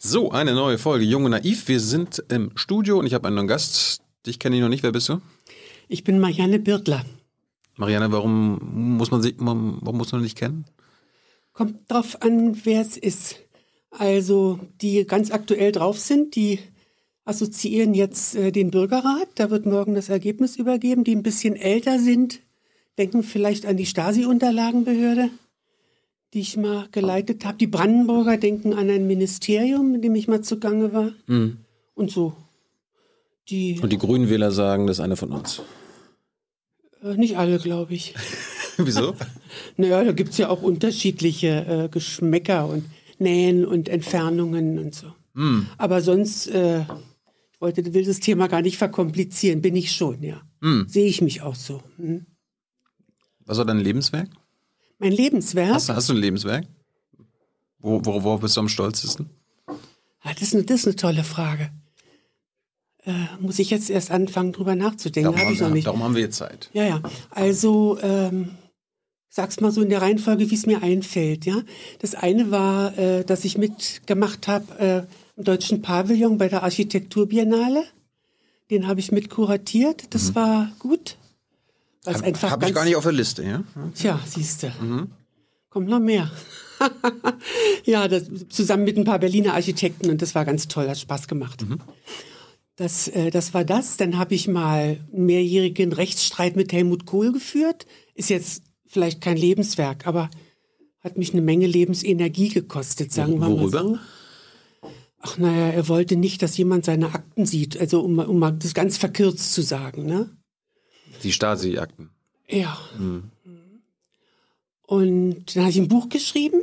[0.00, 1.66] So, eine neue Folge Jung und Naiv.
[1.66, 4.00] Wir sind im Studio und ich habe einen neuen Gast.
[4.26, 4.84] Dich kenne ich noch nicht.
[4.84, 5.20] Wer bist du?
[5.88, 7.04] Ich bin Marianne Birtler.
[7.74, 10.66] Marianne, warum muss man sie, warum muss man dich kennen?
[11.52, 13.40] Kommt drauf an, wer es ist.
[13.90, 16.60] Also, die ganz aktuell drauf sind, die
[17.24, 19.28] assoziieren jetzt äh, den Bürgerrat.
[19.34, 21.02] Da wird morgen das Ergebnis übergeben.
[21.02, 22.38] Die ein bisschen älter sind,
[22.98, 25.30] denken vielleicht an die Stasi-Unterlagenbehörde
[26.34, 27.58] die ich mal geleitet habe.
[27.58, 31.12] Die Brandenburger denken an ein Ministerium, in dem ich mal zugange war.
[31.26, 31.58] Mhm.
[31.94, 32.36] Und so.
[33.48, 35.62] Die, Und die Grünenwähler sagen, das ist eine von uns.
[37.02, 38.14] Äh, nicht alle, glaube ich.
[38.76, 39.14] Wieso?
[39.76, 42.84] naja, da gibt es ja auch unterschiedliche äh, Geschmäcker und
[43.18, 45.08] Nähen und Entfernungen und so.
[45.34, 45.66] Mm.
[45.78, 50.42] Aber sonst, äh, ich wollte, will das Thema gar nicht verkomplizieren, bin ich schon, ja.
[50.60, 50.82] Mm.
[50.86, 51.82] Sehe ich mich auch so.
[51.96, 52.26] Hm?
[53.46, 54.28] Was war dein Lebenswerk?
[54.98, 55.74] Mein Lebenswerk?
[55.74, 56.66] Hast, hast du ein Lebenswerk?
[57.78, 59.30] Wo, wo, worauf bist du am stolzesten?
[60.20, 61.70] Ah, das, ist eine, das ist eine tolle Frage.
[63.04, 65.34] Äh, muss ich jetzt erst anfangen, drüber nachzudenken?
[65.34, 65.86] Darum, ich noch nicht.
[65.86, 66.68] darum haben wir Zeit.
[66.72, 67.02] Ja, ja.
[67.30, 68.50] Also, ähm,
[69.28, 71.46] sag's mal so in der Reihenfolge, wie es mir einfällt.
[71.46, 71.62] Ja,
[72.00, 77.84] Das eine war, äh, dass ich mitgemacht habe äh, im Deutschen Pavillon bei der Architekturbiennale.
[78.70, 80.12] Den habe ich mit kuratiert.
[80.12, 80.34] Das mhm.
[80.34, 81.16] war gut.
[82.06, 83.64] Hab, Habe ich gar nicht auf der Liste, ja?
[83.94, 84.72] Tja, siehst du.
[84.80, 85.10] Mhm.
[85.68, 86.30] Kommt noch mehr.
[87.84, 91.28] ja, das, zusammen mit ein paar Berliner Architekten und das war ganz toll, hat Spaß
[91.28, 91.68] gemacht.
[91.68, 91.80] Mhm.
[92.76, 93.96] Das, äh, das war das.
[93.96, 97.86] Dann habe ich mal einen mehrjährigen Rechtsstreit mit Helmut Kohl geführt.
[98.14, 100.30] Ist jetzt vielleicht kein Lebenswerk, aber
[101.00, 103.98] hat mich eine Menge Lebensenergie gekostet, sagen wir mal so.
[105.20, 107.78] Ach naja, er wollte nicht, dass jemand seine Akten sieht.
[107.78, 110.06] Also um, um mal das ganz verkürzt zu sagen.
[110.06, 110.30] Ne?
[111.22, 112.10] Die Stasi-Akten.
[112.48, 112.78] Ja.
[112.98, 113.30] Mhm.
[114.82, 116.62] Und dann habe ich ein Buch geschrieben.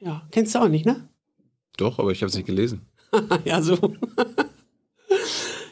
[0.00, 1.08] Ja, kennst du auch nicht, ne?
[1.76, 2.82] Doch, aber ich habe es nicht gelesen.
[3.44, 3.94] ja, so.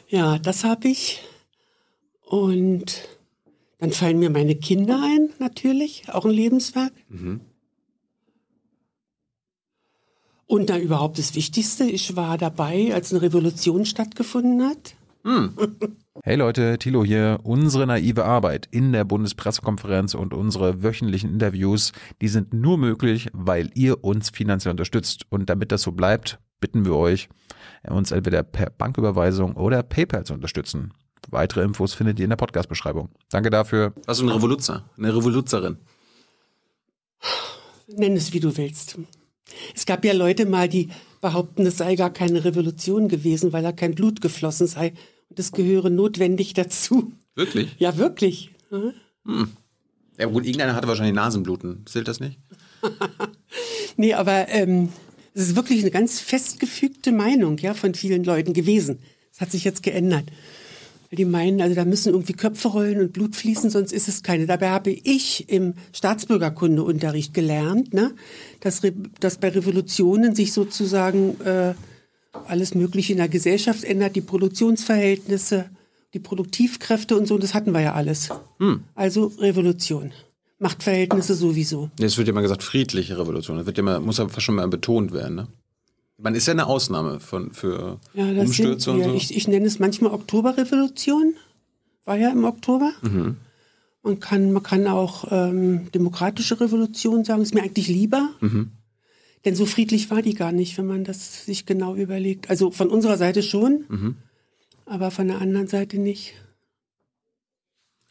[0.07, 1.21] ja, das habe ich.
[2.25, 3.07] Und
[3.77, 6.93] dann fallen mir meine Kinder ein, natürlich, auch ein Lebenswerk.
[7.09, 7.41] Mhm.
[10.47, 14.95] Und dann überhaupt das Wichtigste, ich war dabei, als eine Revolution stattgefunden hat.
[15.25, 15.55] Mhm.
[16.23, 17.39] Hey Leute, Thilo hier.
[17.43, 21.91] Unsere naive Arbeit in der Bundespressekonferenz und unsere wöchentlichen Interviews,
[22.21, 25.25] die sind nur möglich, weil ihr uns finanziell unterstützt.
[25.29, 27.27] Und damit das so bleibt, bitten wir euch,
[27.87, 30.93] uns entweder per Banküberweisung oder PayPal zu unterstützen.
[31.29, 33.09] Weitere Infos findet ihr in der Podcast-Beschreibung.
[33.29, 33.93] Danke dafür.
[34.05, 34.89] Was du ein Revoluzer?
[34.97, 35.77] Eine Revoluzerin?
[37.87, 38.97] Nenn es, wie du willst.
[39.75, 40.89] Es gab ja Leute mal, die
[41.21, 44.93] behaupten, es sei gar keine Revolution gewesen, weil da kein Blut geflossen sei.
[45.29, 47.11] Das gehöre notwendig dazu.
[47.35, 47.75] Wirklich?
[47.77, 48.51] Ja, wirklich.
[48.69, 48.93] Hm.
[50.17, 51.85] Ja gut, irgendeiner hatte wahrscheinlich Nasenbluten.
[51.85, 52.39] Zählt das nicht?
[53.97, 54.89] nee, aber ähm,
[55.33, 58.99] es ist wirklich eine ganz festgefügte Meinung ja, von vielen Leuten gewesen.
[59.31, 60.25] Das hat sich jetzt geändert.
[61.09, 64.23] Weil die meinen, also da müssen irgendwie Köpfe rollen und Blut fließen, sonst ist es
[64.23, 64.45] keine.
[64.45, 68.13] Dabei habe ich im Staatsbürgerkundeunterricht gelernt, ne,
[68.61, 68.81] dass,
[69.19, 71.73] dass bei Revolutionen sich sozusagen äh,
[72.47, 75.69] alles Mögliche in der Gesellschaft ändert, die Produktionsverhältnisse,
[76.13, 78.29] die Produktivkräfte und so, das hatten wir ja alles.
[78.59, 78.83] Hm.
[78.95, 80.11] Also Revolution.
[80.59, 81.89] Machtverhältnisse sowieso.
[81.99, 83.57] Es wird ja mal gesagt, friedliche Revolution.
[83.57, 85.47] Das wird ja mal, muss ja fast schon mal betont werden, ne?
[86.17, 89.13] Man ist ja eine Ausnahme von, für ja, Umstürze und so.
[89.13, 91.33] Ich, ich, nenne es manchmal Oktoberrevolution.
[92.05, 92.93] War ja im Oktober.
[93.01, 93.35] Mhm.
[94.01, 98.29] Man, kann, man kann auch ähm, demokratische Revolution sagen, ist mir eigentlich lieber.
[98.39, 98.71] Mhm.
[99.45, 102.49] Denn so friedlich war die gar nicht, wenn man das sich genau überlegt.
[102.49, 104.15] Also von unserer Seite schon, mhm.
[104.85, 106.33] aber von der anderen Seite nicht.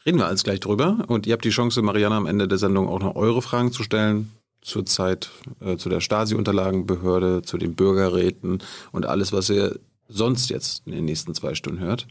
[0.05, 1.03] Reden wir alles gleich drüber.
[1.07, 3.83] Und ihr habt die Chance, Marianne, am Ende der Sendung auch noch eure Fragen zu
[3.83, 4.31] stellen.
[4.61, 5.29] Zur Zeit,
[5.59, 11.05] äh, zu der Stasi-Unterlagenbehörde, zu den Bürgerräten und alles, was ihr sonst jetzt in den
[11.05, 12.07] nächsten zwei Stunden hört.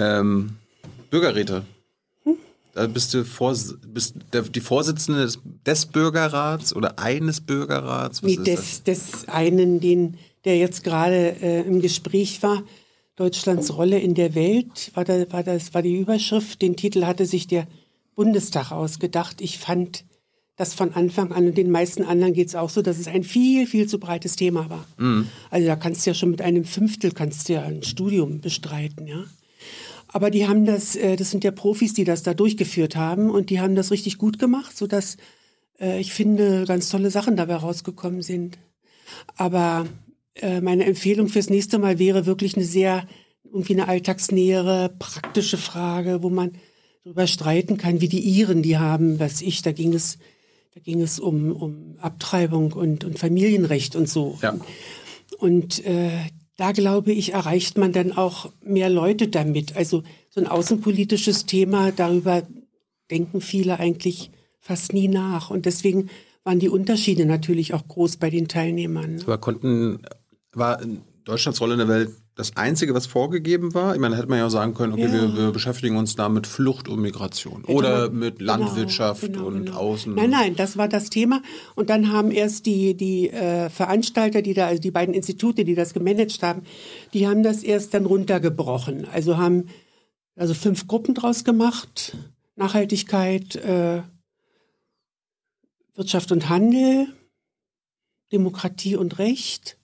[0.00, 0.56] Ähm,
[1.10, 1.64] Bürgerräte,
[2.74, 3.54] da bist du vor,
[3.86, 8.22] bist der, die Vorsitzende des, des, Bürgerrats oder eines Bürgerrats?
[8.22, 12.62] Was nee, des, des einen, den, der jetzt gerade äh, im Gespräch war.
[13.16, 16.62] Deutschlands Rolle in der Welt war, da, war das war die Überschrift.
[16.62, 17.66] Den Titel hatte sich der
[18.14, 19.40] Bundestag ausgedacht.
[19.40, 20.04] Ich fand
[20.56, 23.24] das von Anfang an und den meisten anderen geht es auch so, dass es ein
[23.24, 24.86] viel, viel zu breites Thema war.
[24.96, 25.28] Mhm.
[25.50, 29.06] Also da kannst du ja schon mit einem Fünftel kannst du ja ein Studium bestreiten,
[29.06, 29.24] ja.
[30.12, 33.50] Aber die haben das, äh, das sind ja Profis, die das da durchgeführt haben und
[33.50, 35.16] die haben das richtig gut gemacht, sodass
[35.80, 38.58] äh, ich finde, ganz tolle Sachen dabei rausgekommen sind.
[39.36, 39.86] Aber
[40.34, 43.06] äh, meine Empfehlung fürs nächste Mal wäre wirklich eine sehr,
[43.44, 46.52] irgendwie eine alltagsnähere, praktische Frage, wo man
[47.04, 50.18] darüber streiten kann, wie die Iren die haben, was ich, da ging es
[50.74, 54.38] Da ging es um, um Abtreibung und, und Familienrecht und so.
[54.40, 54.54] Ja.
[55.38, 56.10] Und äh,
[56.56, 59.76] da glaube ich, erreicht man dann auch mehr Leute damit.
[59.76, 62.42] Also so ein außenpolitisches Thema, darüber
[63.10, 65.50] denken viele eigentlich fast nie nach.
[65.50, 66.10] Und deswegen
[66.44, 69.20] waren die Unterschiede natürlich auch groß bei den Teilnehmern.
[69.22, 70.02] Aber konnten,
[70.52, 70.80] war
[71.24, 73.94] Deutschlands Rolle in der Welt das Einzige, was vorgegeben war?
[73.94, 75.12] Ich meine, da hätte man ja auch sagen können, okay, ja.
[75.12, 79.20] wir, wir, beschäftigen uns da mit Flucht und Migration hätte oder man, mit genau, Landwirtschaft
[79.22, 79.76] genau, und genau.
[79.76, 80.14] Außen.
[80.14, 81.42] Nein, nein, das war das Thema.
[81.74, 85.74] Und dann haben erst die, die äh, Veranstalter, die da, also die beiden Institute, die
[85.74, 86.62] das gemanagt haben,
[87.12, 89.06] die haben das erst dann runtergebrochen.
[89.12, 89.68] Also haben
[90.34, 92.16] also fünf Gruppen draus gemacht.
[92.56, 94.02] Nachhaltigkeit, äh,
[95.94, 97.08] Wirtschaft und Handel,
[98.32, 99.76] Demokratie und Recht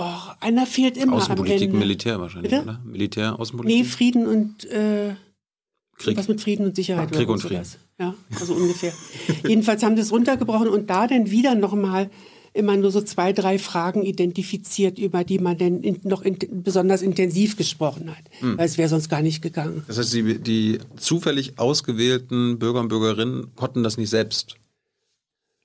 [0.00, 2.62] Oh, einer fehlt immer Außenpolitik, Militär wahrscheinlich, Bitte?
[2.62, 2.80] oder?
[2.84, 3.78] Militär, Außenpolitik?
[3.78, 5.16] Nee, Frieden und äh,
[5.98, 6.16] Krieg.
[6.16, 7.10] Was mit Frieden und Sicherheit.
[7.10, 7.66] Krieg und Frieden.
[7.98, 8.92] Ja, also ungefähr.
[9.46, 12.10] Jedenfalls haben sie es runtergebrochen und da dann wieder nochmal
[12.52, 17.02] immer nur so zwei, drei Fragen identifiziert, über die man dann in, noch in, besonders
[17.02, 18.24] intensiv gesprochen hat.
[18.38, 18.56] Hm.
[18.56, 19.82] Weil es wäre sonst gar nicht gegangen.
[19.88, 24.56] Das heißt, die, die zufällig ausgewählten Bürger und Bürgerinnen konnten das nicht selbst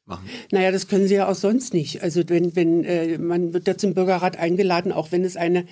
[0.06, 0.30] machen?
[0.52, 2.04] Naja, das können sie ja auch sonst nicht.
[2.04, 5.66] Also wenn, wenn äh, man wird da zum Bürgerrat eingeladen, auch wenn es eine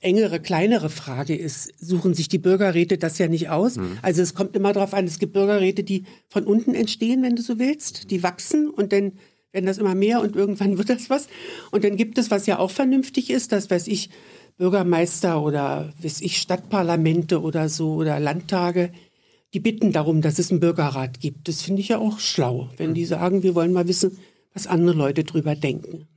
[0.00, 3.76] engere, kleinere Frage ist, suchen sich die Bürgerräte das ja nicht aus.
[3.76, 3.98] Mhm.
[4.02, 7.42] Also es kommt immer darauf an, es gibt Bürgerräte, die von unten entstehen, wenn du
[7.42, 9.12] so willst, die wachsen und dann
[9.52, 11.28] werden das immer mehr und irgendwann wird das was.
[11.70, 14.10] Und dann gibt es, was ja auch vernünftig ist, das weiß ich,
[14.56, 18.90] Bürgermeister oder weiß ich, Stadtparlamente oder so oder Landtage,
[19.54, 21.46] die bitten darum, dass es einen Bürgerrat gibt.
[21.48, 24.18] Das finde ich ja auch schlau, wenn die sagen, wir wollen mal wissen,
[24.52, 26.08] was andere Leute drüber denken.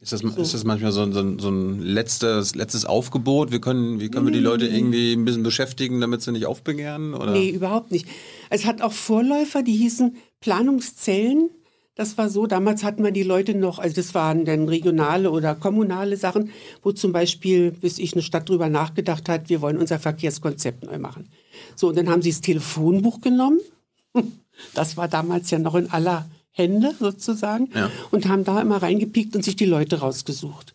[0.00, 0.28] Ist das, so.
[0.40, 3.50] ist das manchmal so, so, so, ein letztes, letztes Aufgebot?
[3.50, 7.14] Wir können, wie können wir die Leute irgendwie ein bisschen beschäftigen, damit sie nicht aufbegehren?
[7.14, 7.32] Oder?
[7.32, 8.06] Nee, überhaupt nicht.
[8.50, 11.50] Es hat auch Vorläufer, die hießen Planungszellen.
[11.94, 15.54] Das war so, damals hatten wir die Leute noch, also das waren dann regionale oder
[15.54, 16.50] kommunale Sachen,
[16.82, 20.98] wo zum Beispiel, bis ich eine Stadt drüber nachgedacht hat, wir wollen unser Verkehrskonzept neu
[20.98, 21.28] machen.
[21.74, 23.60] So, und dann haben sie das Telefonbuch genommen.
[24.72, 27.68] Das war damals ja noch in aller Hände sozusagen.
[27.74, 27.90] Ja.
[28.10, 30.74] Und haben da immer reingepiekt und sich die Leute rausgesucht.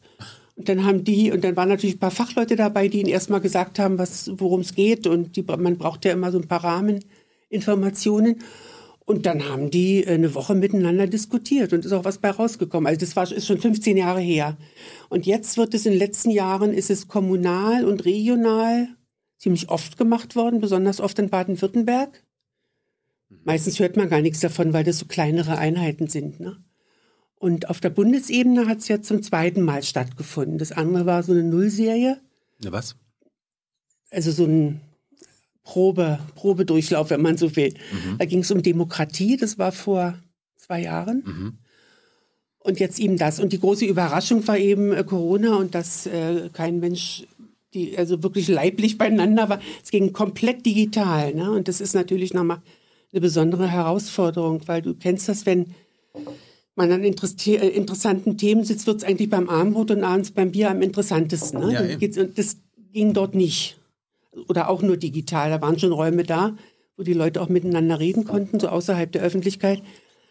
[0.56, 3.42] Und dann haben die, und dann waren natürlich ein paar Fachleute dabei, die ihnen erstmal
[3.42, 5.08] gesagt haben, worum es geht.
[5.08, 8.44] Und die, man braucht ja immer so ein paar Rahmeninformationen.
[9.06, 12.88] Und dann haben die eine Woche miteinander diskutiert und ist auch was bei rausgekommen.
[12.88, 14.58] Also das war, ist schon 15 Jahre her.
[15.10, 18.88] Und jetzt wird es in den letzten Jahren, ist es kommunal und regional
[19.42, 22.24] ziemlich oft gemacht worden, besonders oft in Baden-Württemberg.
[23.30, 23.40] Mhm.
[23.44, 26.40] Meistens hört man gar nichts davon, weil das so kleinere Einheiten sind.
[26.40, 26.64] Ne?
[27.36, 30.60] Und auf der Bundesebene hat es ja zum zweiten Mal stattgefunden.
[30.60, 32.22] Das andere war so eine Nullserie.
[32.64, 32.96] Ja, was?
[34.12, 34.82] Also so ein
[35.64, 37.74] Probe, Probedurchlauf, wenn man so will.
[37.74, 38.20] Mhm.
[38.20, 40.20] Da ging es um Demokratie, das war vor
[40.56, 41.24] zwei Jahren.
[41.26, 41.58] Mhm.
[42.60, 43.40] Und jetzt eben das.
[43.40, 47.26] Und die große Überraschung war eben äh, Corona und dass äh, kein Mensch
[47.74, 49.60] die also wirklich leiblich beieinander war.
[49.84, 51.34] Es ging komplett digital.
[51.34, 51.52] Ne?
[51.52, 52.62] Und das ist natürlich nochmal
[53.12, 55.74] eine besondere Herausforderung, weil du kennst das, wenn
[56.76, 60.72] man an äh, interessanten Themen sitzt, wird es eigentlich beim Armbrot und abends beim Bier
[60.72, 61.60] am interessantesten.
[61.60, 61.98] Ne?
[62.00, 62.58] Ja, und das
[62.94, 63.78] ging dort nicht.
[64.48, 65.50] Oder auch nur digital.
[65.50, 66.56] Da waren schon Räume da,
[66.96, 69.82] wo die Leute auch miteinander reden konnten, so außerhalb der Öffentlichkeit.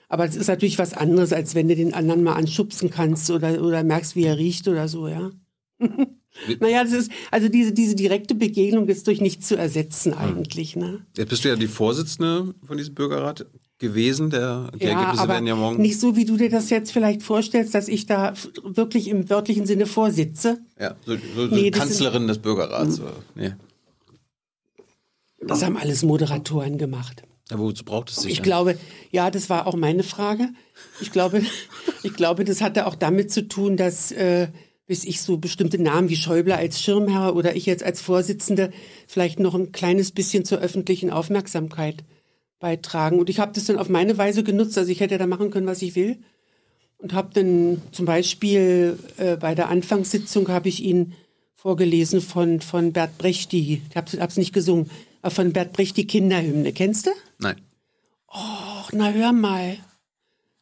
[0.09, 3.63] Aber es ist natürlich was anderes, als wenn du den anderen mal anschubsen kannst oder,
[3.63, 5.31] oder merkst, wie er riecht oder so, ja.
[6.61, 10.19] Naja, das ist, also diese, diese direkte Begegnung ist durch nichts zu ersetzen hm.
[10.19, 10.77] eigentlich.
[10.77, 11.05] Ne?
[11.17, 13.47] Jetzt bist du ja die Vorsitzende von diesem Bürgerrat
[13.79, 14.31] gewesen.
[14.31, 15.83] Der, die ja, Ergebnisse werden ja morgen.
[15.83, 19.67] Nicht so, wie du dir das jetzt vielleicht vorstellst, dass ich da wirklich im wörtlichen
[19.67, 20.61] Sinne vorsitze.
[20.79, 23.01] Ja, so, so, so nee, Kanzlerin des Bürgerrats.
[23.01, 23.07] Mhm.
[23.35, 23.53] Nee.
[25.41, 27.23] Das haben alles Moderatoren gemacht.
[27.51, 28.33] Ja, wozu braucht es sich?
[28.33, 28.79] Ich glaube,
[29.11, 30.51] ja, das war auch meine Frage.
[31.01, 31.43] Ich glaube,
[32.03, 34.49] ich glaube, das hatte auch damit zu tun, dass äh,
[34.91, 38.73] bis ich so bestimmte Namen wie Schäuble als Schirmherr oder ich jetzt als Vorsitzende
[39.07, 42.03] vielleicht noch ein kleines bisschen zur öffentlichen Aufmerksamkeit
[42.59, 43.21] beitragen.
[43.21, 44.77] Und ich habe das dann auf meine Weise genutzt.
[44.77, 46.19] Also ich hätte da machen können, was ich will.
[46.99, 51.13] Und habe dann zum Beispiel äh, bei der Anfangssitzung habe ich ihn
[51.55, 54.91] vorgelesen von, von Bert Brecht, die, ich habe es nicht gesungen,
[55.23, 56.73] aber von Bert Brecht die Kinderhymne.
[56.73, 57.11] Kennst du?
[57.39, 57.61] Nein.
[58.27, 59.77] Oh, na hör mal.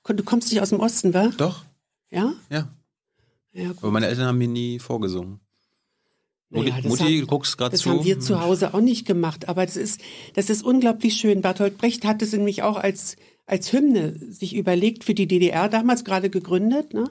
[0.07, 1.29] Du kommst nicht aus dem Osten, wa?
[1.39, 1.65] Doch.
[2.11, 2.35] Ja?
[2.51, 2.69] Ja.
[3.59, 5.41] Ja, Aber meine Eltern haben mir nie vorgesungen.
[6.51, 7.89] Mutti, naja, Mutti haben, du guckst gerade zu.
[7.89, 9.49] Das haben wir zu Hause auch nicht gemacht.
[9.49, 10.01] Aber das ist,
[10.35, 11.43] das ist unglaublich schön.
[11.43, 16.05] Bertolt Brecht hat es nämlich auch als, als Hymne sich überlegt, für die DDR damals
[16.05, 16.95] gerade gegründet.
[16.95, 17.11] Ne?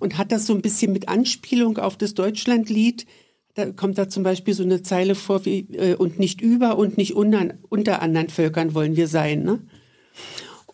[0.00, 3.06] Und hat das so ein bisschen mit Anspielung auf das Deutschlandlied.
[3.54, 6.98] Da kommt da zum Beispiel so eine Zeile vor wie, äh, und nicht über und
[6.98, 9.44] nicht unter, unter anderen Völkern wollen wir sein.
[9.44, 9.60] Ne?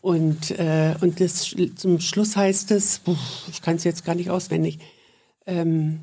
[0.01, 3.01] Und, äh, und das, zum Schluss heißt es,
[3.51, 4.79] ich kann es jetzt gar nicht auswendig,
[5.47, 6.01] ähm,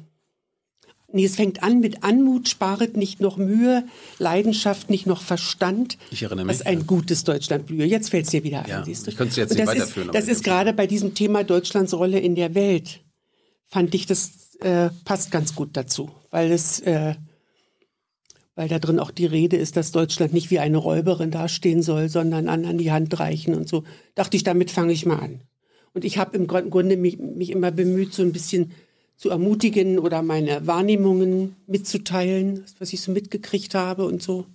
[1.15, 3.85] Nee, es fängt an mit Anmut, sparet nicht noch Mühe,
[4.19, 5.97] Leidenschaft nicht noch Verstand.
[6.11, 6.57] Ich erinnere mich.
[6.57, 7.85] Das ist ein gutes Deutschland blühe.
[7.85, 9.11] Jetzt fällt es dir wieder ja, ein, siehst du.
[9.11, 10.09] Ich könnte es jetzt nicht weiterführen.
[10.09, 12.99] Ist, das ist gerade bei diesem Thema Deutschlands Rolle in der Welt,
[13.67, 17.15] fand ich, das äh, passt ganz gut dazu, weil es, äh,
[18.55, 22.09] weil da drin auch die Rede ist, dass Deutschland nicht wie eine Räuberin dastehen soll,
[22.09, 23.83] sondern anderen die Hand reichen und so.
[24.15, 25.41] Dachte ich, damit fange ich mal an.
[25.93, 28.71] Und ich habe im Grunde mich, mich immer bemüht, so ein bisschen
[29.17, 34.45] zu ermutigen oder meine Wahrnehmungen mitzuteilen, was ich so mitgekriegt habe und so.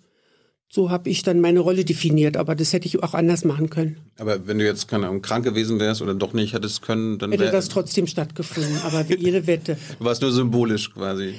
[0.72, 3.96] So habe ich dann meine Rolle definiert, aber das hätte ich auch anders machen können.
[4.18, 7.32] Aber wenn du jetzt keine Ahnung, krank gewesen wärst oder doch nicht hättest können, dann
[7.32, 9.76] hätte das trotzdem stattgefunden, aber wie jede Wette.
[9.98, 11.34] Du warst nur symbolisch quasi.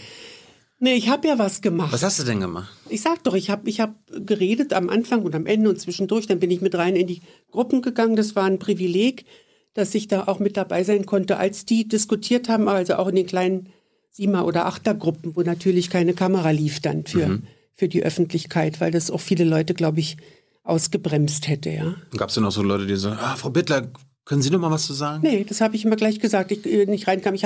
[0.82, 1.94] Nee, ich habe ja was gemacht.
[1.94, 2.74] Was hast du denn gemacht?
[2.90, 6.28] Ich sag doch, ich habe ich hab geredet am Anfang und am Ende und zwischendurch.
[6.28, 7.22] Dann bin ich mit rein in die
[7.52, 8.16] Gruppen gegangen.
[8.16, 9.26] Das war ein Privileg
[9.74, 13.16] dass ich da auch mit dabei sein konnte, als die diskutiert haben, also auch in
[13.16, 13.70] den kleinen
[14.12, 17.44] Siemer- oder Achtergruppen, wo natürlich keine Kamera lief dann für, mhm.
[17.76, 20.18] für die Öffentlichkeit, weil das auch viele Leute, glaube ich,
[20.64, 21.96] ausgebremst hätte, ja.
[22.18, 23.88] Gab es denn auch so Leute, die sagen, ah, Frau Bittler,
[24.26, 25.24] können Sie noch mal was zu sagen?
[25.24, 27.34] Nee, das habe ich immer gleich gesagt, ich äh, nicht reinkam.
[27.34, 27.44] Ich,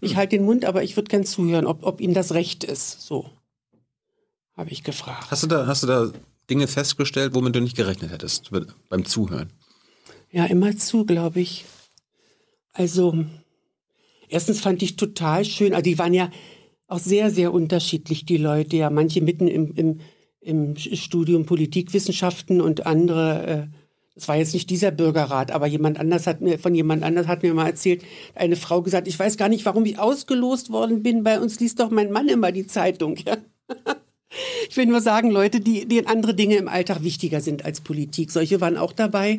[0.00, 0.16] ich mhm.
[0.16, 3.02] halte den Mund, aber ich würde gern zuhören, ob, ob Ihnen das recht ist.
[3.02, 3.30] So
[4.56, 5.30] habe ich gefragt.
[5.30, 6.12] Hast du, da, hast du da
[6.48, 8.50] Dinge festgestellt, womit du nicht gerechnet hättest
[8.88, 9.52] beim Zuhören?
[10.30, 11.64] Ja, immer zu, glaube ich.
[12.72, 13.24] Also,
[14.28, 16.30] erstens fand ich total schön, also die waren ja
[16.86, 20.00] auch sehr, sehr unterschiedlich, die Leute, ja, manche mitten im, im,
[20.40, 23.66] im Studium Politikwissenschaften und andere, äh,
[24.14, 27.42] das war jetzt nicht dieser Bürgerrat, aber jemand anders hat mir, von jemand anders hat
[27.42, 28.02] mir mal erzählt,
[28.34, 31.80] eine Frau gesagt, ich weiß gar nicht, warum ich ausgelost worden bin, bei uns liest
[31.80, 33.36] doch mein Mann immer die Zeitung, ja.
[34.68, 38.32] Ich will nur sagen, Leute, die, denen andere Dinge im Alltag wichtiger sind als Politik.
[38.32, 39.38] Solche waren auch dabei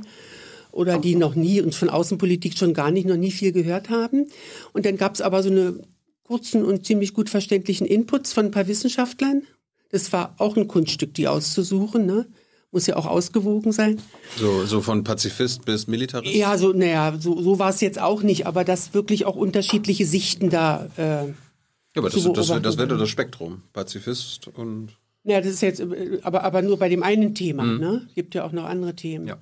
[0.72, 4.28] oder die noch nie und von Außenpolitik schon gar nicht, noch nie viel gehört haben.
[4.72, 5.80] Und dann gab es aber so eine
[6.24, 9.44] kurzen und ziemlich gut verständlichen Inputs von ein paar Wissenschaftlern.
[9.92, 12.06] Das war auch ein Kunststück, die auszusuchen.
[12.06, 12.26] Ne?
[12.76, 14.02] Muss ja auch ausgewogen sein.
[14.36, 16.36] So, so von Pazifist bis Militarist?
[16.36, 20.06] Ja, so, naja, so, so war es jetzt auch nicht, aber dass wirklich auch unterschiedliche
[20.06, 20.90] Sichten da.
[20.98, 21.34] Äh, ja,
[21.96, 23.62] aber das, das, das wäre das Spektrum.
[23.72, 24.90] Pazifist und.
[25.24, 25.82] Ja, das ist jetzt,
[26.24, 27.64] aber, aber nur bei dem einen Thema.
[27.64, 27.80] Mhm.
[27.80, 28.08] Ne?
[28.14, 29.28] Gibt ja auch noch andere Themen.
[29.28, 29.38] Ja.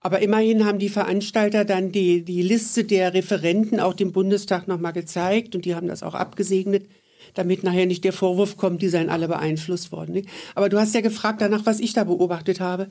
[0.00, 4.94] Aber immerhin haben die Veranstalter dann die, die Liste der Referenten auch dem Bundestag nochmal
[4.94, 6.88] gezeigt und die haben das auch abgesegnet,
[7.32, 10.26] damit nachher nicht der Vorwurf kommt, die seien alle beeinflusst worden.
[10.54, 12.88] Aber du hast ja gefragt danach, was ich da beobachtet habe.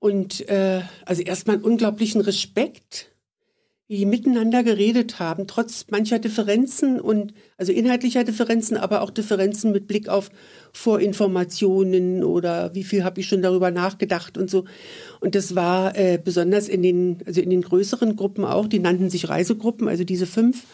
[0.00, 3.14] Und äh, also erstmal einen unglaublichen Respekt
[3.86, 9.72] wie die miteinander geredet haben, trotz mancher Differenzen und also inhaltlicher Differenzen, aber auch Differenzen
[9.72, 10.30] mit Blick auf
[10.72, 14.64] Vorinformationen oder wie viel habe ich schon darüber nachgedacht und so.
[15.20, 19.10] Und das war äh, besonders in den, also in den größeren Gruppen auch, die nannten
[19.10, 20.64] sich Reisegruppen, also diese fünf.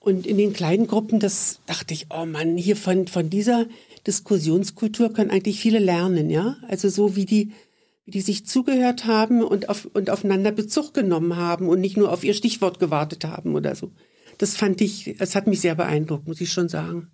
[0.00, 3.66] Und in den kleinen Gruppen, das dachte ich, oh Mann, hier von, von dieser
[4.06, 6.56] Diskussionskultur können eigentlich viele lernen, ja.
[6.68, 7.52] Also so wie die
[8.10, 12.24] die sich zugehört haben und, auf, und aufeinander Bezug genommen haben und nicht nur auf
[12.24, 13.92] ihr Stichwort gewartet haben oder so.
[14.38, 17.10] Das fand ich, es hat mich sehr beeindruckt, muss ich schon sagen.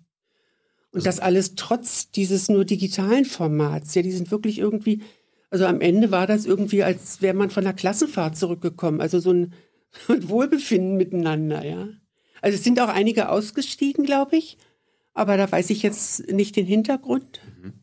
[0.91, 3.93] Und das alles trotz dieses nur digitalen Formats.
[3.93, 5.01] Ja, die sind wirklich irgendwie,
[5.49, 9.01] also am Ende war das irgendwie, als wäre man von der Klassenfahrt zurückgekommen.
[9.01, 9.53] Also so ein,
[10.07, 11.89] ein Wohlbefinden miteinander, ja.
[12.41, 14.57] Also es sind auch einige ausgestiegen, glaube ich.
[15.13, 17.41] Aber da weiß ich jetzt nicht den Hintergrund.
[17.61, 17.73] Mhm.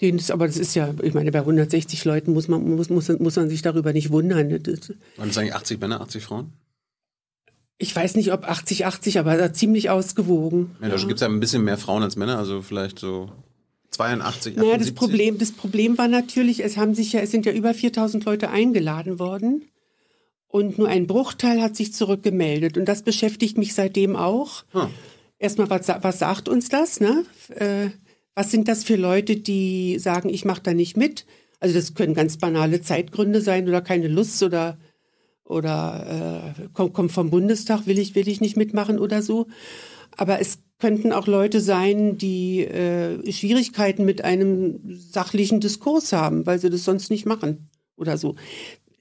[0.00, 3.08] Den ist, aber das ist ja, ich meine, bei 160 Leuten muss man, muss, muss,
[3.08, 4.50] muss man sich darüber nicht wundern.
[4.62, 6.52] Das, Waren das eigentlich 80 Männer, 80 Frauen?
[7.78, 10.76] Ich weiß nicht, ob 80, 80, aber ziemlich ausgewogen.
[10.80, 11.00] Ja, da ja.
[11.00, 13.32] gibt es ja ein bisschen mehr Frauen als Männer, also vielleicht so
[13.90, 14.56] 82, 78.
[14.56, 17.74] Naja, das Problem, das Problem war natürlich, es haben sich ja, es sind ja über
[17.74, 19.62] 4000 Leute eingeladen worden.
[20.48, 22.78] Und nur ein Bruchteil hat sich zurückgemeldet.
[22.78, 24.64] Und das beschäftigt mich seitdem auch.
[24.72, 24.88] Hm.
[25.38, 27.00] Erstmal, was, was sagt uns das?
[27.00, 27.24] Ne?
[27.54, 27.90] Äh,
[28.34, 31.26] was sind das für Leute, die sagen, ich mache da nicht mit?
[31.60, 34.78] Also das können ganz banale Zeitgründe sein oder keine Lust oder
[35.44, 39.46] oder äh, kommt, kommt vom Bundestag, will ich will ich nicht mitmachen oder so.
[40.16, 46.58] Aber es könnten auch Leute sein, die äh, Schwierigkeiten mit einem sachlichen Diskurs haben, weil
[46.58, 48.36] sie das sonst nicht machen oder so.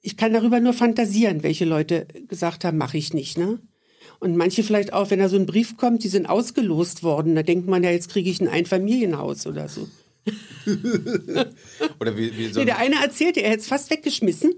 [0.01, 3.37] Ich kann darüber nur fantasieren, welche Leute gesagt haben, mache ich nicht.
[3.37, 3.59] Ne?
[4.19, 7.35] Und manche vielleicht auch, wenn da so ein Brief kommt, die sind ausgelost worden.
[7.35, 9.87] Da denkt man ja, jetzt kriege ich ein Einfamilienhaus oder so.
[11.99, 14.53] oder wie, wie so nee, der eine erzählte, er hätte es fast weggeschmissen.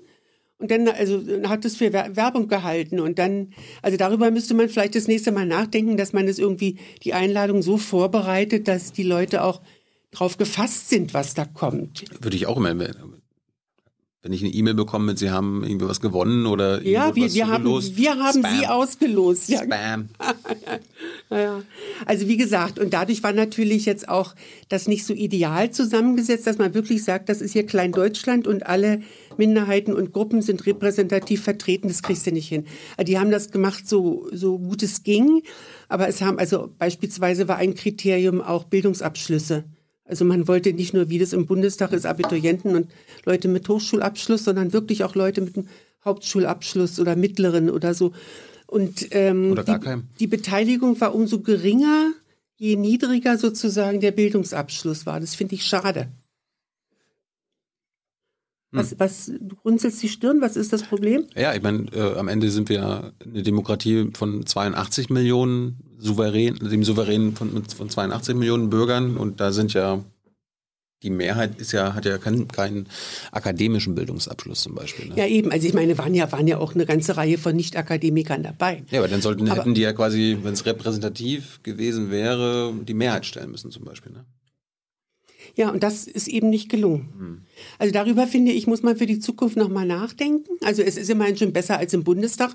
[0.57, 2.99] Und dann, also, hat es für Werbung gehalten.
[2.99, 6.77] Und dann, also darüber müsste man vielleicht das nächste Mal nachdenken, dass man es irgendwie
[7.03, 9.61] die Einladung so vorbereitet, dass die Leute auch
[10.11, 12.03] drauf gefasst sind, was da kommt.
[12.21, 12.75] Würde ich auch immer
[14.29, 17.33] wenn ich eine E-Mail bekomme mit, Sie haben irgendwie was gewonnen oder Ja, wir, was
[17.33, 18.59] wir, haben, wir haben Spam.
[18.59, 19.49] sie ausgelost.
[19.49, 20.09] Ja, Spam.
[21.31, 21.61] Ja,
[22.05, 24.35] also wie gesagt, und dadurch war natürlich jetzt auch
[24.67, 29.01] das nicht so ideal zusammengesetzt, dass man wirklich sagt, das ist hier Klein-Deutschland und alle
[29.37, 32.65] Minderheiten und Gruppen sind repräsentativ vertreten, das kriegst du nicht hin.
[32.97, 35.41] Also Die haben das gemacht, so, so gut es ging,
[35.87, 39.63] aber es haben, also beispielsweise war ein Kriterium auch Bildungsabschlüsse.
[40.09, 42.91] Also man wollte nicht nur, wie das im Bundestag ist, Abiturienten und
[43.25, 45.67] Leute mit Hochschulabschluss, sondern wirklich auch Leute mit einem
[46.03, 48.11] Hauptschulabschluss oder mittleren oder so.
[48.65, 52.11] Und ähm, Oder gar die, die Beteiligung war umso geringer,
[52.57, 55.19] je niedriger sozusagen der Bildungsabschluss war.
[55.19, 56.09] Das finde ich schade.
[58.71, 58.79] Hm.
[58.79, 61.25] Was, was, du runzelst die Stirn, was ist das Problem?
[61.35, 66.83] Ja, ich meine, äh, am Ende sind wir eine Demokratie von 82 Millionen souverän, dem
[66.83, 70.03] Souverän von, von 82 Millionen Bürgern und da sind ja
[71.03, 72.87] die Mehrheit ist ja, hat ja keinen, keinen
[73.31, 75.07] akademischen Bildungsabschluss zum Beispiel.
[75.07, 75.15] Ne?
[75.15, 75.51] Ja, eben.
[75.51, 78.83] Also ich meine, waren ja, waren ja auch eine ganze Reihe von Nicht-Akademikern dabei.
[78.91, 82.93] Ja, aber dann sollten, Aber- hätten die ja quasi, wenn es repräsentativ gewesen wäre, die
[82.93, 84.11] Mehrheit stellen müssen zum Beispiel.
[84.11, 84.25] Ne?
[85.55, 87.09] Ja, und das ist eben nicht gelungen.
[87.17, 87.41] Hm.
[87.79, 90.51] Also darüber finde ich, muss man für die Zukunft nochmal nachdenken.
[90.63, 92.51] Also es ist immerhin schon besser als im Bundestag,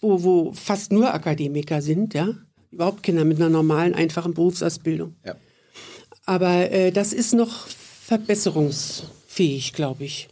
[0.00, 2.28] wo, wo fast nur Akademiker sind, ja.
[2.76, 5.16] Überhaupt Kinder mit einer normalen, einfachen Berufsausbildung.
[5.24, 5.34] Ja.
[6.26, 10.28] Aber äh, das ist noch verbesserungsfähig, glaube ich.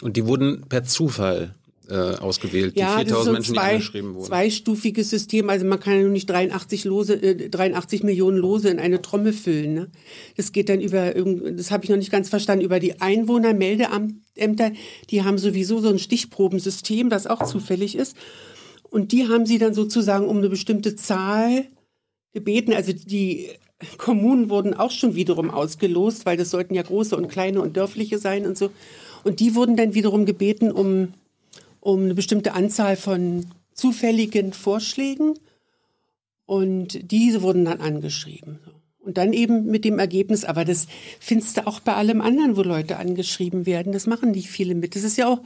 [0.00, 1.56] Und die wurden per Zufall
[1.90, 4.26] äh, ausgewählt, die Ja, ist 4000 so Menschen, die zwei, angeschrieben wurden.
[4.26, 5.50] zweistufiges System.
[5.50, 9.32] Also man kann ja nur nicht 83, Lose, äh, 83 Millionen Lose in eine Trommel
[9.32, 9.74] füllen.
[9.74, 9.90] Ne?
[10.36, 11.12] Das geht dann über,
[11.50, 14.70] das habe ich noch nicht ganz verstanden, über die Einwohnermeldeämter.
[15.10, 18.16] Die haben sowieso so ein Stichprobensystem, das auch zufällig ist.
[18.88, 21.66] Und die haben sie dann sozusagen um eine bestimmte Zahl
[22.38, 22.72] gebeten.
[22.72, 23.50] Also die
[23.96, 28.18] Kommunen wurden auch schon wiederum ausgelost, weil das sollten ja große und kleine und dörfliche
[28.18, 28.70] sein und so.
[29.24, 31.12] Und die wurden dann wiederum gebeten um
[31.80, 35.34] um eine bestimmte Anzahl von zufälligen Vorschlägen
[36.46, 38.58] und diese wurden dann angeschrieben.
[39.00, 40.86] Und dann eben mit dem Ergebnis, aber das
[41.18, 43.92] findest du auch bei allem anderen, wo Leute angeschrieben werden.
[43.92, 44.96] Das machen nicht viele mit.
[44.96, 45.40] Das ist ja auch,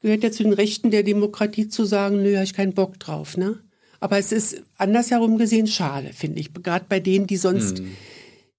[0.00, 3.36] gehört ja zu den Rechten der Demokratie zu sagen, nö, habe ich keinen Bock drauf,
[3.36, 3.58] ne?
[4.00, 6.52] Aber es ist andersherum gesehen schade, finde ich.
[6.54, 7.82] Gerade bei denen, die sonst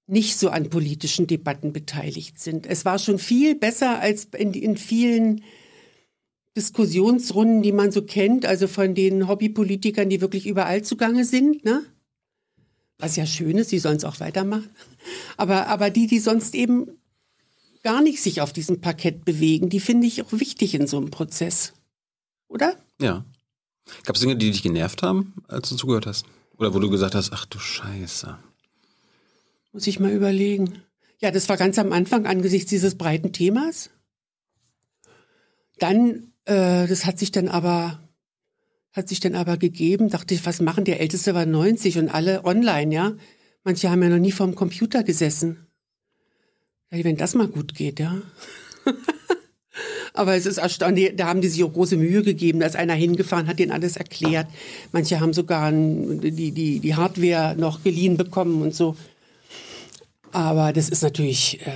[0.08, 2.66] nicht so an politischen Debatten beteiligt sind.
[2.66, 5.42] Es war schon viel besser als in, in vielen
[6.56, 11.84] Diskussionsrunden, die man so kennt, also von den Hobbypolitikern, die wirklich überall zugange sind, ne?
[12.98, 14.70] Was ja schön ist, die sollen es auch weitermachen.
[15.38, 17.00] Aber, aber die, die sonst eben
[17.84, 21.10] gar nicht sich auf diesem Parkett bewegen, die finde ich auch wichtig in so einem
[21.10, 21.74] Prozess.
[22.48, 22.76] Oder?
[23.00, 23.26] Ja.
[24.04, 26.26] Gab es Dinge, die dich genervt haben, als du zugehört hast?
[26.58, 28.38] Oder wo du gesagt hast, ach du Scheiße.
[29.74, 30.84] Muss ich mal überlegen.
[31.20, 33.89] Ja, das war ganz am Anfang angesichts dieses breiten Themas.
[35.78, 38.00] Dann, äh, das hat sich dann aber,
[38.91, 40.86] hat sich dann aber gegeben, dachte ich, was machen?
[40.86, 43.13] Der Älteste war 90 und alle online, ja.
[43.63, 45.67] Manche haben ja noch nie vorm Computer gesessen.
[46.89, 48.22] Wenn das mal gut geht, ja.
[50.13, 52.60] Aber es ist erstaunlich, da haben die sich auch große Mühe gegeben.
[52.60, 54.47] Da ist einer hingefahren, hat denen alles erklärt.
[54.91, 58.95] Manche haben sogar die, die, die Hardware noch geliehen bekommen und so.
[60.32, 61.71] Aber das ist natürlich äh,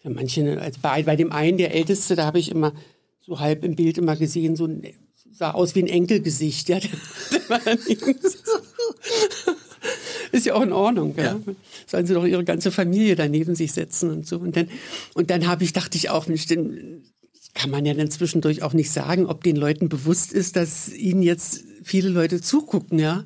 [0.00, 2.72] für manche, also bei, bei dem einen, der Älteste, da habe ich immer
[3.20, 4.68] so halb im Bild immer gesehen, so
[5.30, 6.68] sah aus wie ein Enkelgesicht.
[6.68, 6.90] Ja, der,
[7.32, 8.58] der war dann irgendwie so.
[10.32, 11.14] Ist ja auch in Ordnung.
[11.16, 11.38] Ja.
[11.86, 14.38] Sollen sie doch ihre ganze Familie daneben sich setzen und so.
[14.38, 14.68] Und dann,
[15.14, 17.04] und dann habe ich, dachte ich auch, Mensch, den,
[17.54, 21.22] kann man ja dann zwischendurch auch nicht sagen, ob den Leuten bewusst ist, dass ihnen
[21.22, 23.24] jetzt viele Leute zugucken, ja.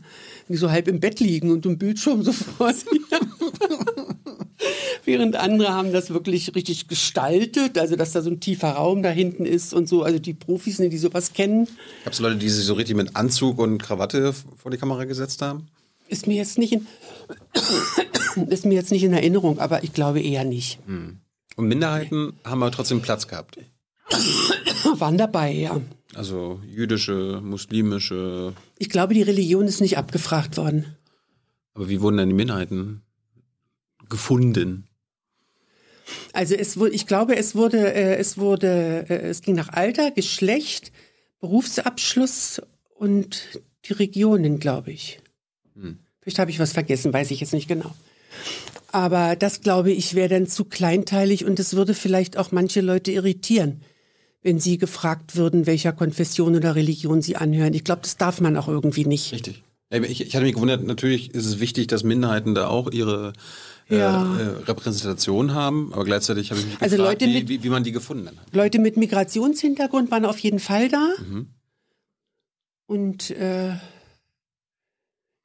[0.48, 2.88] Die so halb im Bett liegen und im Bildschirm so vor sich.
[5.04, 9.10] Während andere haben das wirklich richtig gestaltet, also dass da so ein tiefer Raum da
[9.10, 10.02] hinten ist und so.
[10.02, 11.68] Also die Profis, ne, die sowas kennen,
[12.04, 15.42] Gab es Leute, die sich so richtig mit Anzug und Krawatte vor die Kamera gesetzt
[15.42, 15.68] haben?
[16.08, 16.86] Ist mir jetzt nicht in,
[18.48, 20.78] ist mir jetzt nicht in Erinnerung, aber ich glaube eher nicht.
[21.56, 23.58] Und Minderheiten haben aber trotzdem Platz gehabt.
[24.98, 25.80] Waren dabei, ja.
[26.14, 28.54] Also jüdische, muslimische.
[28.78, 30.96] Ich glaube, die Religion ist nicht abgefragt worden.
[31.74, 33.02] Aber wie wurden denn die Minderheiten
[34.08, 34.88] gefunden?
[36.32, 40.10] Also es wurde, ich glaube, es wurde, äh, es wurde, äh, es ging nach Alter,
[40.10, 40.92] Geschlecht,
[41.40, 42.62] Berufsabschluss
[42.94, 45.20] und die Regionen, glaube ich.
[46.20, 47.94] Vielleicht habe ich was vergessen, weiß ich jetzt nicht genau.
[48.92, 53.12] Aber das, glaube ich, wäre dann zu kleinteilig und es würde vielleicht auch manche Leute
[53.12, 53.82] irritieren,
[54.42, 57.74] wenn sie gefragt würden, welcher Konfession oder Religion sie anhören.
[57.74, 59.32] Ich glaube, das darf man auch irgendwie nicht.
[59.32, 59.62] Richtig.
[59.90, 63.32] Ich, ich hatte mich gewundert, natürlich ist es wichtig, dass Minderheiten da auch ihre
[63.88, 64.36] äh, ja.
[64.36, 67.84] äh, Repräsentation haben, aber gleichzeitig habe ich mich also gefragt, Leute wie, wie, wie, man
[67.84, 68.34] die gefunden hat.
[68.52, 71.12] Leute mit Migrationshintergrund waren auf jeden Fall da.
[71.28, 71.50] Mhm.
[72.86, 73.74] Und äh,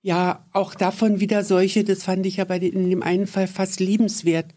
[0.02, 3.48] ja, auch davon wieder solche, das fand ich ja bei den, in dem einen Fall
[3.48, 4.48] fast liebenswert,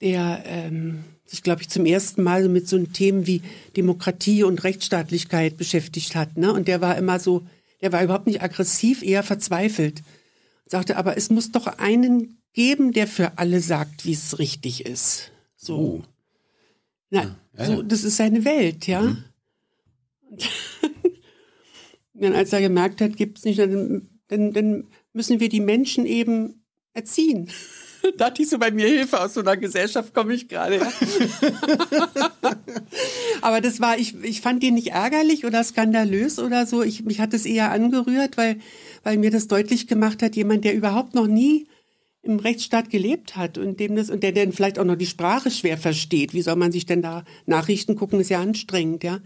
[0.00, 3.42] der ähm, sich, glaube ich, zum ersten Mal mit so Themen wie
[3.76, 6.36] Demokratie und Rechtsstaatlichkeit beschäftigt hat.
[6.36, 6.52] Ne?
[6.52, 7.44] Und der war immer so,
[7.80, 10.02] der war überhaupt nicht aggressiv, eher verzweifelt.
[10.66, 15.32] Sagte, aber es muss doch einen geben, der für alle sagt, wie es richtig ist.
[15.56, 15.78] So.
[15.78, 16.02] Oh.
[17.10, 19.02] Na, ja, so, das ist seine Welt, ja.
[19.02, 19.24] Mhm.
[22.14, 25.60] Und dann, als er gemerkt hat, gibt es nicht, dann, dann, dann müssen wir die
[25.60, 26.62] Menschen eben
[26.94, 27.50] erziehen.
[28.16, 30.78] da hatte ich so bei mir Hilfe aus so einer Gesellschaft komme ich gerade.
[30.78, 30.92] Ja.
[33.42, 36.82] Aber das war, ich, ich fand den nicht ärgerlich oder skandalös oder so.
[36.82, 38.58] Ich, mich hat es eher angerührt, weil,
[39.02, 41.66] weil mir das deutlich gemacht hat, jemand, der überhaupt noch nie
[42.26, 45.50] im Rechtsstaat gelebt hat und dem das und der dann vielleicht auch noch die Sprache
[45.50, 46.34] schwer versteht.
[46.34, 48.20] Wie soll man sich denn da Nachrichten gucken?
[48.20, 49.20] Ist ja anstrengend, ja.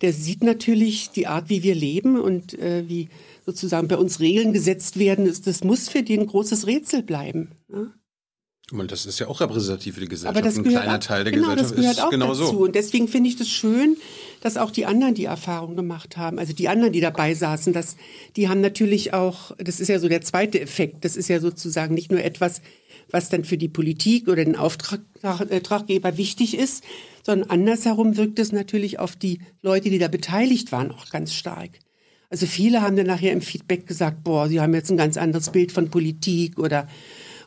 [0.00, 3.08] Der sieht natürlich die Art, wie wir leben und äh, wie
[3.46, 5.32] sozusagen bei uns Regeln gesetzt werden.
[5.44, 7.50] Das muss für den ein großes Rätsel bleiben.
[7.72, 7.86] Ja?
[8.72, 10.36] Und das ist ja auch repräsentativ für die Gesellschaft.
[10.36, 12.46] Aber das ein kleiner auch, Teil der genau, Gesellschaft das gehört ist auch genau dazu.
[12.46, 12.58] so.
[12.58, 13.96] Und deswegen finde ich das schön,
[14.40, 16.38] dass auch die anderen die Erfahrung gemacht haben.
[16.38, 17.96] Also die anderen, die dabei saßen, dass
[18.36, 21.04] die haben natürlich auch, das ist ja so der zweite Effekt.
[21.04, 22.62] Das ist ja sozusagen nicht nur etwas,
[23.10, 26.84] was dann für die Politik oder den Auftraggeber wichtig ist,
[27.24, 31.70] sondern andersherum wirkt es natürlich auf die Leute, die da beteiligt waren, auch ganz stark.
[32.30, 35.50] Also viele haben dann nachher im Feedback gesagt, boah, sie haben jetzt ein ganz anderes
[35.50, 36.86] Bild von Politik oder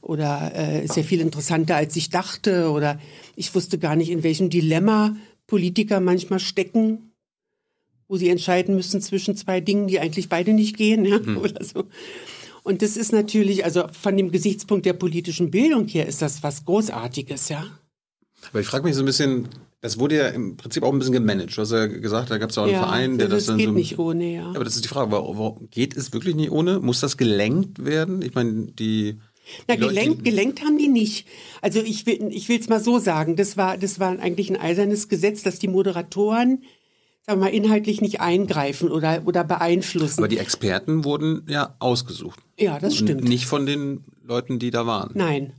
[0.04, 3.00] oder äh, ist ja viel interessanter, als ich dachte oder
[3.36, 5.16] ich wusste gar nicht, in welchem Dilemma
[5.48, 7.12] Politiker manchmal stecken,
[8.08, 11.38] wo sie entscheiden müssen zwischen zwei Dingen, die eigentlich beide nicht gehen, ja, mhm.
[11.38, 11.86] oder so.
[12.64, 16.66] Und das ist natürlich, also von dem Gesichtspunkt der politischen Bildung her ist das was
[16.66, 17.66] Großartiges, ja.
[18.50, 19.50] Aber ich frage mich so ein bisschen,
[19.82, 21.56] das wurde ja im Prinzip auch ein bisschen gemanagt.
[21.58, 23.58] Du hast ja gesagt, da gab es auch einen ja, Verein, der das, das dann
[23.58, 23.74] geht so.
[23.74, 24.48] nicht ohne, ja.
[24.48, 26.80] Aber das ist die Frage, warum, geht es wirklich nicht ohne?
[26.80, 28.22] Muss das gelenkt werden?
[28.22, 29.20] Ich meine, die
[29.68, 31.28] na, gelenkt, gelenkt haben die nicht.
[31.62, 34.58] Also ich will ich will es mal so sagen, das war das war eigentlich ein
[34.58, 36.64] eisernes Gesetz, dass die Moderatoren
[37.26, 40.20] sagen wir mal inhaltlich nicht eingreifen oder oder beeinflussen.
[40.20, 42.40] Aber die Experten wurden ja ausgesucht.
[42.60, 43.24] Ja, das stimmt.
[43.24, 45.12] Nicht von den Leuten, die da waren.
[45.16, 45.54] Nein.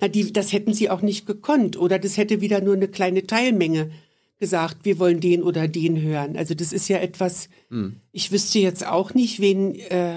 [0.00, 3.26] Na, die, das hätten sie auch nicht gekonnt oder das hätte wieder nur eine kleine
[3.26, 3.90] Teilmenge
[4.38, 6.36] gesagt, wir wollen den oder den hören.
[6.36, 7.96] Also das ist ja etwas, hm.
[8.10, 10.14] ich wüsste jetzt auch nicht, wen äh,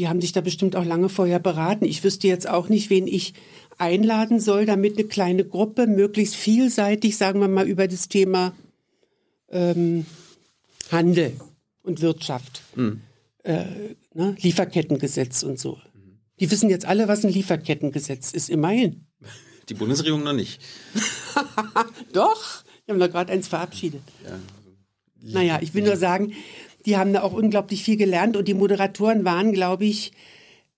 [0.00, 1.84] die haben sich da bestimmt auch lange vorher beraten.
[1.84, 3.34] Ich wüsste jetzt auch nicht, wen ich
[3.76, 8.54] einladen soll, damit eine kleine Gruppe möglichst vielseitig, sagen wir mal, über das Thema
[9.50, 10.06] ähm,
[10.90, 11.34] Handel
[11.82, 13.02] und Wirtschaft, mhm.
[13.42, 13.64] äh,
[14.14, 14.36] ne?
[14.40, 15.78] Lieferkettengesetz und so.
[16.40, 19.04] Die wissen jetzt alle, was ein Lieferkettengesetz ist, immerhin.
[19.68, 20.62] Die Bundesregierung noch nicht.
[22.14, 24.02] Doch, wir haben da gerade eins verabschiedet.
[24.24, 24.38] Ja.
[25.20, 26.32] Naja, ich will nur sagen,
[26.86, 30.12] die haben da auch unglaublich viel gelernt und die Moderatoren waren, glaube ich,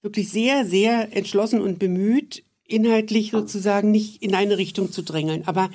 [0.03, 5.47] wirklich sehr, sehr entschlossen und bemüht, inhaltlich sozusagen nicht in eine Richtung zu drängeln.
[5.47, 5.71] Aber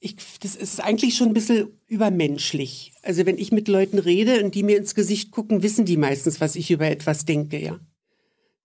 [0.00, 2.92] ich, das ist eigentlich schon ein bisschen übermenschlich.
[3.02, 6.40] Also wenn ich mit Leuten rede und die mir ins Gesicht gucken, wissen die meistens,
[6.40, 7.78] was ich über etwas denke, ja.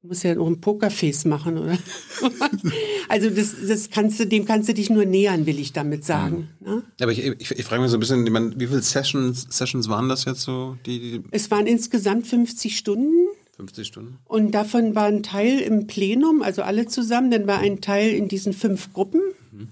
[0.01, 1.77] Du musst ja noch ein Pokerface machen, oder?
[3.09, 6.47] also das, das kannst du, dem kannst du dich nur nähern, will ich damit sagen.
[6.61, 6.65] Mhm.
[6.65, 6.83] Ne?
[7.01, 10.07] Aber ich, ich, ich frage mich so ein bisschen, meine, wie viele Sessions, Sessions waren
[10.07, 10.77] das jetzt so?
[10.85, 13.27] Die, die es waren insgesamt 50 Stunden.
[13.57, 14.19] 50 Stunden.
[14.23, 17.29] Und davon war ein Teil im Plenum, also alle zusammen.
[17.29, 19.19] Dann war ein Teil in diesen fünf Gruppen.
[19.51, 19.67] Mhm.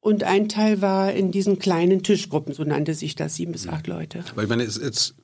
[0.00, 3.86] Und ein Teil war in diesen kleinen Tischgruppen, so nannte sich das, sieben bis acht
[3.86, 4.24] Leute.
[4.32, 5.14] Aber ich meine, es, es,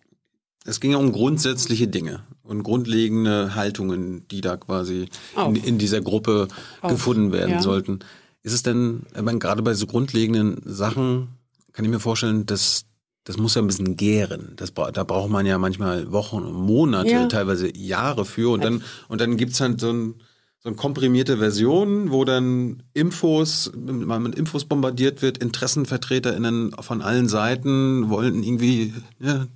[0.68, 6.00] es ging ja um grundsätzliche Dinge und grundlegende Haltungen, die da quasi in, in, dieser
[6.00, 6.48] Gruppe
[6.82, 6.90] Auch.
[6.90, 7.62] gefunden werden ja.
[7.62, 8.00] sollten.
[8.42, 11.28] Ist es denn, ich meine, gerade bei so grundlegenden Sachen,
[11.72, 12.84] kann ich mir vorstellen, dass
[13.24, 14.54] das muss ja ein bisschen gären.
[14.56, 17.26] Das, da braucht man ja manchmal Wochen und Monate, ja.
[17.26, 18.50] teilweise Jahre für.
[18.50, 20.14] Und dann, und dann gibt's halt so ein,
[20.60, 27.28] so eine komprimierte Version, wo dann Infos, man mit Infos bombardiert wird, InteressenvertreterInnen von allen
[27.28, 29.46] Seiten wollen irgendwie ja,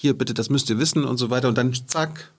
[0.00, 1.48] hier bitte, das müsst ihr wissen und so weiter.
[1.48, 2.32] Und dann zack,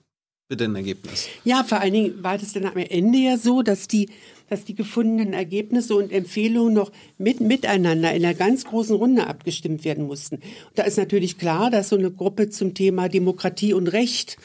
[0.48, 1.28] bitte ein Ergebnis.
[1.44, 4.10] Ja, vor allen Dingen war das dann am Ende ja so, dass die,
[4.48, 9.84] dass die gefundenen Ergebnisse und Empfehlungen noch mit, miteinander in einer ganz großen Runde abgestimmt
[9.84, 10.36] werden mussten.
[10.36, 10.44] Und
[10.74, 14.38] da ist natürlich klar, dass so eine Gruppe zum Thema Demokratie und Recht,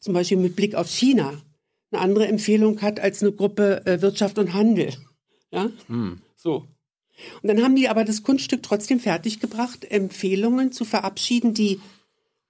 [0.00, 1.32] zum Beispiel mit Blick auf China,
[1.92, 4.92] eine andere Empfehlung hat als eine Gruppe äh, Wirtschaft und Handel.
[5.52, 6.18] Ja, hm.
[6.34, 6.66] so.
[7.40, 11.80] Und dann haben die aber das Kunststück trotzdem fertiggebracht, Empfehlungen zu verabschieden, die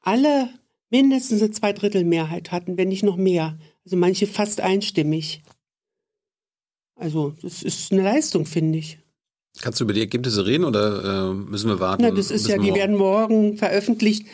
[0.04, 0.50] alle
[0.90, 3.58] mindestens eine Zweidrittelmehrheit hatten, wenn nicht noch mehr.
[3.84, 5.42] Also manche fast einstimmig.
[6.96, 8.98] Also das ist eine Leistung, finde ich.
[9.60, 12.02] Kannst du über die Ergebnisse reden oder äh, müssen wir warten?
[12.02, 12.76] Na, das ist ja, die morgen?
[12.76, 14.26] werden morgen veröffentlicht.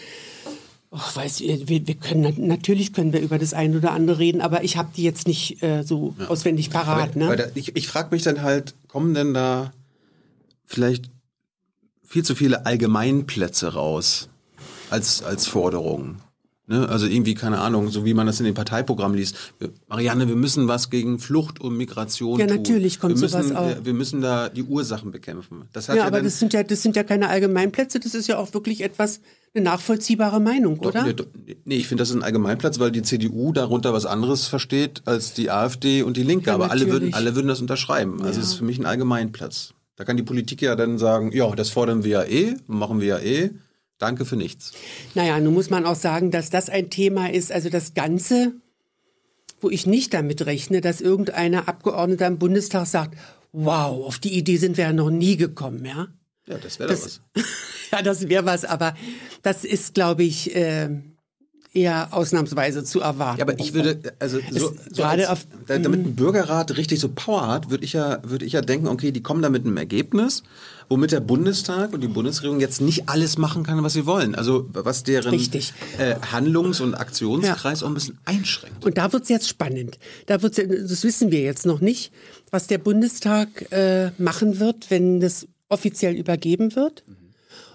[0.91, 4.65] Oh, weiß, wir, wir können natürlich können wir über das eine oder andere reden, aber
[4.65, 6.27] ich habe die jetzt nicht äh, so ja.
[6.27, 7.11] auswendig parat.
[7.11, 7.37] Aber, ne?
[7.37, 9.73] Da, ich ich frage mich dann halt, kommen denn da
[10.65, 11.11] vielleicht
[12.03, 14.30] viel zu viele Allgemeinplätze raus
[14.91, 16.17] als als Forderung?
[16.71, 16.89] Ne?
[16.89, 19.35] Also irgendwie, keine Ahnung, so wie man das in dem Parteiprogramm liest.
[19.89, 22.55] Marianne, wir müssen was gegen Flucht und Migration ja, tun.
[22.55, 23.67] Ja, natürlich kommt wir müssen, sowas auch.
[23.67, 25.65] Wir, wir, müssen da die Ursachen bekämpfen.
[25.73, 28.29] Das hat ja, ja aber das sind ja, das sind ja keine Allgemeinplätze, das ist
[28.29, 29.21] ja auch wirklich etwas,
[29.53, 31.03] eine nachvollziehbare Meinung, doch, oder?
[31.03, 35.03] Nee, nee ich finde, das ist ein Allgemeinplatz, weil die CDU darunter was anderes versteht
[35.07, 36.51] als die AfD und die Linke.
[36.51, 38.23] Ja, aber alle würden, alle würden das unterschreiben.
[38.23, 39.75] Also es ist für mich ein Allgemeinplatz.
[39.97, 43.09] Da kann die Politik ja dann sagen, ja, das fordern wir ja eh, machen wir
[43.09, 43.51] ja eh.
[44.01, 44.73] Danke für nichts.
[45.15, 48.55] Naja, nun muss man auch sagen, dass das ein Thema ist, also das Ganze,
[49.61, 53.19] wo ich nicht damit rechne, dass irgendeiner Abgeordneter im Bundestag sagt,
[53.53, 56.09] wow, auf die Idee sind wir ja noch nie gekommen, ja.
[56.47, 57.21] Ja, das wäre was.
[57.93, 58.95] ja, das wäre was, aber
[59.43, 60.89] das ist, glaube ich, äh,
[61.73, 63.39] eher ausnahmsweise zu erwarten.
[63.39, 67.11] Ja, aber ich würde, also so, so gerade als, auf, damit ein Bürgerrat richtig so
[67.11, 69.77] Power hat, würde ich ja, würde ich ja denken, okay, die kommen da mit einem
[69.77, 70.43] Ergebnis,
[70.91, 74.35] womit der Bundestag und die Bundesregierung jetzt nicht alles machen kann, was sie wollen.
[74.35, 77.87] Also was deren äh, Handlungs- und Aktionskreis ja.
[77.87, 78.85] auch ein bisschen einschränkt.
[78.85, 80.01] Und da wird es jetzt spannend.
[80.27, 82.13] Da wird's, das wissen wir jetzt noch nicht,
[82.51, 87.05] was der Bundestag äh, machen wird, wenn das offiziell übergeben wird.
[87.07, 87.17] Mhm.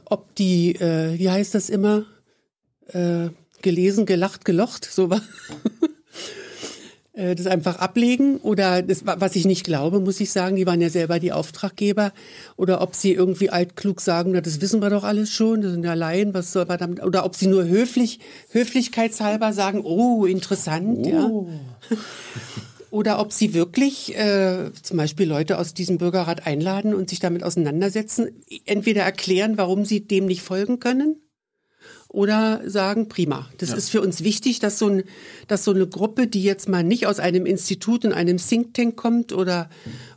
[0.03, 2.05] Ob die, äh, wie heißt das immer?
[2.87, 3.29] Äh,
[3.61, 5.21] gelesen, gelacht, gelocht, so war.
[7.15, 10.81] Äh, das einfach ablegen oder das, was ich nicht glaube, muss ich sagen, die waren
[10.81, 12.11] ja selber die Auftraggeber
[12.57, 15.85] oder ob sie irgendwie altklug sagen, na, das wissen wir doch alles schon, das sind
[15.85, 21.07] ja Laien, was soll man damit, oder ob sie nur höflich, höflichkeitshalber sagen, oh, interessant,
[21.07, 21.47] oh.
[21.89, 21.97] ja.
[22.91, 27.43] oder ob sie wirklich äh, zum Beispiel Leute aus diesem Bürgerrat einladen und sich damit
[27.43, 31.15] auseinandersetzen, entweder erklären, warum sie dem nicht folgen können
[32.15, 33.49] oder sagen, prima.
[33.57, 33.75] Das ja.
[33.75, 35.03] ist für uns wichtig, dass so, ein,
[35.47, 38.95] dass so eine Gruppe, die jetzt mal nicht aus einem Institut und einem Think Tank
[38.95, 39.69] kommt oder,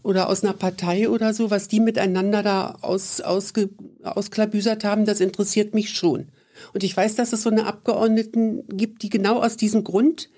[0.02, 3.70] oder aus einer Partei oder so, was die miteinander da aus, ausge,
[4.04, 6.28] ausklabüsert haben, das interessiert mich schon.
[6.72, 10.30] Und ich weiß, dass es so eine Abgeordneten gibt, die genau aus diesem Grund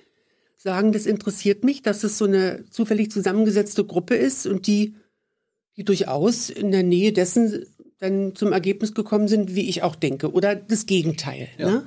[0.57, 4.95] sagen, das interessiert mich, dass es so eine zufällig zusammengesetzte Gruppe ist und die,
[5.77, 7.67] die durchaus in der Nähe dessen
[8.01, 10.33] dann zum Ergebnis gekommen sind, wie ich auch denke.
[10.33, 11.49] Oder das Gegenteil.
[11.59, 11.71] Ja.
[11.71, 11.87] Ne?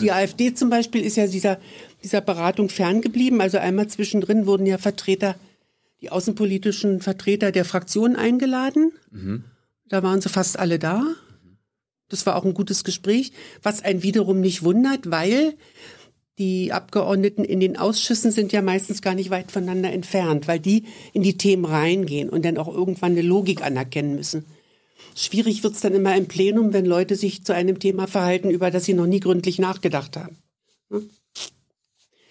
[0.00, 1.58] Die AfD zum Beispiel ist ja dieser,
[2.02, 3.40] dieser Beratung ferngeblieben.
[3.40, 5.36] Also einmal zwischendrin wurden ja Vertreter,
[6.00, 8.92] die außenpolitischen Vertreter der Fraktion eingeladen.
[9.10, 9.44] Mhm.
[9.88, 11.04] Da waren sie fast alle da.
[12.08, 15.54] Das war auch ein gutes Gespräch, was einen wiederum nicht wundert, weil
[16.38, 20.84] die Abgeordneten in den Ausschüssen sind ja meistens gar nicht weit voneinander entfernt, weil die
[21.12, 24.44] in die Themen reingehen und dann auch irgendwann eine Logik anerkennen müssen.
[25.14, 28.70] Schwierig wird es dann immer im Plenum, wenn Leute sich zu einem Thema verhalten, über
[28.70, 30.36] das sie noch nie gründlich nachgedacht haben.
[30.90, 31.10] Hm?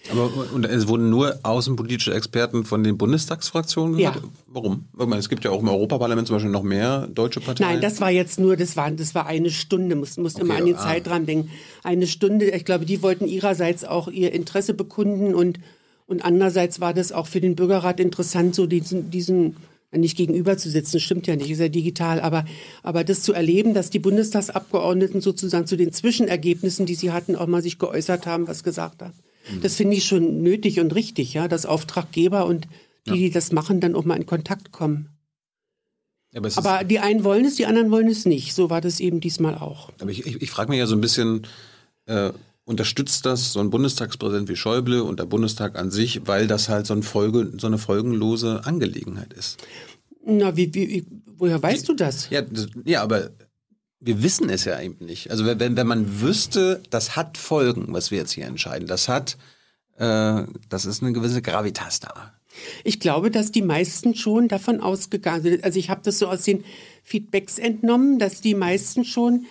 [0.09, 4.15] Aber und es wurden nur außenpolitische Experten von den Bundestagsfraktionen gehört?
[4.15, 4.21] Ja.
[4.47, 4.85] Warum?
[4.93, 7.73] Meine, es gibt ja auch im Europaparlament zum Beispiel noch mehr deutsche Parteien.
[7.73, 10.55] Nein, das war jetzt nur, das war, das war eine Stunde, muss, muss okay, immer
[10.55, 10.79] an den ah.
[10.79, 11.51] Zeitrahmen denken.
[11.83, 15.59] Eine Stunde, ich glaube, die wollten ihrerseits auch ihr Interesse bekunden und,
[16.07, 19.55] und andererseits war das auch für den Bürgerrat interessant, so diesen, diesen
[19.99, 22.45] nicht gegenüber zu sitzen, stimmt ja nicht, ist ja digital, aber,
[22.81, 27.47] aber das zu erleben, dass die Bundestagsabgeordneten sozusagen zu den Zwischenergebnissen, die sie hatten, auch
[27.47, 29.13] mal sich geäußert haben, was gesagt haben.
[29.51, 29.61] Mhm.
[29.61, 32.67] Das finde ich schon nötig und richtig, ja, dass Auftraggeber und
[33.05, 33.15] die, ja.
[33.15, 35.09] die das machen, dann auch mal in Kontakt kommen.
[36.33, 38.53] aber, aber die einen wollen es, die anderen wollen es nicht.
[38.53, 39.91] So war das eben diesmal auch.
[39.99, 41.47] Aber ich, ich, ich frage mich ja so ein bisschen,
[42.05, 42.31] äh,
[42.65, 46.85] unterstützt das so ein Bundestagspräsident wie Schäuble und der Bundestag an sich, weil das halt
[46.85, 49.59] so, ein Folge, so eine folgenlose Angelegenheit ist.
[50.25, 51.05] Na, wie, wie,
[51.37, 52.29] woher weißt du das?
[52.29, 53.31] Ja, das, ja, aber
[53.99, 55.31] wir wissen es ja eben nicht.
[55.31, 59.37] Also wenn, wenn man wüsste, das hat Folgen, was wir jetzt hier entscheiden, das hat,
[59.97, 62.33] äh, das ist eine gewisse Gravitas da.
[62.83, 65.63] Ich glaube, dass die meisten schon davon ausgegangen sind.
[65.63, 66.63] Also ich habe das so aus den
[67.03, 69.45] Feedbacks entnommen, dass die meisten schon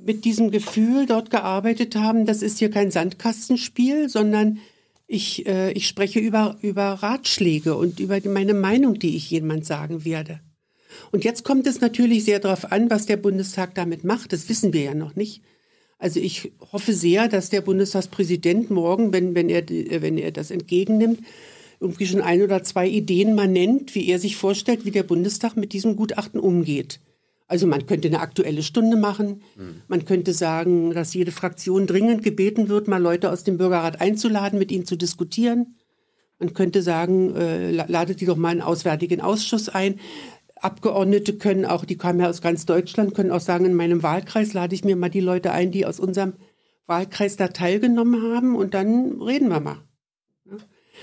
[0.00, 4.58] mit diesem Gefühl dort gearbeitet haben, das ist hier kein Sandkastenspiel, sondern
[5.06, 10.04] ich, äh, ich spreche über, über Ratschläge und über meine Meinung, die ich jemand sagen
[10.04, 10.40] werde.
[11.10, 14.32] Und jetzt kommt es natürlich sehr darauf an, was der Bundestag damit macht.
[14.32, 15.42] Das wissen wir ja noch nicht.
[15.98, 21.20] Also ich hoffe sehr, dass der Bundestagspräsident morgen, wenn, wenn, er, wenn er das entgegennimmt,
[21.80, 25.56] irgendwie schon ein oder zwei Ideen mal nennt, wie er sich vorstellt, wie der Bundestag
[25.56, 27.00] mit diesem Gutachten umgeht.
[27.48, 29.42] Also man könnte eine aktuelle Stunde machen.
[29.56, 29.82] Mhm.
[29.88, 34.58] Man könnte sagen, dass jede Fraktion dringend gebeten wird, mal Leute aus dem Bürgerrat einzuladen,
[34.58, 35.76] mit ihnen zu diskutieren.
[36.38, 39.98] Man könnte sagen, äh, ladet die doch mal einen auswärtigen Ausschuss ein.
[40.56, 44.52] Abgeordnete können auch, die kommen ja aus ganz Deutschland, können auch sagen, in meinem Wahlkreis
[44.52, 46.34] lade ich mir mal die Leute ein, die aus unserem
[46.86, 49.82] Wahlkreis da teilgenommen haben und dann reden wir mal.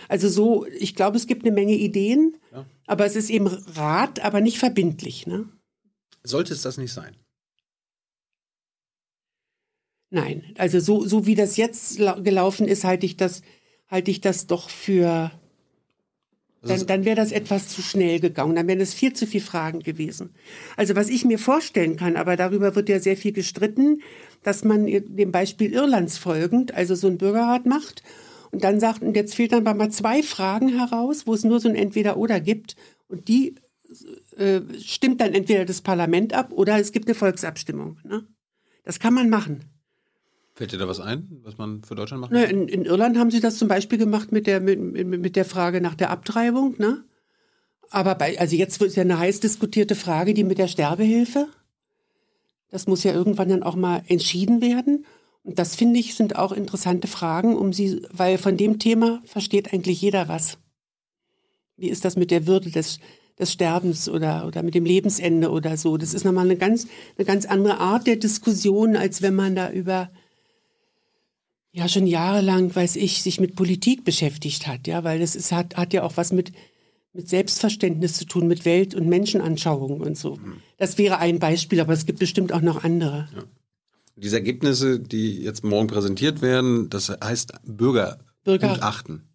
[0.09, 2.65] Also so, ich glaube, es gibt eine Menge Ideen, ja.
[2.85, 5.25] aber es ist eben Rat, aber nicht verbindlich.
[5.25, 5.45] Ne?
[6.25, 7.15] Sollte es das nicht sein?
[10.09, 13.41] Nein, also so, so wie das jetzt gelaufen ist, halte ich das,
[13.87, 15.31] halte ich das doch für
[16.65, 18.55] dann, dann wäre das etwas zu schnell gegangen.
[18.55, 20.31] Dann wären es viel zu viele Fragen gewesen.
[20.75, 24.01] Also was ich mir vorstellen kann, aber darüber wird ja sehr viel gestritten,
[24.43, 28.03] dass man dem Beispiel Irlands folgend, also so ein Bürgerrat macht
[28.51, 31.69] und dann sagt, und jetzt fehlt dann mal zwei Fragen heraus, wo es nur so
[31.69, 32.75] ein Entweder-Oder gibt
[33.07, 33.55] und die
[34.37, 37.99] äh, stimmt dann entweder das Parlament ab oder es gibt eine Volksabstimmung.
[38.03, 38.27] Ne?
[38.83, 39.65] Das kann man machen.
[40.53, 42.31] Fällt dir da was ein, was man für Deutschland macht?
[42.31, 45.81] In, in, Irland haben sie das zum Beispiel gemacht mit der, mit, mit der Frage
[45.81, 46.75] nach der Abtreibung.
[46.77, 47.03] Ne?
[47.89, 51.49] Aber bei, also jetzt ist ja eine heiß diskutierte Frage, die mit der Sterbehilfe.
[52.69, 55.05] Das muss ja irgendwann dann auch mal entschieden werden.
[55.43, 59.73] Und das finde ich sind auch interessante Fragen, um sie, weil von dem Thema versteht
[59.73, 60.57] eigentlich jeder was.
[61.77, 62.99] Wie ist das mit der Würde des,
[63.39, 65.97] des Sterbens oder, oder mit dem Lebensende oder so?
[65.97, 69.71] Das ist nochmal eine ganz, eine ganz andere Art der Diskussion, als wenn man da
[69.71, 70.09] über
[71.75, 75.75] ja schon jahrelang, weiß ich, sich mit Politik beschäftigt hat, ja, weil das ist, hat,
[75.75, 76.53] hat ja auch was mit,
[77.11, 80.37] mit Selbstverständnis zu tun, mit Welt- und Menschenanschauungen und so.
[80.37, 80.61] Mhm.
[80.77, 83.27] Das wäre ein Beispiel, aber es gibt bestimmt auch noch andere.
[83.35, 83.43] Ja.
[84.15, 89.27] Diese Ergebnisse, die jetzt morgen präsentiert werden, das heißt Bürger Bürgergutachten.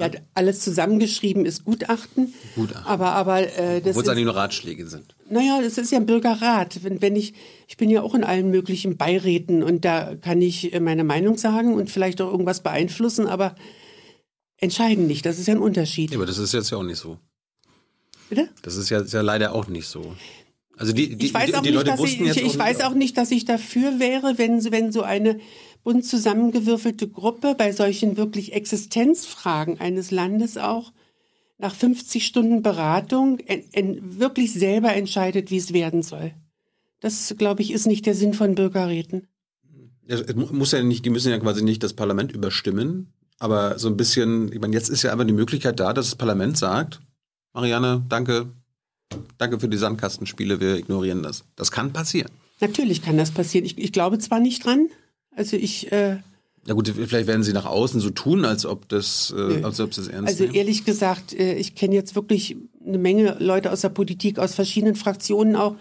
[0.00, 2.34] Ja, alles zusammengeschrieben ist Gutachten.
[2.54, 2.86] Gutachten.
[2.86, 3.96] Aber, aber äh, das.
[3.96, 5.14] Wo es eigentlich nur Ratschläge sind.
[5.28, 6.82] Naja, das ist ja ein Bürgerrat.
[6.82, 7.34] Wenn, wenn ich,
[7.68, 11.36] ich bin ja auch in allen möglichen Beiräten und da kann ich äh, meine Meinung
[11.38, 13.54] sagen und vielleicht auch irgendwas beeinflussen, aber
[14.56, 15.26] entscheiden nicht.
[15.26, 16.10] Das ist ja ein Unterschied.
[16.10, 17.18] Ja, aber das ist jetzt ja auch nicht so.
[18.28, 18.48] Bitte?
[18.62, 20.14] Das ist ja, ist ja leider auch nicht so.
[20.80, 22.58] Also die, die, ich weiß auch die, die nicht, Leute wussten ich, jetzt ich, ich
[22.58, 25.38] weiß auch nicht, dass ich dafür wäre, wenn, wenn so eine
[25.82, 30.92] bunt zusammengewürfelte Gruppe bei solchen wirklich Existenzfragen eines Landes auch
[31.58, 36.32] nach 50 Stunden Beratung en, en, wirklich selber entscheidet, wie es werden soll.
[37.00, 39.28] Das, glaube ich, ist nicht der Sinn von Bürgerräten.
[40.06, 43.96] Es muss ja nicht, die müssen ja quasi nicht das Parlament überstimmen, aber so ein
[43.96, 47.00] bisschen, ich meine, jetzt ist ja einfach die Möglichkeit da, dass das Parlament sagt,
[47.52, 48.50] Marianne, danke,
[49.38, 51.44] danke für die Sandkastenspiele, wir ignorieren das.
[51.56, 52.30] Das kann passieren.
[52.60, 53.64] Natürlich kann das passieren.
[53.64, 54.88] Ich, ich glaube zwar nicht dran,
[55.34, 55.90] also ich.
[55.92, 56.18] Äh,
[56.66, 59.92] ja gut, vielleicht werden sie nach außen so tun, als ob das, äh, als ob
[59.92, 60.54] das ernst Also nehmen.
[60.54, 64.94] ehrlich gesagt, äh, ich kenne jetzt wirklich eine Menge Leute aus der Politik, aus verschiedenen
[64.94, 65.76] Fraktionen auch,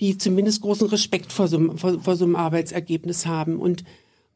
[0.00, 3.84] die zumindest großen Respekt vor so, vor, vor so einem Arbeitsergebnis haben und,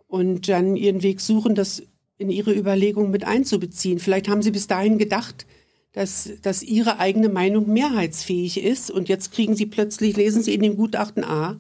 [0.07, 1.83] und dann ihren Weg suchen, das
[2.17, 3.99] in ihre Überlegungen mit einzubeziehen.
[3.99, 5.47] Vielleicht haben sie bis dahin gedacht,
[5.93, 10.63] dass, dass ihre eigene Meinung mehrheitsfähig ist und jetzt kriegen sie plötzlich, lesen sie in
[10.63, 11.59] dem Gutachten A,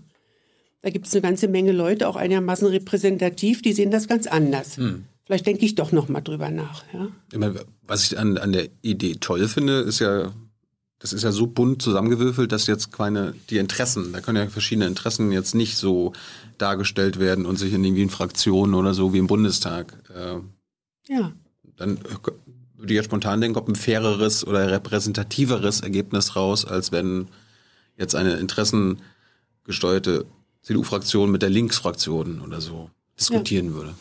[0.82, 4.76] da gibt es eine ganze Menge Leute, auch einigermaßen repräsentativ, die sehen das ganz anders.
[4.76, 5.04] Hm.
[5.24, 6.82] Vielleicht denke ich doch noch mal drüber nach.
[6.92, 7.08] Ja?
[7.32, 10.32] Ich meine, was ich an, an der Idee toll finde, ist ja,
[10.98, 14.88] das ist ja so bunt zusammengewürfelt, dass jetzt keine, die Interessen, da können ja verschiedene
[14.88, 16.12] Interessen jetzt nicht so
[16.58, 19.94] dargestellt werden und sich in irgendwie in Fraktionen oder so wie im Bundestag.
[20.12, 20.40] Äh,
[21.12, 21.32] ja.
[21.76, 21.98] Dann
[22.76, 27.28] würde ich jetzt spontan denken, ob ein faireres oder repräsentativeres Ergebnis raus, als wenn
[27.96, 30.26] jetzt eine interessengesteuerte
[30.62, 33.74] CDU-Fraktion mit der Linksfraktion oder so diskutieren ja.
[33.74, 33.94] würde.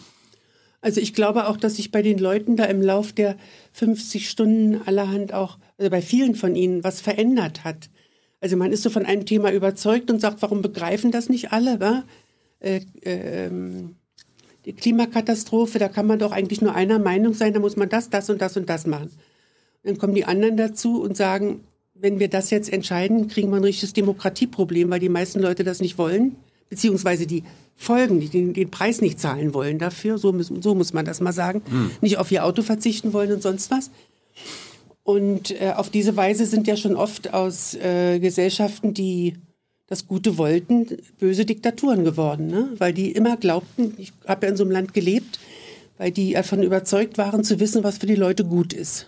[0.81, 3.37] Also ich glaube auch, dass sich bei den Leuten da im Lauf der
[3.73, 7.89] 50 Stunden allerhand auch, also bei vielen von ihnen, was verändert hat.
[8.39, 11.79] Also man ist so von einem Thema überzeugt und sagt, warum begreifen das nicht alle?
[11.79, 12.03] Wa?
[12.59, 13.51] Äh, äh,
[14.65, 18.09] die Klimakatastrophe, da kann man doch eigentlich nur einer Meinung sein, da muss man das,
[18.09, 19.11] das und das und das machen.
[19.83, 21.61] dann kommen die anderen dazu und sagen,
[21.93, 25.79] wenn wir das jetzt entscheiden, kriegen wir ein richtiges Demokratieproblem, weil die meisten Leute das
[25.79, 26.35] nicht wollen
[26.71, 27.43] beziehungsweise die
[27.75, 31.19] Folgen, die den, den, Preis nicht zahlen wollen dafür, so, müssen, so muss man das
[31.19, 31.91] mal sagen, mhm.
[32.01, 33.91] nicht auf ihr Auto verzichten wollen und sonst was.
[35.03, 39.35] Und äh, auf diese Weise sind ja schon oft aus äh, Gesellschaften, die
[39.87, 40.87] das Gute wollten,
[41.19, 42.69] böse Diktaturen geworden, ne?
[42.77, 45.39] weil die immer glaubten, ich habe ja in so einem Land gelebt,
[45.97, 49.07] weil die davon überzeugt waren zu wissen, was für die Leute gut ist.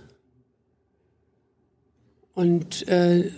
[2.34, 3.32] Und äh,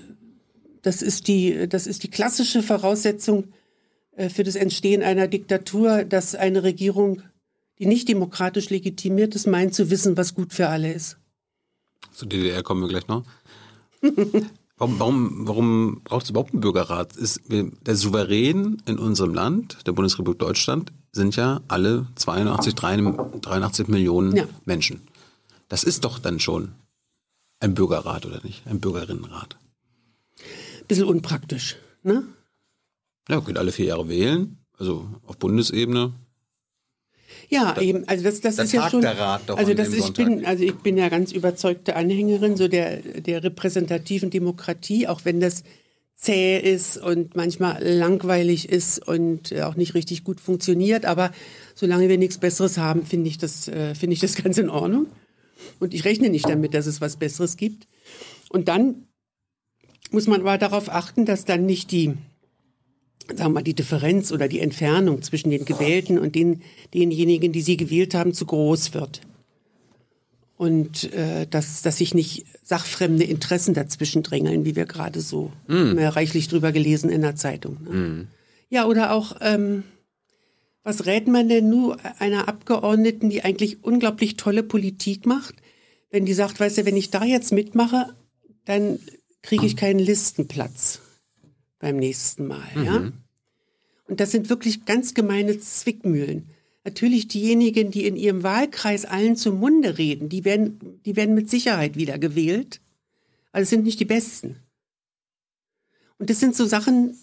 [0.82, 3.50] das, ist die, das ist die klassische Voraussetzung
[4.30, 7.22] für das Entstehen einer Diktatur, dass eine Regierung,
[7.80, 11.18] die nicht demokratisch legitimiert ist, meint zu wissen, was gut für alle ist.
[12.14, 13.24] Zur DDR kommen wir gleich noch.
[14.78, 17.16] Warum, warum, warum braucht es überhaupt einen Bürgerrat?
[17.16, 24.36] Ist, der Souverän in unserem Land, der Bundesrepublik Deutschland, sind ja alle 82, 83 Millionen
[24.36, 24.44] ja.
[24.66, 25.08] Menschen.
[25.70, 26.74] Das ist doch dann schon
[27.62, 28.68] ein Bürgerrat, oder nicht?
[28.68, 29.58] Ein Bürgerinnenrat.
[30.90, 32.24] Bisschen unpraktisch, ne?
[33.30, 36.14] Ja, könnt alle vier Jahre wählen, also auf Bundesebene.
[37.50, 39.02] Ja, da, eben, also das, das ist ja schon.
[39.02, 42.98] Der Rat also das ich bin, also ich bin ja ganz überzeugte Anhängerin so der
[42.98, 45.64] der repräsentativen Demokratie, auch wenn das
[46.16, 51.06] zäh ist und manchmal langweilig ist und auch nicht richtig gut funktioniert.
[51.06, 51.32] Aber
[51.76, 55.08] solange wir nichts Besseres haben, finde ich das äh, finde ich das ganz in Ordnung.
[55.80, 57.88] Und ich rechne nicht damit, dass es was Besseres gibt.
[58.50, 59.08] Und dann
[60.12, 62.14] muss man aber darauf achten, dass dann nicht die
[63.28, 66.62] sagen wir mal, die Differenz oder die Entfernung zwischen den Gewählten und den,
[66.94, 69.22] denjenigen, die sie gewählt haben, zu groß wird.
[70.58, 75.98] Und äh, dass, dass sich nicht sachfremde Interessen dazwischen drängeln, wie wir gerade so mm.
[75.98, 77.78] reichlich drüber gelesen in der Zeitung.
[77.84, 77.90] Ne?
[77.90, 78.28] Mm.
[78.70, 79.84] Ja, oder auch, ähm,
[80.84, 85.56] was rät man denn nur einer Abgeordneten, die eigentlich unglaublich tolle Politik macht,
[86.10, 88.16] wenn die sagt, weißt du, wenn ich da jetzt mitmache,
[88.64, 89.00] dann
[89.42, 91.02] kriege ich keinen Listenplatz
[91.80, 92.68] beim nächsten Mal.
[92.76, 92.84] Mhm.
[92.84, 93.12] Ja?
[94.08, 96.50] Und das sind wirklich ganz gemeine Zwickmühlen.
[96.84, 101.50] Natürlich diejenigen, die in ihrem Wahlkreis allen zum Munde reden, die werden, die werden mit
[101.50, 102.80] Sicherheit wieder gewählt.
[103.52, 104.58] Aber es sind nicht die Besten.
[106.20, 107.18] Und das sind so Sachen,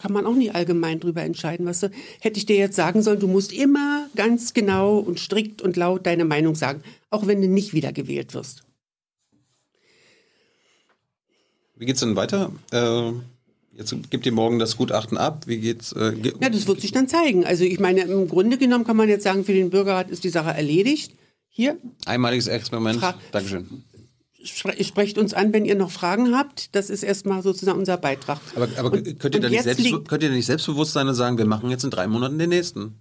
[0.00, 1.66] kann man auch nicht allgemein drüber entscheiden.
[1.66, 1.98] Was weißt du?
[2.20, 6.04] hätte ich dir jetzt sagen sollen, du musst immer ganz genau und strikt und laut
[6.04, 8.64] deine Meinung sagen, auch wenn du nicht wieder gewählt wirst.
[11.76, 12.52] Wie geht's denn weiter?
[12.72, 13.12] Äh,
[13.76, 15.44] jetzt gibt ihr morgen das Gutachten ab.
[15.46, 15.92] Wie geht's?
[15.92, 17.44] Äh, ge ja, das wird sich dann zeigen.
[17.44, 20.28] Also ich meine, im Grunde genommen kann man jetzt sagen, für den Bürgerrat ist die
[20.28, 21.12] Sache erledigt.
[21.48, 21.78] Hier.
[22.06, 23.00] Einmaliges Experiment.
[23.00, 23.84] Fra Dankeschön.
[24.44, 26.74] Sprecht uns an, wenn ihr noch Fragen habt.
[26.74, 28.40] Das ist erstmal sozusagen unser Beitrag.
[28.54, 31.38] Aber, aber und, könnt, ihr da nicht selbst, könnt ihr nicht selbstbewusst sein und sagen,
[31.38, 33.00] wir machen jetzt in drei Monaten den nächsten?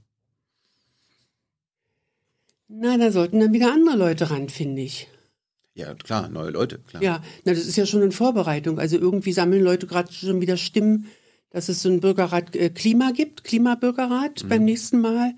[2.70, 5.10] Na, da sollten dann wieder andere Leute ran, finde ich.
[5.76, 7.02] Ja, klar, neue Leute, klar.
[7.02, 8.80] Ja, na, das ist ja schon in Vorbereitung.
[8.80, 11.08] Also irgendwie sammeln Leute gerade schon wieder Stimmen,
[11.50, 14.50] dass es so ein Bürgerrat äh, Klima gibt, Klimabürgerrat mhm.
[14.50, 15.34] beim nächsten Mal.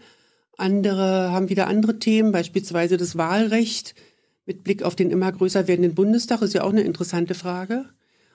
[0.58, 3.96] Andere haben wieder andere Themen, beispielsweise das Wahlrecht
[4.46, 7.86] mit Blick auf den immer größer werdenden Bundestag, ist ja auch eine interessante Frage.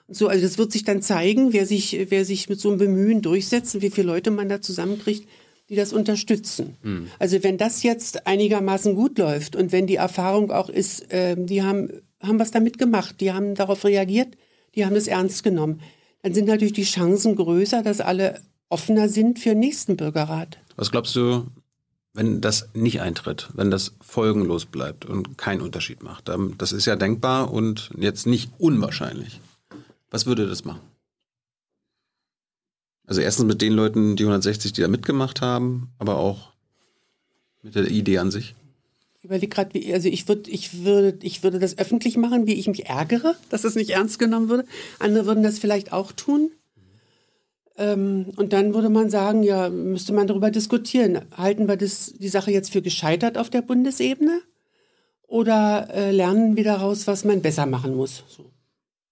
[0.07, 2.79] Und so, also das wird sich dann zeigen, wer sich, wer sich mit so einem
[2.79, 5.27] Bemühen durchsetzt und wie viele Leute man da zusammenkriegt,
[5.71, 6.75] die das unterstützen.
[6.83, 7.07] Mhm.
[7.17, 11.63] Also wenn das jetzt einigermaßen gut läuft und wenn die Erfahrung auch ist, äh, die
[11.63, 11.89] haben,
[12.21, 14.35] haben was damit gemacht, die haben darauf reagiert,
[14.75, 15.79] die haben es ernst genommen,
[16.23, 20.57] dann sind natürlich die Chancen größer, dass alle offener sind für den nächsten Bürgerrat.
[20.75, 21.45] Was glaubst du,
[22.13, 26.29] wenn das nicht eintritt, wenn das folgenlos bleibt und keinen Unterschied macht?
[26.57, 29.39] Das ist ja denkbar und jetzt nicht unwahrscheinlich.
[30.09, 30.81] Was würde das machen?
[33.05, 36.51] Also erstens mit den Leuten, die 160, die da mitgemacht haben, aber auch
[37.61, 38.55] mit der Idee an sich.
[39.19, 42.67] Ich überlege gerade, also ich würde, ich würde, ich würde das öffentlich machen, wie ich
[42.67, 44.65] mich ärgere, dass es nicht ernst genommen würde.
[44.97, 46.51] Andere würden das vielleicht auch tun.
[47.77, 51.21] Ähm, und dann würde man sagen, ja, müsste man darüber diskutieren.
[51.37, 54.41] Halten wir das, die Sache jetzt für gescheitert auf der Bundesebene?
[55.27, 58.23] Oder äh, lernen wir daraus, was man besser machen muss?
[58.27, 58.50] So.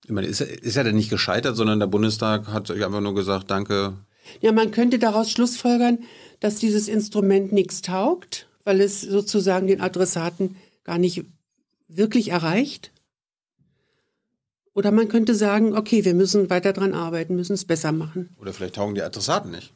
[0.09, 3.51] Ich meine, ist, ist ja dann nicht gescheitert, sondern der Bundestag hat einfach nur gesagt,
[3.51, 3.93] danke.
[4.41, 5.99] Ja, man könnte daraus schlussfolgern,
[6.39, 11.25] dass dieses Instrument nichts taugt, weil es sozusagen den Adressaten gar nicht
[11.87, 12.91] wirklich erreicht.
[14.73, 18.35] Oder man könnte sagen, okay, wir müssen weiter dran arbeiten, müssen es besser machen.
[18.41, 19.75] Oder vielleicht taugen die Adressaten nicht.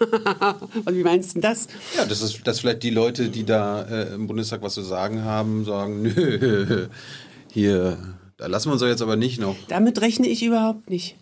[0.00, 1.68] Und wie meinst du das?
[1.96, 5.22] Ja, das ist, dass vielleicht die Leute, die da äh, im Bundestag was zu sagen
[5.22, 6.88] haben, sagen, nö,
[7.52, 9.56] hier da lassen wir uns doch jetzt aber nicht noch.
[9.68, 11.16] Damit rechne ich überhaupt nicht.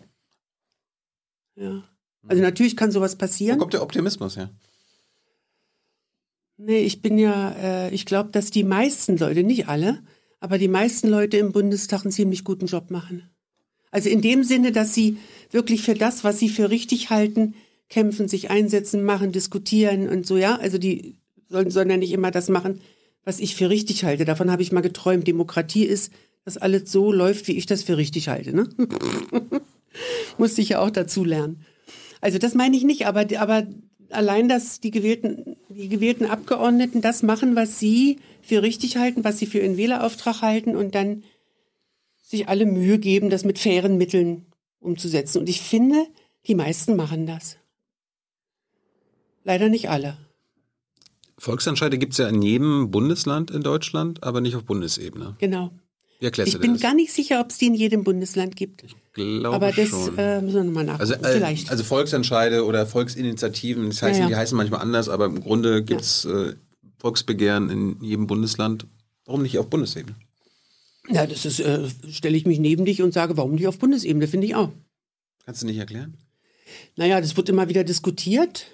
[1.55, 1.83] Ja.
[2.27, 3.57] Also natürlich kann sowas passieren.
[3.57, 4.49] Wo kommt der Optimismus her?
[6.57, 10.01] Nee, ich bin ja, äh, ich glaube, dass die meisten Leute, nicht alle,
[10.39, 13.29] aber die meisten Leute im Bundestag einen ziemlich guten Job machen.
[13.91, 15.17] Also in dem Sinne, dass sie
[15.51, 17.55] wirklich für das, was sie für richtig halten,
[17.89, 20.55] kämpfen, sich einsetzen, machen, diskutieren und so, ja.
[20.55, 21.17] Also die
[21.49, 22.81] sollen, sollen ja nicht immer das machen,
[23.23, 24.25] was ich für richtig halte.
[24.25, 25.27] Davon habe ich mal geträumt.
[25.27, 26.11] Demokratie ist,
[26.45, 28.55] dass alles so läuft, wie ich das für richtig halte.
[28.55, 28.69] Ne?
[30.37, 31.65] Musste ich ja auch dazu lernen.
[32.21, 33.67] Also das meine ich nicht, aber, aber
[34.09, 39.39] allein, dass die gewählten, die gewählten Abgeordneten das machen, was sie für richtig halten, was
[39.39, 41.23] sie für ihren Wählerauftrag halten und dann
[42.21, 44.45] sich alle Mühe geben, das mit fairen Mitteln
[44.79, 45.39] umzusetzen.
[45.39, 46.07] Und ich finde,
[46.47, 47.57] die meisten machen das.
[49.43, 50.17] Leider nicht alle.
[51.37, 55.35] Volksentscheide gibt es ja in jedem Bundesland in Deutschland, aber nicht auf Bundesebene.
[55.39, 55.71] Genau.
[56.19, 56.81] Ich bin das?
[56.81, 58.85] gar nicht sicher, ob es die in jedem Bundesland gibt.
[59.13, 60.17] glaube Aber das schon.
[60.17, 61.01] äh, müssen wir nochmal nachgucken.
[61.01, 61.69] Also, äh, Vielleicht.
[61.69, 64.29] also Volksentscheide oder Volksinitiativen, das heißen, Ja, ja.
[64.29, 66.53] die heißen manchmal anders, aber im Grunde gibt es äh,
[66.99, 68.87] Volksbegehren in jedem Bundesland.
[69.25, 70.15] Warum nicht auf Bundesebene?
[71.09, 74.27] ja, das ist, äh, stelle ich mich neben dich und sage, warum nicht auf Bundesebene,
[74.27, 74.71] finde ich auch.
[75.45, 76.17] Kannst du nicht erklären?
[76.95, 78.67] Naja, das wird immer wieder diskutiert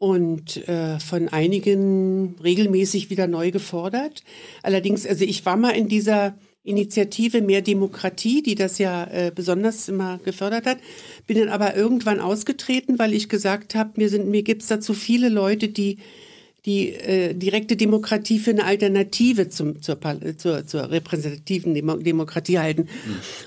[0.00, 4.24] und äh, von einigen regelmäßig wieder neu gefordert.
[4.62, 6.34] Allerdings, also ich war mal in dieser
[6.64, 10.78] Initiative Mehr Demokratie, die das ja äh, besonders immer gefördert hat,
[11.26, 14.94] bin dann aber irgendwann ausgetreten, weil ich gesagt habe, mir, sind, mir gibt es dazu
[14.94, 15.98] viele Leute, die
[16.64, 19.98] die äh, direkte Demokratie für eine Alternative zum, zur,
[20.36, 22.88] zur, zur repräsentativen Demo Demokratie halten.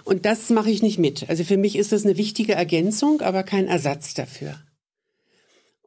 [0.03, 1.29] Und das mache ich nicht mit.
[1.29, 4.55] Also für mich ist das eine wichtige Ergänzung, aber kein Ersatz dafür.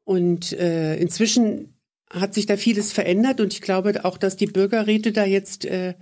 [0.07, 1.75] Und äh, inzwischen
[2.09, 5.95] hat sich da vieles verändert und ich glaube auch, dass die Bürgerräte da jetzt äh,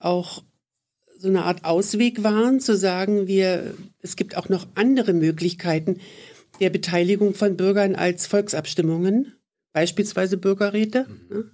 [0.00, 0.42] auch
[1.18, 6.00] so eine Art Ausweg waren, zu sagen, wir, es gibt auch noch andere Möglichkeiten
[6.58, 9.32] der Beteiligung von Bürgern als Volksabstimmungen,
[9.72, 11.06] beispielsweise Bürgerräte.
[11.30, 11.44] ne?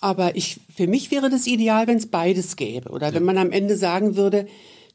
[0.00, 2.90] Aber ich, für mich wäre das ideal, wenn es beides gäbe.
[2.90, 4.46] Oder wenn man am Ende sagen würde,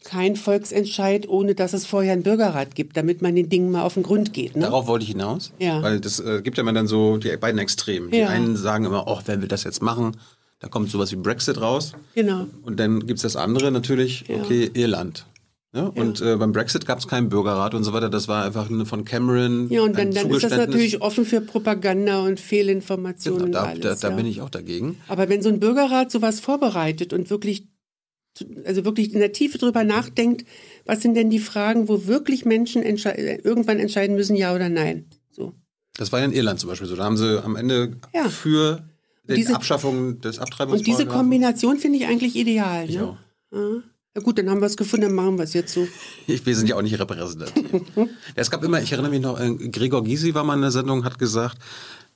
[0.06, 3.96] kein Volksentscheid, ohne dass es vorher einen Bürgerrat gibt, damit man den Dingen mal auf
[3.96, 4.56] den Grund geht.
[4.56, 4.62] Ne?
[4.62, 5.52] Darauf wollte ich hinaus.
[5.60, 5.82] Ja.
[5.84, 8.12] Weil das äh, gibt ja immer dann so die beiden Extremen.
[8.12, 8.30] Die Ja.
[8.30, 10.16] einen sagen immer, oh, wenn wir das jetzt machen,
[10.60, 11.92] da kommt sowas wie Brexit raus.
[12.14, 12.46] Genau.
[12.64, 14.38] Und dann gibt es das andere natürlich, Ja.
[14.38, 15.26] okay, Irland.
[15.74, 18.10] Ja, und äh, beim Brexit gab es keinen Bürgerrat und so weiter.
[18.10, 19.70] Das war einfach eine von Cameron.
[19.70, 23.72] Ja, und dann, dann ist das natürlich offen für Propaganda und Fehlinformationen Genau, und da,
[23.72, 23.82] alles.
[23.82, 24.16] da, da ja.
[24.16, 24.98] bin ich auch dagegen.
[25.10, 27.68] Aber wenn so ein Bürgerrat sowas vorbereitet und wirklich,
[28.66, 30.46] also wirklich in der Tiefe drüber nachdenkt,
[30.86, 34.70] was sind denn die Fragen, wo wirklich Menschen entschei äh, irgendwann entscheiden müssen, ja oder
[34.70, 35.06] nein?
[35.32, 35.54] So.
[35.98, 36.96] Das war ja in Irland zum Beispiel so.
[36.96, 38.28] Da haben sie am Ende Ja.
[38.30, 38.88] für
[39.28, 41.06] die diese- Abschaffung des Und diese.
[41.06, 42.90] Kombination finde ich eigentlich ideal.
[42.90, 43.18] Ich Ne?
[43.52, 43.60] Ja.
[44.16, 45.88] ja gut, dann haben wir es gefunden, dann machen wir es jetzt so.
[46.28, 47.66] Ich, wir sind ja auch nicht repräsentativ.
[48.36, 51.06] es gab immer, ich erinnere mich noch, äh, Gregor Gysi war mal in der Sendung,
[51.06, 51.58] hat gesagt,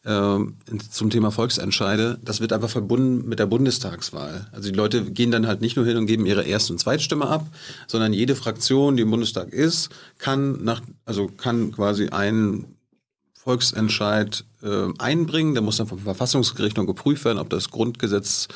[0.04, 4.48] zum Thema Volksentscheide, das wird einfach verbunden mit der Bundestagswahl.
[4.54, 7.28] Also die Leute gehen dann halt nicht nur hin und geben ihre Erst- und Zweitstimme
[7.28, 7.46] ab,
[7.86, 12.78] sondern jede Fraktion, die im Bundestag ist, kann nach, also kann quasi einen
[13.34, 15.54] Volksentscheid äh, einbringen.
[15.54, 18.48] Der muss dann vom Verfassungsgericht noch geprüft werden, ob das Grundgesetz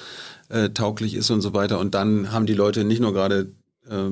[0.48, 1.80] äh, tauglich ist und so weiter.
[1.80, 3.52] Und dann haben die Leute nicht nur gerade
[3.89, 4.12] äh,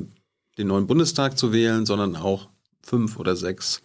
[0.57, 2.49] den neuen Bundestag zu wählen, sondern auch
[2.81, 3.81] fünf oder sechs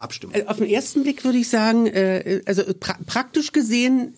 [0.00, 0.40] Abstimmungen.
[0.40, 4.14] Also auf den ersten Blick würde ich sagen, äh, also pra praktisch gesehen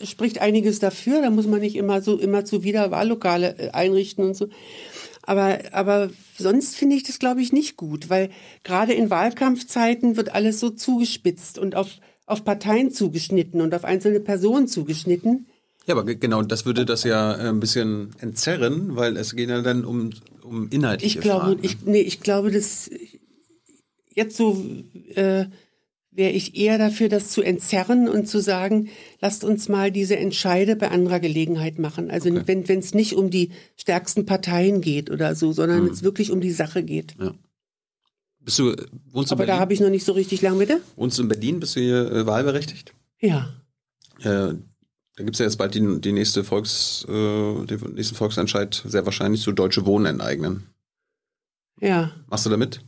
[0.00, 1.20] äh, spricht einiges dafür.
[1.20, 4.48] Da muss man nicht immer so immer zu wieder Wahllokale äh, einrichten und so.
[5.26, 8.30] Aber, aber sonst finde ich das, glaube ich, nicht gut, weil
[8.62, 11.88] gerade in Wahlkampfzeiten wird alles so zugespitzt und auf,
[12.26, 15.46] auf Parteien zugeschnitten und auf einzelne Personen zugeschnitten.
[15.86, 19.48] Ja, aber ge- genau, das würde das ja äh, ein bisschen entzerren, weil es geht
[19.48, 20.10] ja dann um,
[20.42, 21.60] um inhaltliche Ich glaube, Fragen.
[21.60, 21.66] ne?
[21.66, 22.90] ich, nee, ich glaube, dass
[24.14, 24.64] jetzt so
[25.14, 25.46] äh,
[26.10, 28.88] wäre ich eher dafür, das zu entzerren und zu sagen,
[29.20, 32.10] lasst uns mal diese Entscheide bei anderer Gelegenheit machen.
[32.10, 35.92] Also wenn wenn es nicht um die stärksten Parteien geht oder so, sondern Hm.
[35.92, 37.16] es wirklich um die Sache geht.
[38.40, 38.76] Bist du,
[39.10, 39.60] wohnst du Aber da Berlin?
[39.60, 40.80] habe ich noch nicht so richtig lang bitte.
[40.96, 41.60] wohnst du in Berlin?
[41.60, 42.92] Bist du hier äh, wahlberechtigt?
[43.20, 43.54] Ja.
[44.20, 44.54] Äh,
[45.16, 49.04] da gibt es ja jetzt bald die, die nächste Volks, äh, den nächsten Volksentscheid, sehr
[49.06, 50.64] wahrscheinlich so Deutsche Wohnen enteignen.
[51.80, 52.12] Ja.
[52.28, 52.80] Machst du da mit?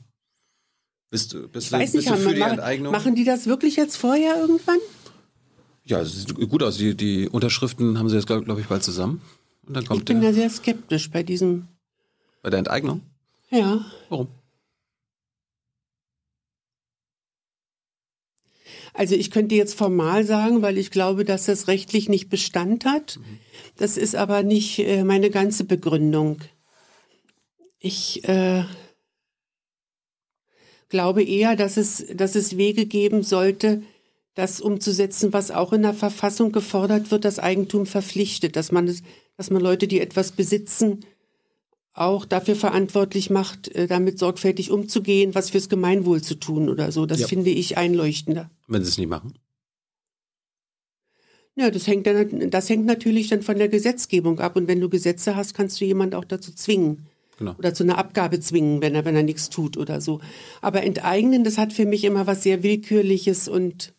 [1.10, 2.92] Bist, du- bist, Ich weiß du, nicht, bist du für die machen, Enteignung?
[2.92, 4.78] machen die das wirklich jetzt vorher irgendwann?
[5.84, 6.76] Ja, es sieht gut aus.
[6.78, 9.22] Die, die Unterschriften haben sie jetzt, glaube glaub ich, bald zusammen.
[9.66, 11.68] Und dann Ich kommt bin der, da sehr skeptisch bei diesem.
[12.42, 13.02] bei der Enteignung.
[13.50, 13.84] Ja.
[14.08, 14.26] Warum?
[18.94, 23.20] Also ich könnte jetzt formal sagen, weil ich glaube, dass das rechtlich nicht Bestand hat.
[23.76, 26.38] Das ist aber nicht äh, meine ganze Begründung.
[27.78, 28.64] Ich äh,
[30.88, 33.82] glaube eher, dass es, dass es Wege geben sollte,
[34.34, 38.94] das umzusetzen, was auch in der Verfassung gefordert wird, das Eigentum verpflichtet, dass man,
[39.36, 41.04] dass man Leute, die etwas besitzen,
[41.94, 47.06] auch dafür verantwortlich macht, äh, damit sorgfältig umzugehen, was fürs Gemeinwohl zu tun oder so.
[47.06, 47.26] Das Ja.
[47.26, 48.50] finde ich einleuchtender.
[48.68, 49.32] Wenn sie es nicht machen.
[51.58, 54.56] Ja, das hängt, dann, das hängt natürlich dann von der Gesetzgebung ab.
[54.56, 57.06] Und wenn du Gesetze hast, kannst du jemand auch dazu zwingen.
[57.38, 57.54] Genau.
[57.58, 60.20] Oder zu einer Abgabe zwingen, wenn er, wenn er nichts tut oder so.
[60.62, 63.92] Aber enteignen, das hat für mich immer was sehr Willkürliches und.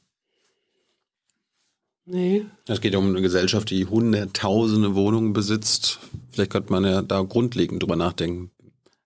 [2.05, 2.45] Nee.
[2.67, 5.99] Es geht ja um eine Gesellschaft, die hunderttausende Wohnungen besitzt.
[6.31, 8.49] Vielleicht könnte man ja da grundlegend drüber nachdenken,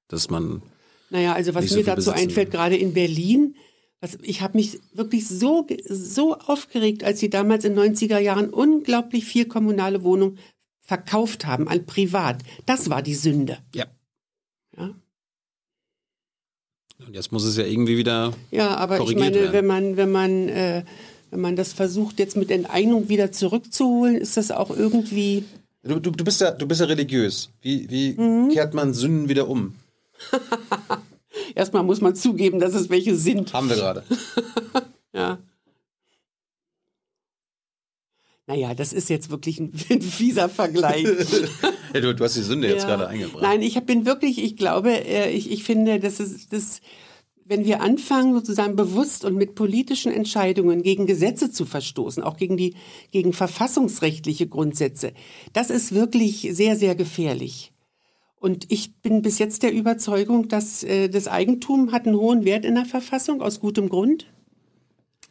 [0.08, 0.62] dass man
[1.10, 3.56] Naja, also was so mir dazu einfällt, gerade in Berlin,
[4.02, 8.50] was, ich habe mich wirklich so, so aufgeregt, als sie damals in den 90er Jahren
[8.50, 10.38] unglaublich viel kommunale Wohnungen
[10.82, 12.44] verkauft haben an Privat.
[12.66, 13.58] Das war die Sünde.
[13.74, 13.86] Ja.
[14.78, 14.94] Ja.
[17.06, 18.34] Und jetzt muss es ja irgendwie wieder.
[18.52, 19.54] Ja, aber ich meine, werden.
[19.54, 20.84] wenn man, wenn man, äh,
[21.32, 25.46] wenn man das versucht, jetzt mit Enteignung wieder zurückzuholen, ist das auch irgendwie.
[25.84, 27.50] Du, du, du bist ja, du bist ja religiös.
[27.62, 28.50] Wie, wie mhm.
[28.50, 29.76] kehrt man Sünden wieder um?
[31.56, 33.52] Erstmal muss man zugeben, dass es welche sind.
[33.54, 34.04] Haben wir gerade.
[35.14, 35.40] ja.
[38.48, 41.04] Naja, das ist jetzt wirklich ein, ein fieser Vergleich.
[41.94, 42.74] ja, du, du, hast die Sünde ja.
[42.74, 43.44] jetzt gerade eingebracht.
[43.44, 46.82] Nein, ich bin wirklich, ich glaube, äh, ich, ich finde, das ist, das,
[47.46, 52.58] wenn wir anfangen, sozusagen bewusst und mit politischen Entscheidungen gegen Gesetze zu verstoßen, auch gegen
[52.58, 52.76] die,
[53.12, 55.14] gegen verfassungsrechtliche Grundsätze,
[55.54, 57.72] das ist wirklich sehr, sehr gefährlich.
[58.42, 62.66] Und ich bin bis jetzt der Überzeugung, dass äh, das Eigentum hat einen hohen Wert
[62.66, 64.26] in der Verfassung aus gutem Grund.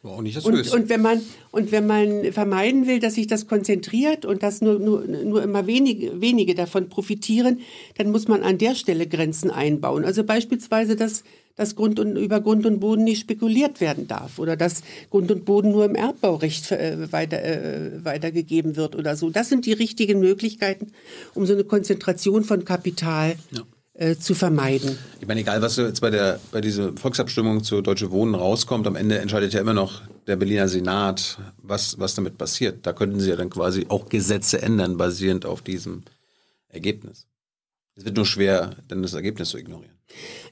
[0.03, 0.75] War auch nicht das und, Höchste.
[0.75, 1.21] und wenn man
[1.51, 5.67] und wenn man vermeiden will, dass sich das konzentriert und dass nur, nur, nur immer
[5.67, 7.59] wenige, wenige davon profitieren,
[7.97, 10.03] dann muss man an der Stelle Grenzen einbauen.
[10.03, 11.23] Also beispielsweise, dass,
[11.55, 14.81] dass Grund und, über Grund und Boden nicht spekuliert werden darf oder dass
[15.11, 19.29] Grund und Boden nur im Erbbaurecht äh, weiter, äh, weitergegeben wird oder so.
[19.29, 20.93] Das sind die richtigen Möglichkeiten,
[21.35, 23.61] um so eine Konzentration von Kapital ja
[23.93, 24.97] äh, zu vermeiden.
[25.19, 28.95] Ich meine, egal was jetzt bei der bei dieser Volksabstimmung zu Deutsche Wohnen rauskommt, am
[28.95, 32.85] Ende entscheidet ja immer noch der Berliner Senat, was, was damit passiert.
[32.85, 36.03] Da könnten sie ja dann quasi auch Gesetze ändern, basierend auf diesem
[36.69, 37.27] Ergebnis.
[37.95, 39.97] Es wird nur schwer, dann das Ergebnis zu ignorieren.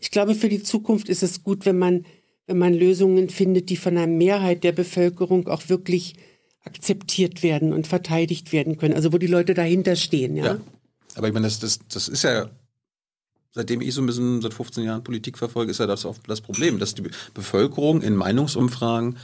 [0.01, 2.05] Ich glaube, für die Zukunft ist es gut, wenn man,
[2.47, 6.15] wenn man Lösungen findet, die von einer Mehrheit der Bevölkerung auch wirklich
[6.63, 8.93] akzeptiert werden und verteidigt werden können.
[8.93, 10.45] Also wo die Leute dahinter stehen, ja.
[10.45, 10.61] ja.
[11.15, 12.49] Aber ich meine, das, das, das ist ja
[13.51, 16.41] seitdem ich so ein bisschen seit 15 Jahren Politik verfolge, ist ja das oft das
[16.41, 19.17] Problem, dass die Bevölkerung in Meinungsumfragen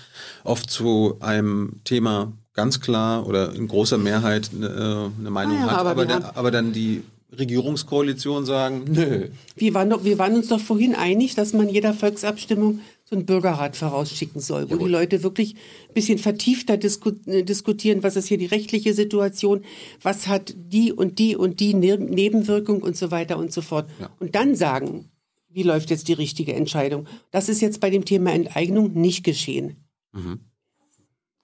[0.43, 5.65] oft zu einem Thema ganz klar oder in großer Mehrheit eine, äh, eine Meinung ah
[5.65, 7.03] ja, hat, aber, aber, der, aber dann die
[7.38, 9.28] Regierungskoalition sagen, nö.
[9.55, 13.25] Wir waren, doch, wir waren uns doch vorhin einig, dass man jeder Volksabstimmung so einen
[13.25, 14.87] Bürgerrat vorausschicken soll, wo Jawohl.
[14.87, 15.55] die Leute wirklich
[15.87, 19.63] ein bisschen vertiefter disku äh, diskutieren, was ist hier die rechtliche Situation,
[20.01, 23.87] was hat die und die und die ne Nebenwirkung und so weiter und so fort.
[23.99, 24.09] Ja.
[24.19, 25.11] Und dann sagen,
[25.49, 27.07] wie läuft jetzt die richtige Entscheidung.
[27.31, 29.85] Das ist jetzt bei dem Thema Enteignung nicht geschehen.
[30.11, 30.39] Mhm.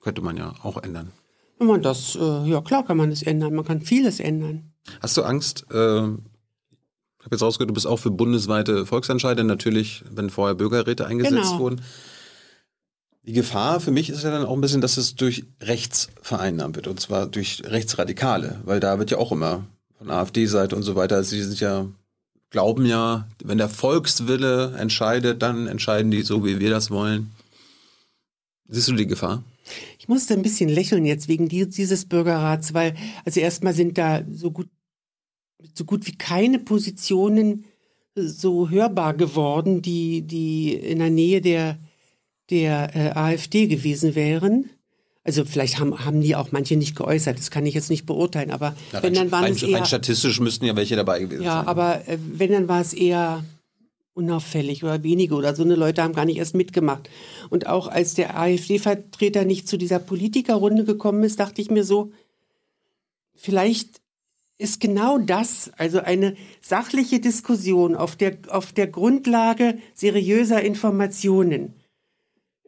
[0.01, 1.11] Könnte man ja auch ändern.
[1.59, 4.73] Wenn man das, äh, ja klar kann man das ändern, man kann vieles ändern.
[4.99, 6.07] Hast du Angst, äh,
[7.21, 11.51] ich habe jetzt rausgehört, du bist auch für bundesweite Volksentscheide, natürlich, wenn vorher Bürgerräte eingesetzt
[11.51, 11.59] genau.
[11.59, 11.81] wurden.
[13.21, 16.75] Die Gefahr für mich ist ja dann auch ein bisschen, dass es durch rechts vereinnahmt
[16.77, 19.67] wird, und zwar durch Rechtsradikale, weil da wird ja auch immer
[19.99, 21.85] von AfD-Seite und so weiter, sie sind ja,
[22.49, 27.31] glauben ja, wenn der Volkswille entscheidet, dann entscheiden die so, wie wir das wollen.
[28.67, 29.43] Siehst du die Gefahr?
[29.99, 32.95] Ich musste ein bisschen lächeln jetzt wegen dieses Bürgerrats, weil
[33.25, 34.67] also erstmal sind da so gut
[35.73, 37.65] so gut wie keine Positionen
[38.15, 41.77] so hörbar geworden, die, die in der Nähe der,
[42.49, 44.69] der äh, AfD gewesen wären.
[45.23, 48.49] Also vielleicht haben, haben die auch manche nicht geäußert, das kann ich jetzt nicht beurteilen,
[48.49, 51.43] aber ja, wenn dann waren rein, es eher, rein statistisch müssten ja welche dabei gewesen
[51.43, 51.65] ja, sein.
[51.65, 53.43] Ja, aber äh, wenn dann war es eher
[54.13, 57.09] unauffällig oder wenige oder so eine Leute haben gar nicht erst mitgemacht.
[57.49, 62.11] Und auch als der AfD-Vertreter nicht zu dieser Politikerrunde gekommen ist, dachte ich mir so,
[63.35, 64.01] vielleicht
[64.61, 71.73] ist genau das, also eine sachliche Diskussion auf der, auf der Grundlage seriöser Informationen.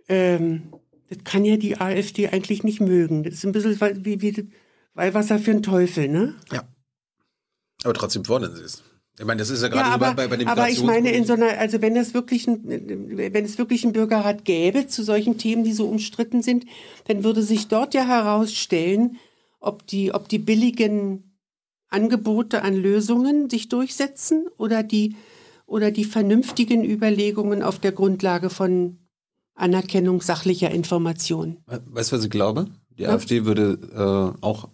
[0.10, 0.74] Ähm,
[1.10, 3.24] das kann ja die AfD eigentlich nicht mögen.
[3.24, 4.50] Das ist ein bisschen wie, wie
[4.96, 6.36] Weihwasser für einen Teufel, ne?
[6.52, 6.64] Ja.
[7.84, 8.84] Aber trotzdem fordern sie es.
[9.20, 11.26] Ich meine, das ist ja gerade ja, aber, bei, bei dem Aber ich meine, in
[11.26, 15.38] so einer, also wenn es wirklich ein, wenn es wirklich einen Bürgerrat gäbe zu solchen
[15.38, 16.66] Themen, die so umstritten sind,
[17.06, 19.18] dann würde sich dort ja herausstellen,
[19.60, 21.33] ob die, ob die billigen
[21.94, 25.16] Angebote an Lösungen sich durchsetzen oder die,
[25.66, 28.98] oder die vernünftigen Überlegungen auf der Grundlage von
[29.56, 31.58] Anerkennung sachlicher Informationen.
[31.68, 32.68] Weißt du, was ich glaube?
[32.98, 33.10] Die ja?
[33.10, 34.68] AfD würde äh, auch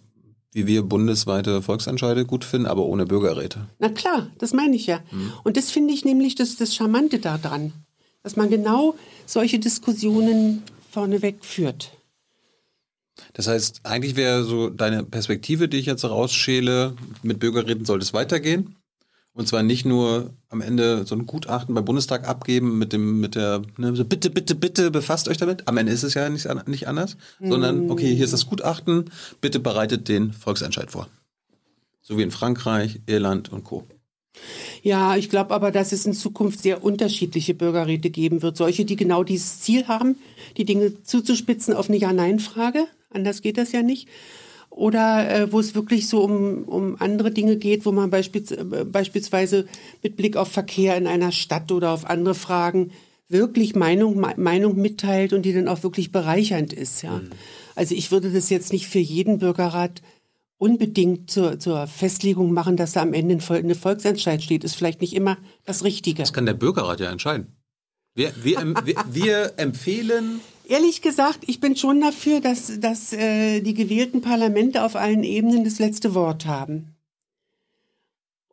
[0.52, 3.68] wie wir bundesweite Volksentscheide gut finden, aber ohne Bürgerräte.
[3.78, 5.00] Na klar, das meine ich ja.
[5.10, 5.32] Mhm.
[5.44, 7.72] Und das finde ich nämlich das, das Charmante daran,
[8.22, 8.96] dass man genau
[9.26, 11.92] solche Diskussionen vorneweg führt.
[13.32, 18.12] Das heißt, eigentlich wäre so deine Perspektive, die ich jetzt rausschäle, mit Bürgerräten sollte es
[18.12, 18.76] weitergehen.
[19.32, 23.36] Und zwar nicht nur am Ende so ein Gutachten beim Bundestag abgeben mit dem, mit
[23.36, 25.68] der, ne, so bitte, bitte, bitte befasst euch damit.
[25.68, 27.48] Am Ende ist es ja nicht, nicht anders, mm.
[27.48, 29.10] sondern okay, hier ist das Gutachten,
[29.40, 31.08] bitte bereitet den Volksentscheid vor.
[32.02, 33.86] So wie in Frankreich, Irland und Co.
[34.82, 38.56] Ja, ich glaube aber, dass es in Zukunft sehr unterschiedliche Bürgerräte geben wird.
[38.56, 40.16] Solche, die genau dieses Ziel haben,
[40.56, 44.08] die Dinge zuzuspitzen auf eine Ja-Nein-Frage Anders geht das ja nicht.
[44.70, 48.84] oder äh, wo es wirklich so um, um andere Dinge geht, wo man beispiels, äh,
[48.90, 49.66] beispielsweise
[50.02, 52.92] mit Blick auf Verkehr in einer Stadt oder auf andere Fragen
[53.28, 57.02] wirklich Meinung, Meinung mitteilt und die dann auch wirklich bereichernd ist.
[57.02, 57.18] Ja.
[57.18, 57.30] Mhm.
[57.74, 60.02] Also ich würde das jetzt nicht für jeden Bürgerrat
[60.58, 64.64] unbedingt zur, zur Festlegung machen, dass da am Ende ein Volksentscheid steht.
[64.64, 66.22] Ist vielleicht nicht immer das Richtige.
[66.22, 67.56] Das kann der Bürgerrat ja entscheiden.
[68.14, 70.40] Wir, wir, wir, wir empfehlen
[70.70, 75.64] Ehrlich gesagt, ich bin schon dafür, dass, dass äh, die gewählten Parlamente auf allen Ebenen
[75.64, 76.94] das letzte Wort haben.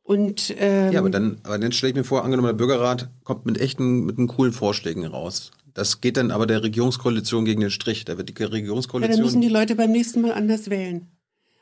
[0.01, 3.45] Und, ähm, ja, aber dann, aber dann stelle ich mir vor, angenommen, der Bürgerrat kommt
[3.45, 5.51] mit echten, mit einen coolen Vorschlägen raus.
[5.75, 8.03] Das geht dann aber der Regierungskoalition gegen den Strich.
[8.03, 9.11] Da wird die Regierungskoalition.
[9.11, 11.05] Ja, dann müssen die Leute beim nächsten Mal anders wählen.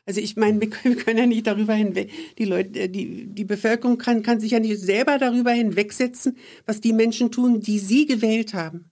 [0.06, 3.98] Also ich meine, wir können ja nicht darüber hinweg, die Leute, äh, die, die Bevölkerung
[3.98, 8.54] kann, kann sich ja nicht selber darüber hinwegsetzen, was die Menschen tun, die sie gewählt
[8.54, 8.90] haben.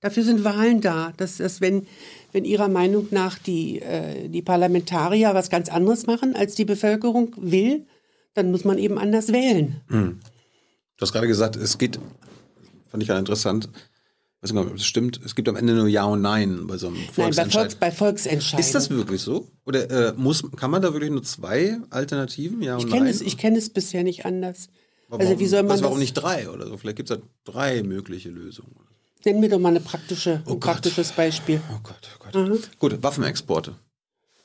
[0.00, 1.86] Dafür sind Wahlen da, dass, dass wenn,
[2.32, 7.34] wenn ihrer Meinung nach die, äh, die Parlamentarier was ganz anderes machen, als die Bevölkerung
[7.36, 7.86] will,
[8.34, 9.80] dann muss man eben anders wählen.
[9.88, 10.20] Hm.
[10.96, 11.98] Du hast gerade gesagt, es geht,
[12.86, 13.68] fand ich ja interessant,
[14.40, 16.88] weiß nicht, ob das stimmt, es gibt am Ende nur Ja und Nein bei so
[16.88, 17.36] einem Volksentscheid.
[17.36, 18.64] Nein, bei, Volks, bei Volksentscheiden.
[18.64, 19.48] Ist das wirklich so?
[19.64, 23.06] Oder äh, muss, kann man da wirklich nur zwei Alternativen, Ja und ich Nein?
[23.06, 24.68] Es, ich kenne es bisher nicht anders.
[25.08, 26.76] Aber also warum, wie soll man also warum nicht drei oder so?
[26.76, 28.76] Vielleicht gibt es da drei mögliche Lösungen.
[29.24, 31.60] Nenn mir doch mal eine praktische, oh ein praktisches Beispiel.
[31.70, 32.34] Oh Gott, oh Gott.
[32.34, 32.58] Mhm.
[32.78, 33.74] Gut, Waffenexporte.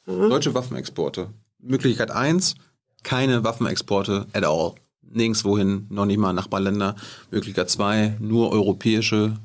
[0.05, 0.29] Mhm.
[0.29, 1.29] Deutsche Waffenexporte.
[1.59, 2.55] Möglichkeit eins:
[3.03, 4.73] keine Waffenexporte at all.
[5.01, 6.95] Nirgendwohin, noch nicht mal Nachbarländer.
[7.29, 9.37] Möglichkeit zwei: nur europäische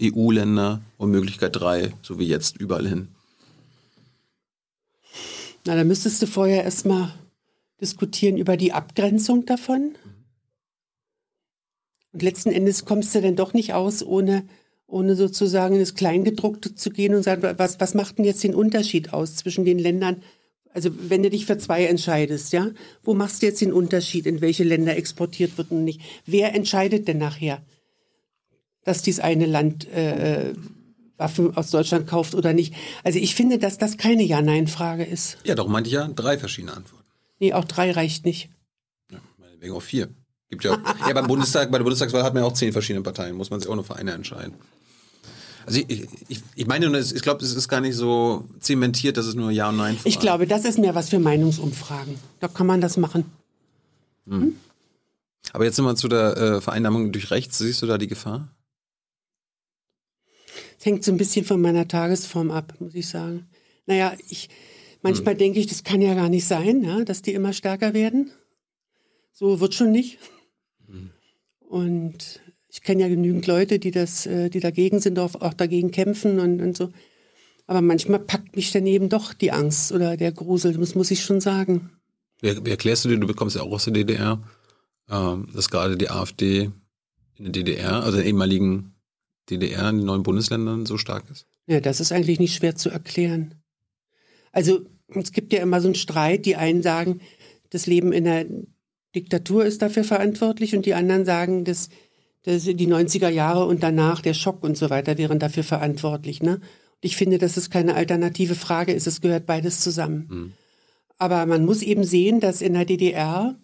[0.00, 0.80] EU-Länder.
[0.96, 3.08] Und Möglichkeit drei: so wie jetzt, überall hin.
[5.64, 7.12] Na, da müsstest du vorher erstmal
[7.80, 9.96] diskutieren über die Abgrenzung davon.
[12.12, 14.44] Und letzten Endes kommst du dann doch nicht aus, ohne
[14.92, 18.54] ohne sozusagen in das Kleingedruckte zu gehen und sagen, was, was macht denn jetzt den
[18.54, 20.22] Unterschied aus zwischen den Ländern?
[20.74, 22.68] Also wenn du dich für zwei entscheidest, ja,
[23.02, 26.00] wo machst du jetzt den Unterschied, in welche Länder exportiert wird und nicht?
[26.26, 27.62] Wer entscheidet denn nachher,
[28.84, 30.54] dass dies eine Land äh, äh
[31.18, 32.74] Waffen aus Deutschland kauft oder nicht?
[33.04, 35.36] Also ich finde, dass das keine Ja-Nein-Frage ist.
[35.44, 37.04] Ja, doch meinte ich ja drei verschiedene Antworten.
[37.38, 38.50] Nee, auch drei reicht nicht.
[39.10, 40.08] Ja, meinetwegen auch vier.
[40.50, 43.02] Gibt ja, auch, ja beim Bundestag, bei der Bundestagswahl hat man ja auch zehn verschiedene
[43.02, 44.54] Parteien, muss man sich auch nur für eine entscheiden.
[45.66, 49.34] Also ich, ich, ich meine, ich glaube, es ist gar nicht so zementiert, dass es
[49.34, 52.16] nur Ja und Nein Ich glaube, das ist mehr was für Meinungsumfragen.
[52.40, 53.24] Da kann man das machen.
[54.26, 54.56] Hm.
[55.52, 57.58] Aber jetzt sind wir zu der äh, Vereinnahmung durch rechts.
[57.58, 58.48] Siehst du da die Gefahr?
[60.78, 63.46] Es hängt so ein bisschen von meiner Tagesform ab, muss ich sagen.
[63.86, 64.48] Naja, ich,
[65.02, 65.38] manchmal hm.
[65.38, 68.30] denke ich, das kann ja gar nicht sein, ja, dass die immer stärker werden.
[69.32, 70.18] So wird schon nicht.
[70.86, 71.10] Hm.
[71.60, 72.41] Und
[72.72, 76.62] ich kenne ja genügend Leute, die das, äh, die dagegen sind, auch, dagegen kämpfen und,
[76.62, 76.90] und so.
[77.66, 81.40] Aber manchmal packt mich daneben doch die Angst oder der Grusel, das muss ich schon
[81.40, 81.90] sagen.
[82.40, 84.42] Wie, erklärst du dir, du bekommst ja auch aus der DDR,
[85.10, 86.70] ähm, dass gerade die AfD
[87.36, 88.94] in der DDR, also in der ehemaligen
[89.50, 91.46] DDR, in den neuen Bundesländern so stark ist?
[91.66, 93.54] Ja, das ist eigentlich nicht schwer zu erklären.
[94.50, 97.20] Also es gibt ja immer so einen Streit, die einen sagen,
[97.68, 98.46] das Leben in der
[99.14, 101.90] Diktatur ist dafür verantwortlich und die anderen sagen, dass
[102.44, 106.42] das, die 90er Jahre und danach der Schock und so weiter wären dafür verantwortlich.
[106.42, 106.54] Ne?
[106.54, 106.62] Und
[107.00, 109.06] ich finde, dass es keine alternative Frage ist.
[109.06, 110.26] Es gehört beides zusammen.
[110.28, 110.52] Mhm.
[111.18, 113.56] Aber man muss eben sehen, dass in der DDR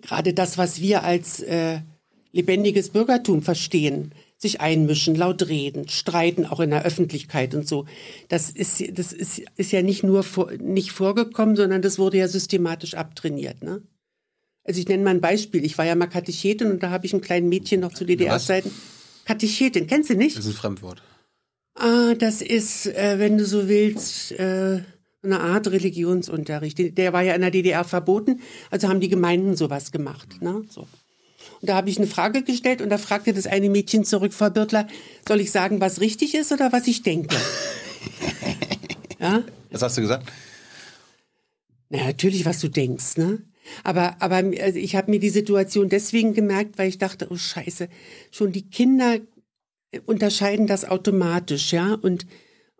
[0.00, 1.80] gerade das, was wir als äh,
[2.32, 7.86] lebendiges Bürgertum verstehen, sich einmischen, laut reden, streiten, auch in der Öffentlichkeit und so.
[8.28, 12.28] Das ist, das ist, ist ja nicht nur vor, nicht vorgekommen, sondern das wurde ja
[12.28, 13.62] systematisch abtrainiert.
[13.62, 13.82] Ne?
[14.68, 15.64] Also ich nenne mal ein Beispiel.
[15.64, 18.70] Ich war ja mal Katechetin und da habe ich ein kleines Mädchen noch zu DDR-Zeiten.
[19.24, 20.36] Katechetin, kennst du nicht?
[20.36, 21.02] Das ist ein Fremdwort.
[21.74, 24.82] Ah, das ist, äh, wenn du so willst, äh,
[25.22, 26.98] eine Art Religionsunterricht.
[26.98, 30.42] Der war ja in der DDR verboten, also haben die Gemeinden sowas gemacht.
[30.42, 30.62] Ne?
[30.68, 30.82] So.
[30.82, 34.50] Und da habe ich eine Frage gestellt und da fragte das eine Mädchen zurück, Frau
[34.50, 34.86] Birtler,
[35.26, 37.34] soll ich sagen, was richtig ist oder was ich denke?
[39.18, 39.42] ja?
[39.70, 40.30] Was hast du gesagt?
[41.88, 43.38] Na, natürlich, was du denkst, ne?
[43.84, 47.88] Aber, aber also ich habe mir die Situation deswegen gemerkt, weil ich dachte, oh Scheiße,
[48.30, 49.18] schon die Kinder
[50.06, 51.94] unterscheiden das automatisch, ja.
[51.94, 52.26] Und,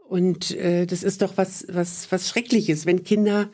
[0.08, 3.50] und äh, das ist doch was, was, was Schreckliches, wenn Kinder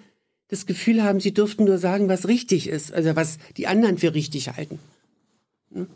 [0.49, 4.15] das Gefühl haben, sie dürften nur sagen, was richtig ist, also was die anderen für
[4.15, 4.79] richtig halten.
[5.73, 5.89] Hm?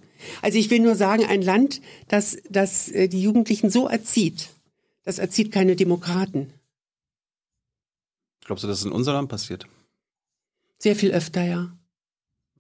[0.43, 4.49] Also ich will nur sagen, ein Land, das, das äh, die Jugendlichen so erzieht,
[5.05, 6.53] das erzieht keine Demokraten.
[8.45, 9.67] Glaubst du, dass es in unserem Land passiert?
[10.79, 11.73] Sehr viel öfter, ja.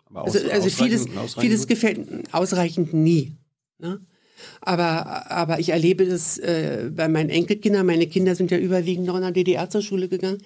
[0.06, 1.06] Aber aus, also, also vieles,
[1.38, 3.36] vieles gefällt ausreichend nie.
[3.78, 4.00] Ne?
[4.60, 7.86] Aber, aber ich erlebe das äh, bei meinen Enkelkindern.
[7.86, 10.38] Meine Kinder sind ja überwiegend noch in der DDR zur Schule gegangen.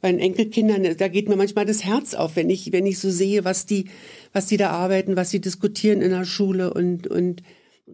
[0.00, 3.10] Bei den Enkelkindern, da geht mir manchmal das Herz auf, wenn ich, wenn ich so
[3.10, 3.86] sehe, was die,
[4.32, 7.42] was die da arbeiten, was sie diskutieren in der Schule und, und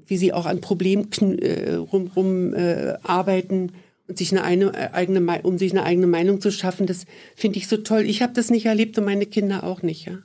[0.07, 1.09] wie sie auch an Problemen
[1.39, 3.73] äh, rum, rum äh, arbeiten
[4.09, 6.87] und sich eine, eine äh, eigene, um sich eine eigene Meinung zu schaffen.
[6.87, 8.03] Das finde ich so toll.
[8.03, 10.19] Ich habe das nicht erlebt und meine Kinder auch nicht, ja.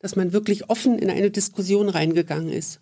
[0.00, 2.80] Dass man wirklich offen in eine Diskussion reingegangen ist.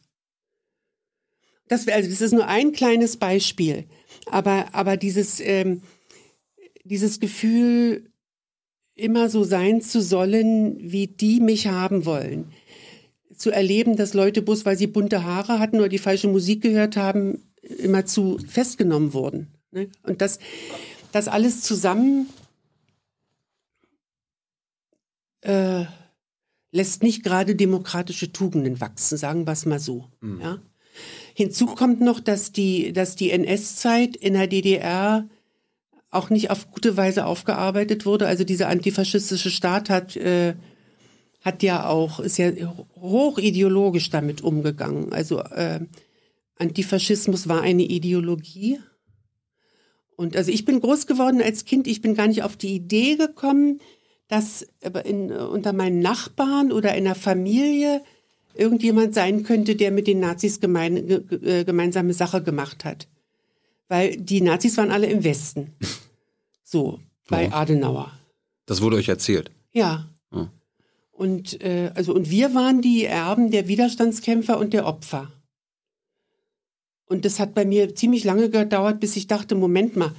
[1.68, 3.84] Das, also das ist nur ein kleines Beispiel.
[4.26, 5.82] Aber, aber dieses, ähm,
[6.84, 8.10] dieses Gefühl,
[8.94, 12.52] immer so sein zu sollen, wie die mich haben wollen.
[13.36, 16.96] Zu erleben, dass Leute bloß, weil sie bunte Haare hatten oder die falsche Musik gehört
[16.96, 19.53] haben, immer zu festgenommen wurden.
[19.74, 19.88] Ne?
[20.02, 20.38] Und das,
[21.12, 22.28] das alles zusammen
[25.42, 25.84] äh,
[26.70, 30.08] lässt nicht gerade demokratische Tugenden wachsen, sagen wir es mal so.
[30.20, 30.40] Mhm.
[30.40, 30.58] Ja?
[31.34, 35.28] Hinzu kommt noch, dass die, dass die NS-Zeit in der DDR
[36.10, 38.26] auch nicht auf gute Weise aufgearbeitet wurde.
[38.26, 40.54] Also dieser antifaschistische Staat hat, äh,
[41.40, 42.52] hat ja auch, ist ja
[42.96, 45.12] hochideologisch damit umgegangen.
[45.12, 45.80] Also äh,
[46.56, 48.78] Antifaschismus war eine Ideologie.
[50.16, 53.16] Und also ich bin groß geworden als Kind, ich bin gar nicht auf die Idee
[53.16, 53.80] gekommen,
[54.28, 54.66] dass
[55.04, 58.02] in, unter meinen Nachbarn oder in der Familie
[58.54, 63.08] irgendjemand sein könnte, der mit den Nazis gemein, äh, gemeinsame Sache gemacht hat.
[63.88, 65.72] Weil die Nazis waren alle im Westen.
[66.66, 66.98] So,
[67.28, 67.52] bei oh.
[67.52, 68.10] Adenauer.
[68.66, 69.50] Das wurde euch erzählt?
[69.70, 70.08] Ja.
[70.32, 70.46] Oh.
[71.12, 75.30] Und, äh, also, und wir waren die Erben der Widerstandskämpfer und der Opfer.
[77.14, 80.12] Und das hat bei mir ziemlich lange gedauert, bis ich dachte, Moment mal,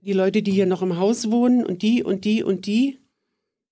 [0.00, 2.98] die Leute, die hier noch im Haus wohnen und die und die und die,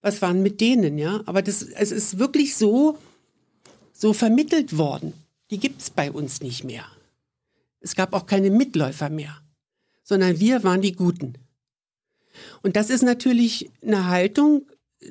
[0.03, 1.23] was waren mit denen, ja?
[1.27, 2.99] Aber das, es ist wirklich so,
[3.93, 5.13] so vermittelt worden.
[5.51, 6.85] Die gibt es bei uns nicht mehr.
[7.81, 9.45] Es gab auch keine Mitläufer mehr
[10.05, 11.35] sondern wir waren die Guten.
[12.63, 14.67] Und das ist natürlich eine Haltung,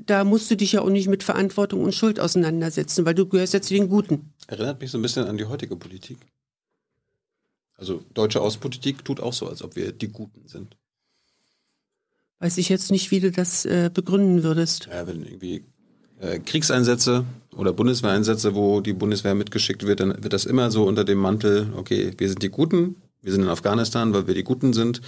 [0.05, 3.53] da musst du dich ja auch nicht mit Verantwortung und Schuld auseinandersetzen, weil du gehörst
[3.53, 4.33] ja zu den Guten.
[4.47, 6.17] Erinnert mich so ein bisschen an die heutige Politik.
[7.83, 10.77] Also deutsche Außenpolitik tut auch so, als ob wir die Guten sind.
[12.39, 14.87] Weiß ich jetzt nicht, wie du das äh, begründen würdest.
[14.89, 15.65] Ja, wenn irgendwie
[16.21, 21.03] äh, Kriegseinsätze oder Bundeswehreinsätze, wo die Bundeswehr mitgeschickt wird, dann wird das immer so unter
[21.03, 24.71] dem Mantel, okay, wir sind die Guten, wir sind in Afghanistan, weil wir die Guten
[24.71, 25.01] sind.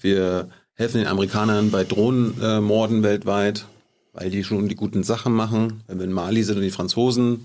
[0.00, 3.66] Wir helfen den Amerikanern bei Drohnenmorden weltweit,
[4.12, 5.82] weil die schon die guten Sachen machen.
[5.88, 7.44] Wenn wir in Mali sind und die Franzosen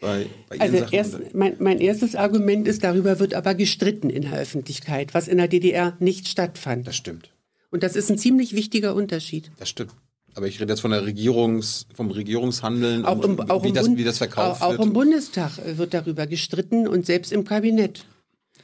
[0.00, 4.34] bei, bei also erst, mein, mein erstes Argument ist, darüber wird aber gestritten in der
[4.34, 6.86] Öffentlichkeit, was in der DDR nicht stattfand.
[6.86, 7.30] Das stimmt.
[7.70, 9.50] Und das ist ein ziemlich wichtiger Unterschied.
[9.58, 9.92] Das stimmt.
[10.34, 13.96] Aber ich rede jetzt von der Regierungs, vom Regierungshandeln auch im, auch wie, im das,
[13.96, 14.80] wie das verkauft auch, wird.
[14.80, 18.04] Auch im Bundestag wird darüber gestritten und selbst im Kabinett.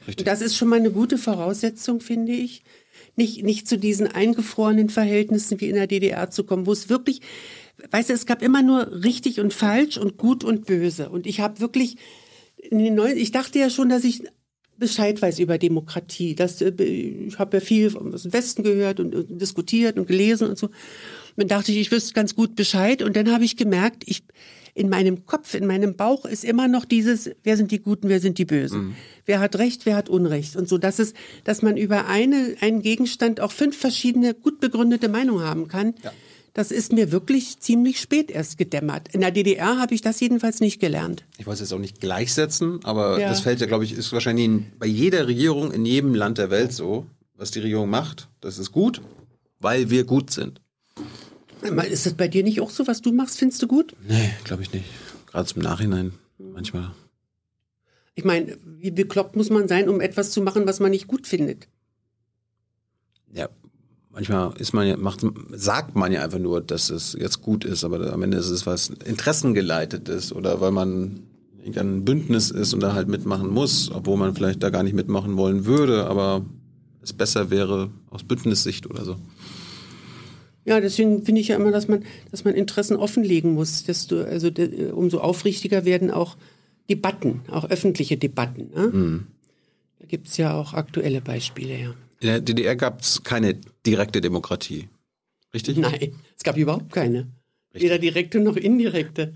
[0.07, 0.25] Richtig.
[0.25, 2.63] Das ist schon mal eine gute Voraussetzung, finde ich.
[3.17, 7.21] Nicht, nicht zu diesen eingefrorenen Verhältnissen wie in der DDR zu kommen, wo es wirklich,
[7.91, 11.09] weißt du, es gab immer nur richtig und falsch und gut und böse.
[11.09, 11.97] Und ich habe wirklich,
[12.57, 14.23] in den neuen, ich dachte ja schon, dass ich
[14.77, 16.35] Bescheid weiß über Demokratie.
[16.35, 20.49] Das, äh, ich habe ja viel aus dem Westen gehört und, und diskutiert und gelesen
[20.49, 20.69] und so.
[21.37, 23.01] Dann dachte ich, ich wüsste ganz gut Bescheid.
[23.01, 24.23] Und dann habe ich gemerkt, ich,
[24.73, 28.19] in meinem Kopf, in meinem Bauch ist immer noch dieses, wer sind die Guten, wer
[28.19, 28.87] sind die Bösen.
[28.87, 28.95] Mhm.
[29.25, 30.55] Wer hat Recht, wer hat Unrecht.
[30.55, 31.13] Und so, dass es,
[31.45, 35.95] dass man über eine, einen Gegenstand auch fünf verschiedene, gut begründete Meinungen haben kann.
[36.03, 36.11] Ja.
[36.55, 39.09] Das ist mir wirklich ziemlich spät erst gedämmert.
[39.13, 41.25] In der DDR habe ich das jedenfalls nicht gelernt.
[41.37, 43.27] Ich es jetzt auch nicht gleichsetzen, aber ja.
[43.27, 46.49] das fällt ja, glaube ich, ist wahrscheinlich in, bei jeder Regierung in jedem Land der
[46.51, 48.29] Welt so, was die Regierung macht.
[48.39, 49.01] Das ist gut,
[49.59, 50.61] weil wir gut sind.
[51.89, 53.93] Ist das bei dir nicht auch so, was du machst, findest du gut?
[54.07, 54.85] Nee, glaube ich nicht.
[55.27, 56.91] Gerade zum Nachhinein manchmal.
[58.13, 61.27] Ich meine, wie bekloppt muss man sein, um etwas zu machen, was man nicht gut
[61.27, 61.67] findet?
[63.33, 63.49] Ja,
[64.15, 67.83] manchmal ist man ja, macht, sagt man ja einfach nur, dass es jetzt gut ist,
[67.83, 71.19] aber am Ende ist es was interessengeleitet ist oder weil man
[71.59, 75.37] irgendein Bündnis ist und da halt mitmachen muss, obwohl man vielleicht da gar nicht mitmachen
[75.37, 76.45] wollen würde, aber
[77.01, 79.17] es besser wäre aus Bündnissicht oder so.
[80.63, 83.83] Ja, deswegen finde ich ja immer, dass man, dass man Interessen offenlegen muss.
[83.83, 86.37] Desto, also de, umso aufrichtiger werden auch
[86.89, 88.71] Debatten, auch öffentliche Debatten.
[88.75, 88.87] Ne?
[88.87, 89.27] Mhm.
[89.99, 91.93] Da gibt es ja auch aktuelle Beispiele, ja.
[92.19, 94.89] In der DDR gab es keine direkte Demokratie.
[95.53, 95.77] Richtig?
[95.77, 97.31] Nein, es gab überhaupt keine.
[97.73, 97.89] Richtig.
[97.89, 99.35] Weder direkte noch indirekte.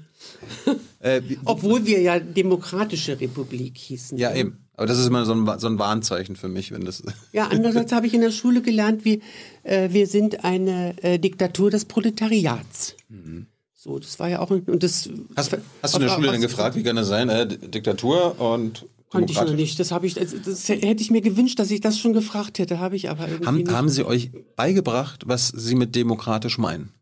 [1.02, 4.18] Äh, Obwohl wir ja Demokratische Republik hießen.
[4.18, 4.68] Ja, eben.
[4.74, 7.02] Aber das ist immer so ein, so ein Warnzeichen für mich, wenn das.
[7.32, 9.22] Ja, andererseits habe ich in der Schule gelernt, wie,
[9.64, 12.98] äh, wir sind eine äh, Diktatur des Proletariats.
[13.08, 13.48] Mhm.
[13.74, 15.10] So, das war ja auch und das.
[15.38, 17.30] Hast, hast du in der Schule denn gefragt, wie kann das sein?
[17.30, 19.80] Äh, Diktatur und Konnte ich noch nicht.
[19.80, 22.80] Das habe ich, also das hätte ich mir gewünscht, dass ich das schon gefragt hätte,
[22.80, 23.72] habe ich aber irgendwie Haben, nicht.
[23.72, 26.94] haben Sie euch beigebracht, was Sie mit demokratisch meinen?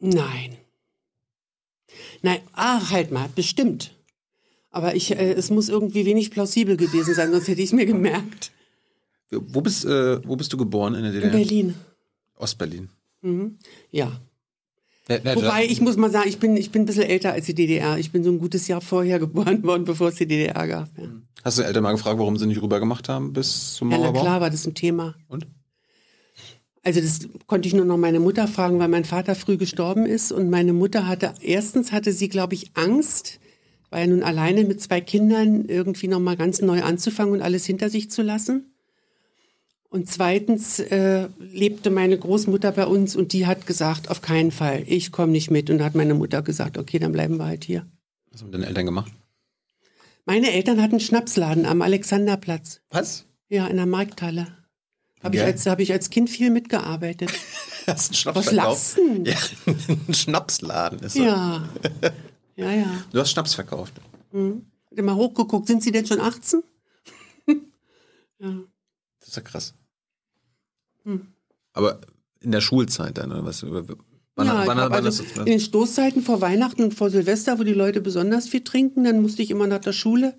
[0.00, 0.56] Nein.
[2.22, 3.94] Nein, ah, halt mal, bestimmt.
[4.70, 7.86] Aber ich, äh, es muss irgendwie wenig plausibel gewesen sein, sonst hätte ich es mir
[7.86, 8.52] gemerkt.
[9.30, 11.32] Wo bist, äh, wo bist du geboren in der DDR?
[11.32, 11.74] In Berlin.
[12.36, 12.88] Ostberlin.
[13.90, 14.20] Ja.
[15.08, 17.96] Wobei, ich muss mal sagen, ich bin, ich bin ein bisschen älter als die DDR.
[17.98, 20.88] Ich bin so ein gutes Jahr vorher geboren worden, bevor es die DDR gab.
[20.98, 21.08] Ja,
[21.44, 24.04] Hast du Eltern mal gefragt, warum sie nicht rüber gemacht haben bis zum ja na
[24.04, 24.20] Mauerbau?
[24.20, 25.14] klar war das ein Thema.
[25.28, 25.46] Und?
[26.82, 30.30] Also das konnte ich nur noch meine Mutter fragen, weil mein Vater früh gestorben ist
[30.32, 33.40] und meine Mutter hatte erstens hatte sie glaube ich Angst,
[33.90, 37.66] war ja nun alleine mit zwei Kindern irgendwie noch mal ganz neu anzufangen und alles
[37.66, 38.72] hinter sich zu lassen.
[39.90, 44.84] Und zweitens äh, lebte meine Großmutter bei uns und die hat gesagt, auf keinen Fall,
[44.86, 45.70] ich komme nicht mit.
[45.70, 47.86] Und hat meine Mutter gesagt, okay, dann bleiben wir halt hier.
[48.30, 49.10] Was haben deine Eltern gemacht?
[50.26, 53.24] Meine Eltern hatten einen Schnapsladen am Alexanderplatz, Was?
[53.48, 54.48] ja, in der Markthalle.
[55.22, 57.32] Habe ich, als, hab ich als Kind viel mitgearbtet.
[57.86, 58.98] Hast einen Schnaps Was verkauft?
[58.98, 58.98] lachst?
[59.66, 59.72] Ja,
[60.06, 61.24] ein Schnapsladen ist das.
[61.24, 61.68] Ja.
[62.56, 63.04] Ja, ja.
[63.10, 63.94] Du hast Schnaps verkauft.
[64.32, 66.62] Hat mal hochgeguckt, sind Sie denn schon 18?
[68.38, 69.74] Das ist ja krass.
[71.08, 71.26] Hm.
[71.72, 72.00] Aber
[72.40, 73.64] in der Schulzeit dann, oder was?
[73.64, 75.44] Wann, ja, wann, wann, also ist in das?
[75.46, 79.42] den Stoßzeiten vor Weihnachten und vor Silvester, wo die Leute besonders viel trinken, dann musste
[79.42, 80.34] ich immer nach der Schule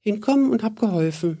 [0.00, 1.38] hinkommen und habe geholfen.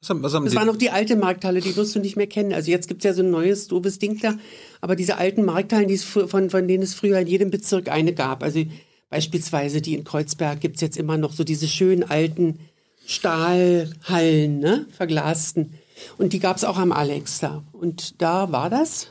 [0.00, 2.16] Was haben, was haben Das die, war noch die alte Markthalle, die wirst du nicht
[2.16, 2.52] mehr kennen.
[2.52, 4.34] Also jetzt gibt's ja so ein neues, doofes Ding da.
[4.80, 8.12] Aber diese alten Markthallen, die es von, von denen es früher in jedem Bezirk eine
[8.12, 8.44] gab.
[8.44, 8.64] Also
[9.10, 12.60] beispielsweise die in Kreuzberg gibt's jetzt immer noch so diese schönen alten
[13.06, 14.86] Stahlhallen, ne?
[14.92, 15.74] verglasten.
[16.16, 17.64] Und die gab's auch am Alex da.
[17.72, 19.08] Und da war das.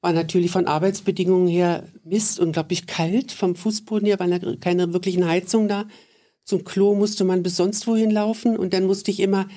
[0.00, 5.68] War natürlich von Arbeitsbedingungen her Mist, unglaublich kalt vom Fußboden her, da keine wirklichen Heizungen
[5.68, 5.86] da.
[6.44, 9.48] Zum Klo musste man bis sonst wohin laufen und dann musste ich immer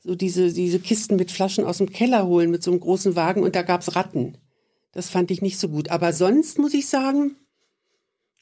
[0.00, 3.42] so diese, diese Kisten mit Flaschen aus dem Keller holen mit so einem großen Wagen
[3.42, 4.36] und da gab's Ratten.
[4.92, 5.90] Das fand ich nicht so gut.
[5.90, 7.36] Aber sonst muss ich sagen,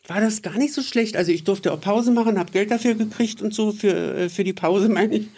[0.07, 1.17] war das gar nicht so schlecht.
[1.17, 4.45] Also ich durfte auch Pause machen, habe Geld dafür gekriegt und so für, äh, für
[4.45, 5.29] die Pause, meine ich.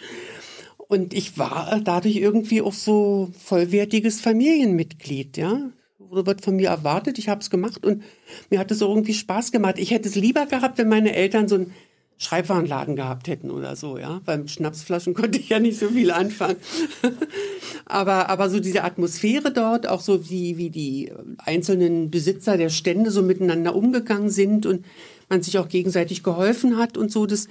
[0.87, 5.71] Und ich war dadurch irgendwie auch so vollwertiges Familienmitglied, ja.
[5.99, 8.01] Oder wird von mir erwartet, ich habe es gemacht und
[8.49, 9.77] mir hat es irgendwie Spaß gemacht.
[9.77, 11.73] Ich hätte es lieber gehabt, wenn meine Eltern so einen
[12.19, 14.21] Schreibwarenladen gehabt hätten oder so, ja.
[14.25, 16.57] Mit Schnapsflaschen konnte ich ja nicht so viel anfangen.
[17.85, 23.11] aber, aber so diese Atmosphäre dort, auch so wie, wie die einzelnen Besitzer der Stände
[23.11, 24.85] so miteinander umgegangen sind und
[25.29, 27.47] man sich auch gegenseitig geholfen hat und so, das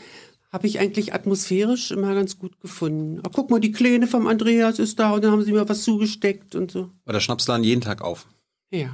[0.52, 3.20] habe ich eigentlich atmosphärisch immer ganz gut gefunden.
[3.24, 5.82] Ah, guck mal, die Kleine vom Andreas ist da und dann haben sie mir was
[5.82, 6.90] zugesteckt und so.
[7.04, 8.26] war der Schnapsladen jeden Tag auf?
[8.70, 8.90] Ja.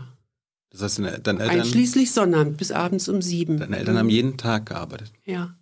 [0.71, 3.59] Das heißt, deine, Eltern, Einschließlich Sonnabend bis abends um sieben.
[3.59, 5.13] deine Eltern haben jeden Tag gearbeitet.
[5.25, 5.55] Ja.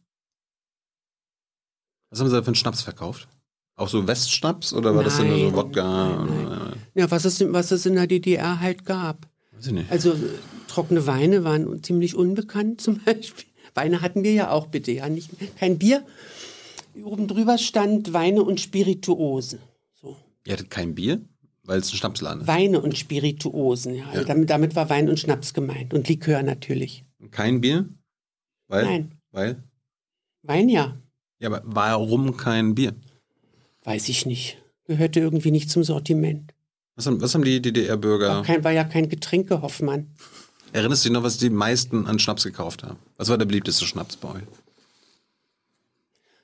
[2.10, 3.28] Was haben sie da für einen Schnaps verkauft?
[3.76, 6.16] Auch so Westschnaps oder war das dann nur so Nein, Wodka?
[6.24, 9.26] nein, Oder, Ja, was es, was es in der DDR halt gab.
[9.52, 9.90] weiß ich nicht.
[9.90, 10.14] Also
[10.68, 13.49] trockene Weine waren ziemlich unbekannt zum Beispiel.
[13.74, 16.04] Weine hatten wir ja auch bitte, ja, nicht kein Bier.
[17.04, 19.60] Oben drüber stand Weine und Spirituosen.
[20.00, 20.16] So.
[20.46, 21.20] Ihr hattet kein Bier?
[21.64, 22.48] Weil es ein Schnapsladen ist.
[22.48, 24.06] Weine und Spirituosen, ja.
[24.08, 27.04] Also damit, damit war Wein und Schnaps gemeint und Likör natürlich.
[27.30, 27.88] Kein Bier?
[28.66, 28.84] Weil?
[28.84, 29.14] Nein.
[29.30, 29.62] Weil?
[30.42, 30.96] Wein ja,
[31.38, 32.94] Ja, aber warum kein Bier?
[33.84, 34.58] weiß ich nicht.
[34.84, 36.52] Gehörte irgendwie nicht zum Sortiment.
[36.96, 38.28] Was haben, was haben die DDR-Bürger?
[38.28, 40.14] War, kein, war ja kein Getränke, Hoffmann.
[40.72, 42.98] Erinnerst du dich noch, was die meisten an Schnaps gekauft haben?
[43.16, 44.42] Was war der beliebteste Schnaps bei euch?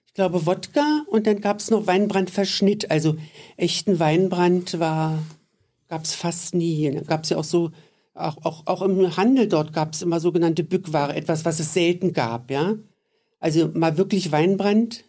[0.06, 2.90] Ich glaube Wodka und dann gab es noch Weinbrandverschnitt.
[2.90, 3.16] Also
[3.56, 5.22] echten Weinbrand war
[5.88, 6.90] gab es fast nie.
[6.90, 7.70] Da gab es ja auch so,
[8.14, 12.12] auch, auch, auch im Handel dort gab es immer sogenannte Bückware, etwas, was es selten
[12.12, 12.74] gab, ja.
[13.38, 15.04] Also mal wirklich Weinbrand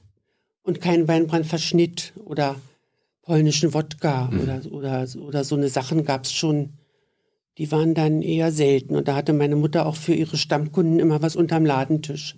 [0.63, 2.55] und kein Weinbrandverschnitt oder
[3.22, 6.77] polnischen Wodka oder, oder, oder so eine Sachen gab es schon.
[7.58, 8.95] Die waren dann eher selten.
[8.95, 12.36] Und da hatte meine Mutter auch für ihre Stammkunden immer was unterm Ladentisch.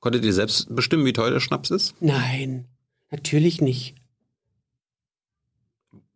[0.00, 1.94] Konntet ihr selbst bestimmen, wie teuer der Schnaps ist?
[2.00, 2.66] Nein,
[3.10, 3.94] natürlich nicht.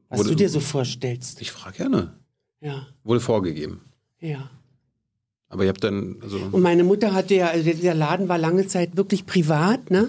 [0.08, 1.40] Was Wurde- du dir so vorstellst.
[1.40, 2.12] Ich frage gerne.
[2.60, 3.80] Ja, Wurde vorgegeben.
[4.20, 4.50] ja.
[5.48, 8.66] Aber ihr habt dann, also, Und meine Mutter hatte ja, also der- Laden war lange
[8.68, 10.08] Zeit wirklich privat, ne?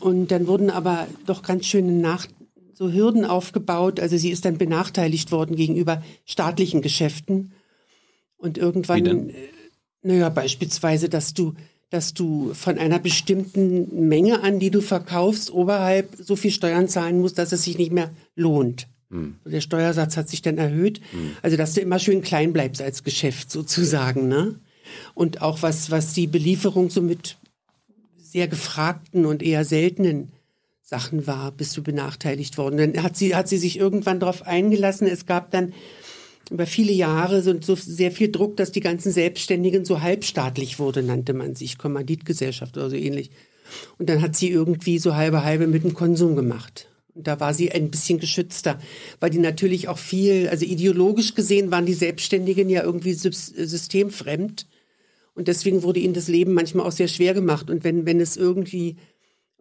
[0.00, 2.26] Und dann wurden aber doch ganz schöne Nach
[2.74, 4.00] so Hürden aufgebaut.
[4.00, 7.52] Also sie ist dann benachteiligt worden gegenüber staatlichen Geschäften.
[8.36, 9.34] Und irgendwann, äh,
[10.02, 11.54] naja, beispielsweise, dass du,
[11.90, 17.20] dass du von einer bestimmten Menge an, die du verkaufst, oberhalb so viel Steuern zahlen
[17.20, 18.88] musst, dass es sich nicht mehr lohnt.
[19.44, 21.00] Der Steuersatz hat sich dann erhöht.
[21.42, 24.58] Also, dass du immer schön klein bleibst als Geschäft sozusagen, ne?
[25.14, 27.36] Und auch was, was die Belieferung so mit
[28.16, 30.32] sehr gefragten und eher seltenen
[30.92, 32.76] Sachen war, bist du benachteiligt worden.
[32.76, 35.06] Dann hat sie, hat sie sich irgendwann darauf eingelassen.
[35.06, 35.72] Es gab dann
[36.50, 41.02] über viele Jahre so, so sehr viel Druck, dass die ganzen Selbstständigen so halbstaatlich wurde,
[41.02, 43.30] nannte man sich, Kommanditgesellschaft oder so ähnlich.
[43.98, 46.88] Und dann hat sie irgendwie so halbe halbe mit dem Konsum gemacht.
[47.14, 48.78] Und da war sie ein bisschen geschützter,
[49.18, 54.66] weil die natürlich auch viel, also ideologisch gesehen waren die Selbstständigen ja irgendwie systemfremd.
[55.34, 57.70] Und deswegen wurde ihnen das Leben manchmal auch sehr schwer gemacht.
[57.70, 58.96] Und wenn, wenn es irgendwie,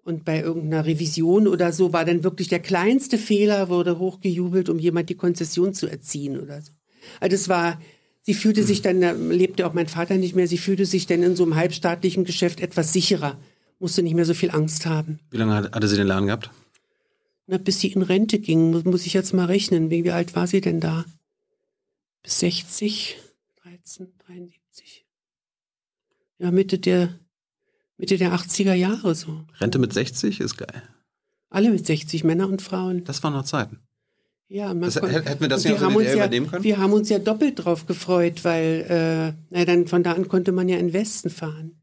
[0.04, 4.80] und bei irgendeiner Revision oder so, war dann wirklich der kleinste Fehler, wurde hochgejubelt, um
[4.80, 6.72] jemand die Konzession zu erziehen oder so.
[7.20, 7.80] Also es war,
[8.22, 11.24] sie fühlte sich dann, da lebte auch mein Vater nicht mehr, sie fühlte sich dann
[11.24, 13.38] in so einem halbstaatlichen Geschäft etwas sicherer,
[13.80, 15.20] musste nicht mehr so viel Angst haben.
[15.30, 16.49] Wie lange hatte sie den Laden gehabt?
[17.47, 19.89] Na, bis sie in Rente ging, muss, muss ich jetzt mal rechnen.
[19.89, 21.06] Wie, wie alt war sie denn da?
[22.24, 23.18] Bis 60,
[23.64, 25.06] 13, 73.
[26.38, 27.20] Ja, Mitte der,
[28.02, 29.41] Mitte der 80er Jahre so.
[29.60, 30.82] Rente mit 60 ist geil.
[31.52, 33.04] Alle mit 60, Männer und Frauen.
[33.04, 33.78] Das waren noch Zeiten.
[34.47, 36.64] Ja, das, hätten wir das ja wir, haben ja, übernehmen können?
[36.64, 40.52] wir haben uns ja doppelt drauf gefreut, weil äh, na, dann von da an konnte
[40.52, 41.80] man ja in den Westen fahren.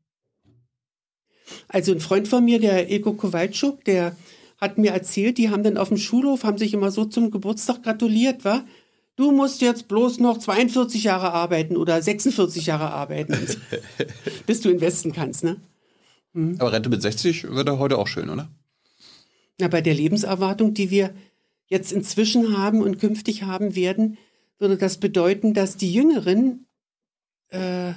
[1.68, 4.16] Also ein Freund von mir, der Ego Kowalczuk, der
[4.60, 7.84] hat mir erzählt, die haben dann auf dem Schulhof, haben sich immer so zum Geburtstag
[7.84, 8.64] gratuliert, wa?
[9.14, 13.36] Du musst jetzt bloß noch 42 Jahre arbeiten oder 46 Jahre arbeiten,
[14.46, 15.58] bis du investen kannst, ne?
[16.34, 16.56] Hm.
[16.58, 18.48] Aber Rente mit 60 würde heute auch schön, oder?
[19.58, 21.14] Na, bei der Lebenserwartung, die wir
[21.66, 24.18] jetzt inzwischen haben und künftig haben werden,
[24.58, 26.66] würde das bedeuten, dass die Jüngeren
[27.48, 27.92] äh,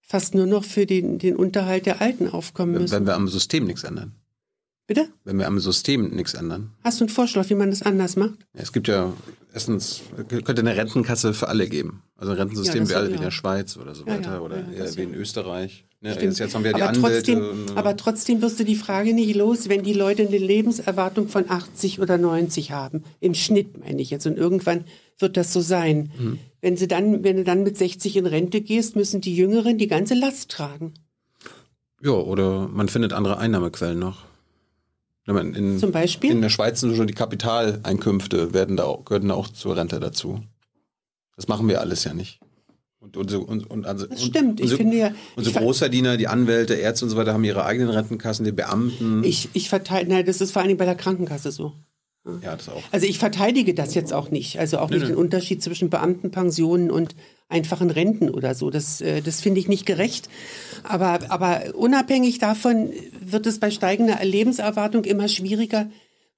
[0.00, 2.92] fast nur noch für den, den Unterhalt der Alten aufkommen müssen.
[2.92, 4.14] Wenn wir am System nichts ändern.
[4.86, 5.08] Bitte?
[5.24, 6.70] Wenn wir am System nichts ändern.
[6.84, 8.38] Hast du einen Vorschlag, wie man das anders macht?
[8.54, 9.12] Ja, es gibt ja
[9.52, 12.02] erstens, könnte eine Rentenkasse für alle geben.
[12.16, 15.14] Also ein Rentensystem ja, wäre wie in der Schweiz oder so weiter oder wie in
[15.14, 15.86] Österreich.
[16.02, 17.32] Jetzt, jetzt, haben wir die aber Anwälte.
[17.32, 21.50] Trotzdem, aber trotzdem wirst du die Frage nicht los, wenn die Leute eine Lebenserwartung von
[21.50, 23.02] 80 oder 90 haben.
[23.18, 24.26] Im Schnitt meine ich jetzt.
[24.26, 24.84] Und irgendwann
[25.18, 26.12] wird das so sein.
[26.16, 26.38] Mhm.
[26.60, 29.88] Wenn, sie dann, wenn du dann mit 60 in Rente gehst, müssen die Jüngeren die
[29.88, 30.94] ganze Last tragen.
[32.02, 34.26] Ja, oder man findet andere Einnahmequellen noch.
[35.26, 36.30] In, Zum Beispiel?
[36.30, 40.40] In der Schweiz sind schon die Kapitaleinkünfte werden da auch, gehören auch zur Rente dazu.
[41.34, 42.40] Das machen wir alles ja nicht.
[43.00, 44.60] Und, und, und, und also, das stimmt.
[44.60, 47.90] Unsere, ich finde ja, unsere Großverdiener, die Anwälte, Ärzte und so weiter haben ihre eigenen
[47.90, 49.22] Rentenkassen, die Beamten.
[49.22, 51.74] Ich, ich verteile, nein, das ist vor allem bei der Krankenkasse so.
[52.42, 52.82] Ja, das auch.
[52.90, 54.58] Also ich verteidige das jetzt auch nicht.
[54.58, 55.12] Also auch nee, nicht nee.
[55.12, 57.14] den Unterschied zwischen Beamtenpensionen und
[57.48, 58.70] einfachen Renten oder so.
[58.70, 60.28] Das, äh, das finde ich nicht gerecht.
[60.82, 65.88] Aber, aber unabhängig davon wird es bei steigender Lebenserwartung immer schwieriger,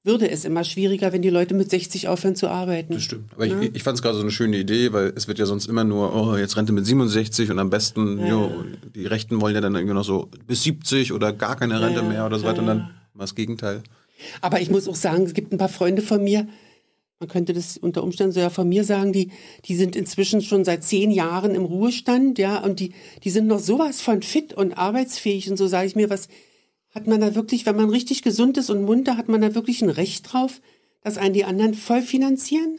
[0.04, 2.94] würde es immer schwieriger, wenn die Leute mit 60 aufhören zu arbeiten.
[2.94, 3.32] Das stimmt.
[3.34, 3.60] Aber ja?
[3.60, 5.84] ich, ich fand es gerade so eine schöne Idee, weil es wird ja sonst immer
[5.84, 8.28] nur, oh, jetzt Rente mit 67 und am besten, ja.
[8.28, 8.64] jo,
[8.94, 12.06] die Rechten wollen ja dann irgendwie noch so bis 70 oder gar keine Rente ja,
[12.06, 12.78] mehr oder so weiter und dann
[13.14, 13.82] mal das Gegenteil.
[14.40, 16.46] Aber ich muss auch sagen, es gibt ein paar Freunde von mir,
[17.20, 19.32] man könnte das unter Umständen so ja von mir sagen, die,
[19.64, 22.94] die sind inzwischen schon seit zehn Jahren im Ruhestand, ja, und die,
[23.24, 25.50] die sind noch sowas von fit und arbeitsfähig.
[25.50, 26.28] Und so sage ich mir, was
[26.90, 29.82] hat man da wirklich, wenn man richtig gesund ist und munter, hat man da wirklich
[29.82, 30.60] ein Recht drauf,
[31.02, 32.78] dass einen die anderen voll finanzieren?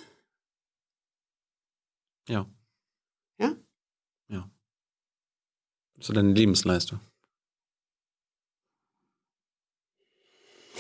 [2.30, 2.50] Ja.
[3.40, 3.56] Ja?
[4.30, 4.50] Ja.
[6.00, 7.00] So deine Lebensleistung.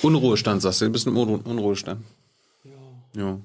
[0.01, 2.01] Unruhestand, sagst du, du bist im Unruhestand.
[2.63, 3.21] Ja.
[3.21, 3.39] Ja.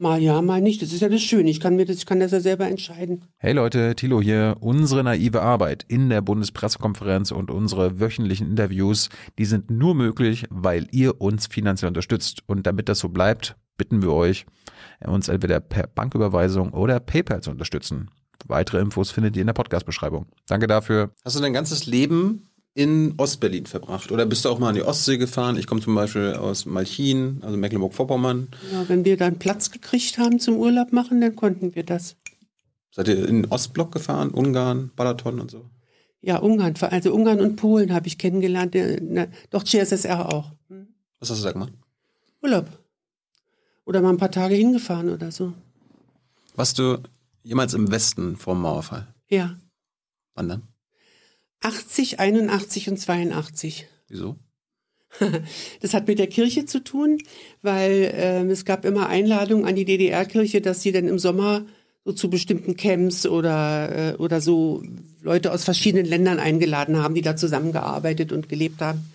[0.00, 0.80] Mal ja, mal nicht.
[0.80, 1.50] Das ist ja das Schöne.
[1.50, 3.24] Ich kann mir das, ich kann das ja selber entscheiden.
[3.36, 4.56] Hey Leute, Thilo hier.
[4.60, 9.08] Unsere naive Arbeit in der Bundespressekonferenz und unsere wöchentlichen Interviews,
[9.38, 12.44] die sind nur möglich, weil ihr uns finanziell unterstützt.
[12.46, 14.46] Und damit das so bleibt, bitten wir euch,
[15.04, 18.08] uns entweder per Banküberweisung oder PayPal zu unterstützen.
[18.46, 20.26] Weitere Infos findet ihr in der Podcast-Beschreibung.
[20.46, 21.10] Danke dafür.
[21.24, 22.47] Hast du dein ganzes Leben
[22.78, 24.12] in Ostberlin verbracht?
[24.12, 25.56] Oder bist du auch mal an die Ostsee gefahren?
[25.56, 28.48] Ich komme zum Beispiel aus Malchin, also Mecklenburg-Vorpommern.
[28.72, 32.14] Ja, wenn wir dann Platz gekriegt haben zum Urlaub machen, dann konnten wir das.
[32.92, 34.30] Seid ihr in den Ostblock gefahren?
[34.30, 35.68] Ungarn, Balaton und so?
[36.20, 38.76] Ja, Ungarn, also Ungarn und Polen habe ich kennengelernt.
[39.02, 40.52] Na, doch, CSSR auch.
[40.68, 40.86] Hm.
[41.18, 41.72] Was hast du da gemacht?
[42.40, 42.66] Urlaub.
[43.86, 45.52] Oder mal ein paar Tage hingefahren oder so.
[46.54, 46.98] Warst du
[47.42, 49.12] jemals im Westen vor dem Mauerfall?
[49.28, 49.58] Ja.
[50.34, 50.67] Wann dann?
[51.60, 53.86] 80, 81 und 82.
[54.08, 54.36] Wieso?
[55.80, 57.18] Das hat mit der Kirche zu tun,
[57.62, 61.64] weil äh, es gab immer Einladungen an die DDR-Kirche, dass sie dann im Sommer
[62.04, 64.82] so zu bestimmten Camps oder, äh, oder so
[65.22, 69.12] Leute aus verschiedenen Ländern eingeladen haben, die da zusammengearbeitet und gelebt haben.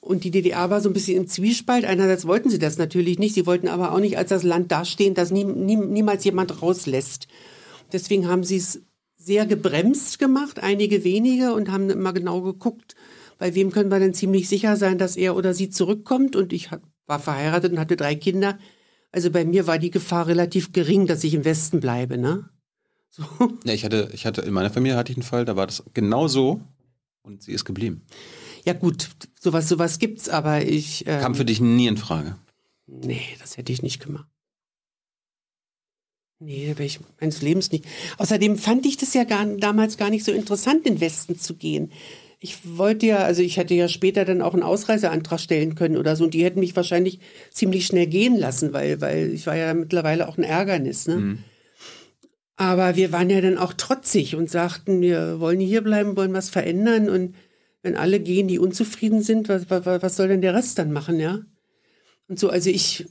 [0.00, 1.84] Und die DDR war so ein bisschen im Zwiespalt.
[1.84, 5.14] Einerseits wollten sie das natürlich nicht, sie wollten aber auch nicht als das Land dastehen,
[5.14, 7.28] das nie, nie, niemals jemand rauslässt.
[7.92, 8.80] Deswegen haben sie es
[9.28, 12.96] sehr gebremst gemacht, einige wenige, und haben immer genau geguckt,
[13.38, 16.34] bei wem können wir denn ziemlich sicher sein, dass er oder sie zurückkommt?
[16.34, 16.70] Und ich
[17.06, 18.58] war verheiratet und hatte drei Kinder.
[19.12, 22.48] Also bei mir war die Gefahr relativ gering, dass ich im Westen bleibe, ne?
[23.10, 23.24] So.
[23.64, 25.82] Ja, ich hatte, ich hatte, in meiner Familie hatte ich einen Fall, da war das
[25.94, 26.60] genau so
[27.22, 28.02] und sie ist geblieben.
[28.64, 29.08] Ja gut,
[29.40, 31.04] sowas, sowas gibt's, aber ich.
[31.06, 32.36] Ähm, Kam für dich nie in Frage.
[32.86, 34.28] Nee, das hätte ich nicht gemacht.
[36.40, 37.84] Nee, wäre ich meines Lebens nicht.
[38.18, 41.54] Außerdem fand ich das ja gar, damals gar nicht so interessant, in den Westen zu
[41.54, 41.92] gehen.
[42.38, 46.14] Ich wollte ja, also ich hätte ja später dann auch einen Ausreiseantrag stellen können oder
[46.14, 47.18] so und die hätten mich wahrscheinlich
[47.50, 51.08] ziemlich schnell gehen lassen, weil, weil ich war ja mittlerweile auch ein Ärgernis.
[51.08, 51.16] Ne?
[51.16, 51.38] Mhm.
[52.54, 56.50] Aber wir waren ja dann auch trotzig und sagten, wir wollen hier bleiben, wollen was
[56.50, 57.34] verändern und
[57.82, 61.18] wenn alle gehen, die unzufrieden sind, was, was, was soll denn der Rest dann machen,
[61.18, 61.40] ja?
[62.28, 63.06] Und so, also ich.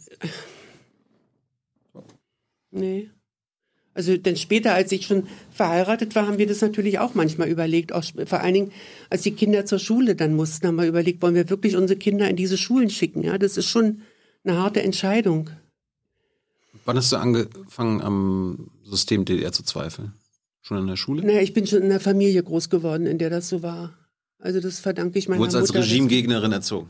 [2.71, 3.09] Nee.
[3.97, 7.93] Also denn später, als ich schon verheiratet war, haben wir das natürlich auch manchmal überlegt.
[7.93, 8.71] Auch vor allen Dingen,
[9.09, 12.29] als die Kinder zur Schule dann mussten, haben wir überlegt, wollen wir wirklich unsere Kinder
[12.29, 13.23] in diese Schulen schicken?
[13.23, 14.03] Ja, das ist schon
[14.43, 15.49] eine harte Entscheidung.
[16.85, 20.13] Wann hast du angefangen, am System DDR zu zweifeln?
[20.61, 21.25] Schon in der Schule?
[21.25, 23.97] Naja, ich bin schon in einer Familie groß geworden, in der das so war.
[24.37, 25.53] Also das verdanke ich meiner Mutter.
[25.53, 26.89] Du wurdest als Regimegegnerin erzogen?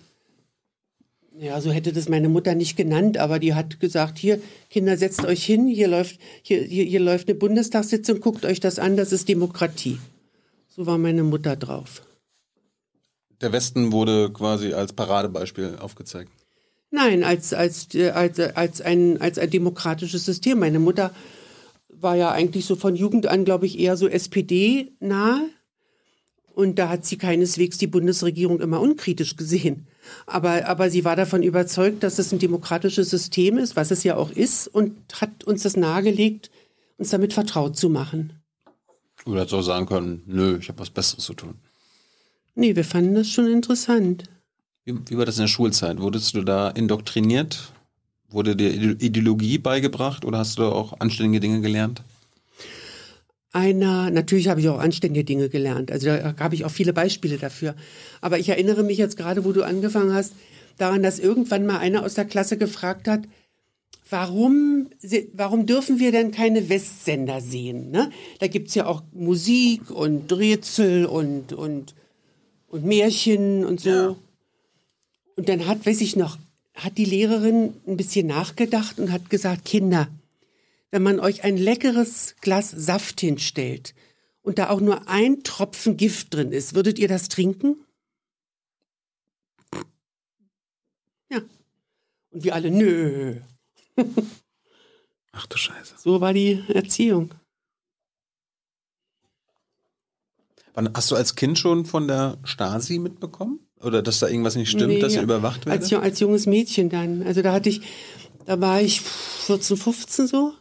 [1.39, 5.23] Ja, so hätte das meine Mutter nicht genannt, aber die hat gesagt, hier, Kinder, setzt
[5.23, 9.11] euch hin, hier läuft, hier, hier, hier läuft eine Bundestagssitzung, guckt euch das an, das
[9.11, 9.99] ist Demokratie.
[10.67, 12.01] So war meine Mutter drauf.
[13.39, 16.31] Der Westen wurde quasi als Paradebeispiel aufgezeigt.
[16.89, 20.59] Nein, als, als, als, als, ein, als ein demokratisches System.
[20.59, 21.13] Meine Mutter
[21.89, 25.41] war ja eigentlich so von Jugend an, glaube ich, eher so SPD-nah.
[26.57, 29.85] Und da hat sie keineswegs die Bundesregierung immer unkritisch gesehen.
[30.25, 34.15] Aber, aber sie war davon überzeugt, dass es ein demokratisches System ist, was es ja
[34.15, 36.49] auch ist, und hat uns das nahegelegt,
[36.97, 38.33] uns damit vertraut zu machen.
[39.27, 41.53] Oder hätte auch sagen können, nö, ich habe was Besseres zu tun.
[42.55, 44.23] Nee, wir fanden das schon interessant.
[44.83, 45.99] Wie, wie war das in der Schulzeit?
[45.99, 47.71] Wurdest du da indoktriniert?
[48.29, 52.01] Wurde dir Ideologie beigebracht oder hast du da auch anständige Dinge gelernt?
[53.53, 55.91] Einer, natürlich habe ich auch anständige Dinge gelernt.
[55.91, 57.75] Also da habe ich auch viele Beispiele dafür.
[58.21, 60.33] Aber ich erinnere mich jetzt gerade, wo du angefangen hast,
[60.77, 63.21] daran, dass irgendwann mal einer aus der Klasse gefragt hat,
[64.09, 64.87] warum,
[65.33, 67.91] warum dürfen wir denn keine Westsender sehen?
[67.91, 68.11] Ne?
[68.39, 71.95] Da es ja auch Musik und Rätsel und, und,
[72.67, 73.89] und Märchen und so.
[73.89, 74.15] Ja.
[75.35, 76.37] Und dann hat, weiß ich noch,
[76.73, 80.07] hat die Lehrerin ein bisschen nachgedacht und hat gesagt, Kinder,
[80.91, 83.93] wenn man euch ein leckeres Glas Saft hinstellt
[84.41, 87.75] und da auch nur ein Tropfen Gift drin ist, würdet ihr das trinken?
[91.29, 91.41] Ja.
[92.31, 93.41] Und wir alle, nö.
[95.31, 95.95] Ach du Scheiße.
[95.97, 97.33] So war die Erziehung.
[100.73, 103.59] Wann hast du als Kind schon von der Stasi mitbekommen?
[103.81, 105.83] Oder dass da irgendwas nicht stimmt, nee, dass ihr überwacht werdet?
[105.83, 107.23] Als, als junges Mädchen dann.
[107.23, 107.81] Also da hatte ich,
[108.45, 110.53] da war ich 14, 15 so.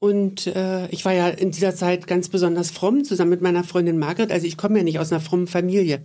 [0.00, 3.98] Und äh, ich war ja in dieser Zeit ganz besonders fromm, zusammen mit meiner Freundin
[3.98, 4.30] Margret.
[4.30, 6.04] Also ich komme ja nicht aus einer frommen Familie.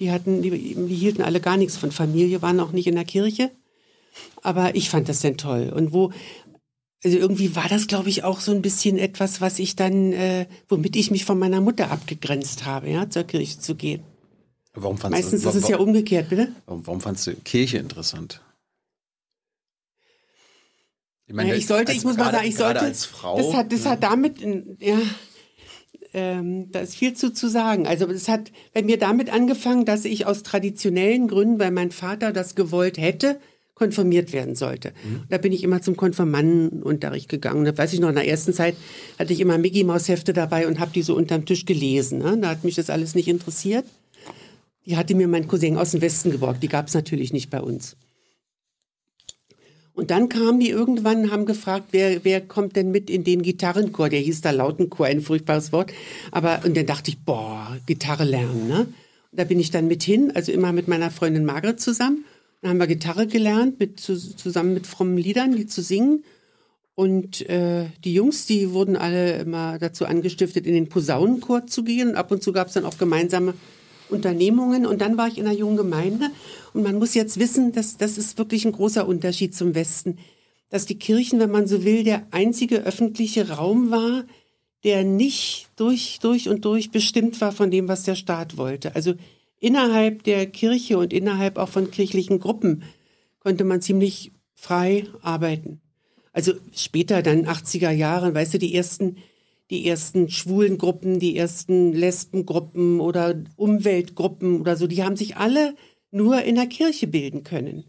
[0.00, 3.04] Die hatten, die, die hielten alle gar nichts von Familie, waren auch nicht in der
[3.04, 3.50] Kirche.
[4.42, 5.72] Aber ich fand das denn toll.
[5.74, 6.10] Und wo,
[7.04, 10.46] also irgendwie war das, glaube ich, auch so ein bisschen etwas, was ich dann, äh,
[10.68, 14.02] womit ich mich von meiner Mutter abgegrenzt habe, ja, zur Kirche zu gehen.
[14.72, 16.48] Warum fandst Meistens du, ist es ja umgekehrt, bitte?
[16.66, 18.40] Warum, warum fandst du Kirche interessant?
[21.34, 22.78] Ich, meine, ja, ich sollte, als, ich muss mal sagen, ich sollte.
[22.78, 24.40] Als Frau, das hat, das hat damit,
[24.78, 24.98] ja,
[26.12, 27.88] ähm, da ist viel zu, zu sagen.
[27.88, 32.32] Also es hat bei mir damit angefangen, dass ich aus traditionellen Gründen, weil mein Vater
[32.32, 33.40] das gewollt hätte,
[33.74, 34.92] konfirmiert werden sollte.
[35.02, 35.24] Mhm.
[35.28, 37.64] Da bin ich immer zum Konfirmandenunterricht gegangen.
[37.64, 38.76] Da weiß ich noch, in der ersten Zeit
[39.18, 42.20] hatte ich immer Mickey Maus Hefte dabei und habe die so unterm Tisch gelesen.
[42.20, 42.38] Ne?
[42.40, 43.86] Da hat mich das alles nicht interessiert.
[44.86, 46.62] Die hatte mir mein Cousin aus dem Westen geborgt.
[46.62, 47.96] Die gab es natürlich nicht bei uns.
[49.94, 54.08] Und dann kamen die irgendwann, haben gefragt, wer, wer kommt denn mit in den Gitarrenchor?
[54.08, 55.92] Der hieß da Lautenchor, ein furchtbares Wort.
[56.32, 58.80] Aber, und dann dachte ich, boah, Gitarre lernen, ne?
[58.80, 62.24] Und da bin ich dann mit hin, also immer mit meiner Freundin Margret zusammen.
[62.60, 66.24] Dann haben wir Gitarre gelernt, mit, zusammen mit frommen Liedern, die zu singen.
[66.96, 72.10] Und äh, die Jungs, die wurden alle immer dazu angestiftet, in den Posaunenchor zu gehen.
[72.10, 73.54] Und ab und zu gab es dann auch gemeinsame
[74.08, 74.86] Unternehmungen.
[74.86, 76.30] Und dann war ich in einer jungen Gemeinde.
[76.72, 80.18] Und man muss jetzt wissen, dass das ist wirklich ein großer Unterschied zum Westen.
[80.70, 84.24] Dass die Kirchen, wenn man so will, der einzige öffentliche Raum war,
[84.84, 88.94] der nicht durch, durch und durch bestimmt war von dem, was der Staat wollte.
[88.94, 89.14] Also
[89.58, 92.82] innerhalb der Kirche und innerhalb auch von kirchlichen Gruppen
[93.40, 95.80] konnte man ziemlich frei arbeiten.
[96.32, 99.16] Also später, dann 80er Jahren, weißt du, die ersten
[99.70, 105.74] die ersten schwulen Gruppen, die ersten Lesbengruppen oder Umweltgruppen oder so, die haben sich alle
[106.10, 107.84] nur in der Kirche bilden können.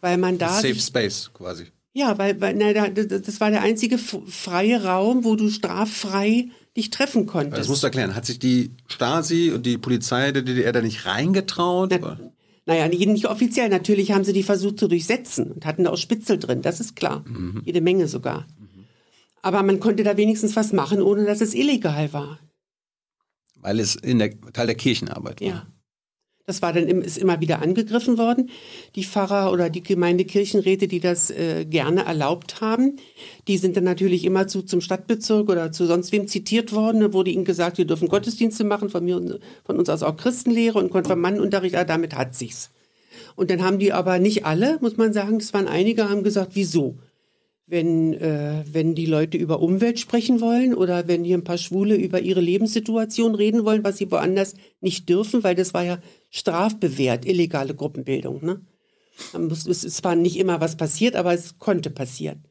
[0.00, 0.48] Weil man da.
[0.48, 1.64] Safe sich, Space quasi.
[1.92, 6.90] ja, weil, weil na, da- das war der einzige freie Raum, wo du straffrei dich
[6.90, 7.58] treffen konntest.
[7.58, 8.14] Das musst du erklären.
[8.14, 11.90] Hat sich die Stasi und die Polizei der DDR da nicht reingetraut?
[12.00, 12.18] Na,
[12.66, 13.68] naja, nicht nicht offiziell.
[13.68, 16.94] Natürlich haben sie die versucht zu durchsetzen und hatten da auch Spitzel drin, das ist
[16.96, 17.24] klar.
[17.64, 18.46] Jede Menge sogar.
[19.42, 22.38] Aber man konnte da wenigstens was machen, ohne dass es illegal war.
[23.56, 25.48] Weil es in der, Teil der Kirchenarbeit war.
[25.48, 25.66] Ja.
[26.50, 28.50] Das war dann ist immer wieder angegriffen worden.
[28.96, 32.96] Die Pfarrer oder die Gemeindekirchenräte, die das äh, gerne erlaubt haben,
[33.46, 37.02] die sind dann natürlich immer zu, zum Stadtbezirk oder zu sonst wem zitiert worden.
[37.02, 40.78] Da wurde ihnen gesagt, wir dürfen Gottesdienste machen, von, mir, von uns aus auch Christenlehre
[40.78, 41.74] und Konfirmandenunterricht.
[41.74, 42.70] Ja, damit hat sich's.
[43.36, 46.52] Und dann haben die aber nicht alle, muss man sagen, das waren einige, haben gesagt,
[46.54, 46.98] wieso?
[47.70, 51.94] Wenn, äh, wenn die Leute über Umwelt sprechen wollen oder wenn hier ein paar Schwule
[51.96, 55.98] über ihre Lebenssituation reden wollen, was sie woanders nicht dürfen, weil das war ja
[56.30, 58.44] strafbewehrt, illegale Gruppenbildung.
[58.44, 58.60] Ne?
[59.38, 62.44] Muss- Es zwar nicht immer was passiert, aber es konnte passieren.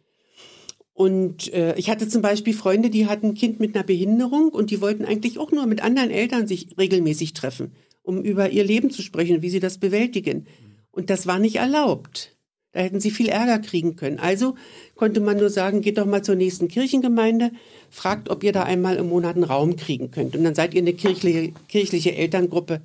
[0.94, 4.70] Und äh, ich hatte zum Beispiel Freunde, die hatten ein Kind mit einer Behinderung und
[4.70, 7.72] die wollten eigentlich auch nur mit anderen Eltern sich regelmäßig treffen,
[8.04, 10.46] um über ihr Leben zu sprechen, wie sie das bewältigen.
[10.92, 12.36] Und das war nicht erlaubt.
[12.72, 14.20] Da hätten sie viel Ärger kriegen können.
[14.20, 14.56] Also
[14.96, 17.52] konnte man nur sagen, geht doch mal zur nächsten Kirchengemeinde,
[17.90, 20.36] fragt, ob ihr da einmal im Monat einen Raum kriegen könnt.
[20.36, 22.82] Und dann seid ihr eine kirchliche, kirchliche Elterngruppe,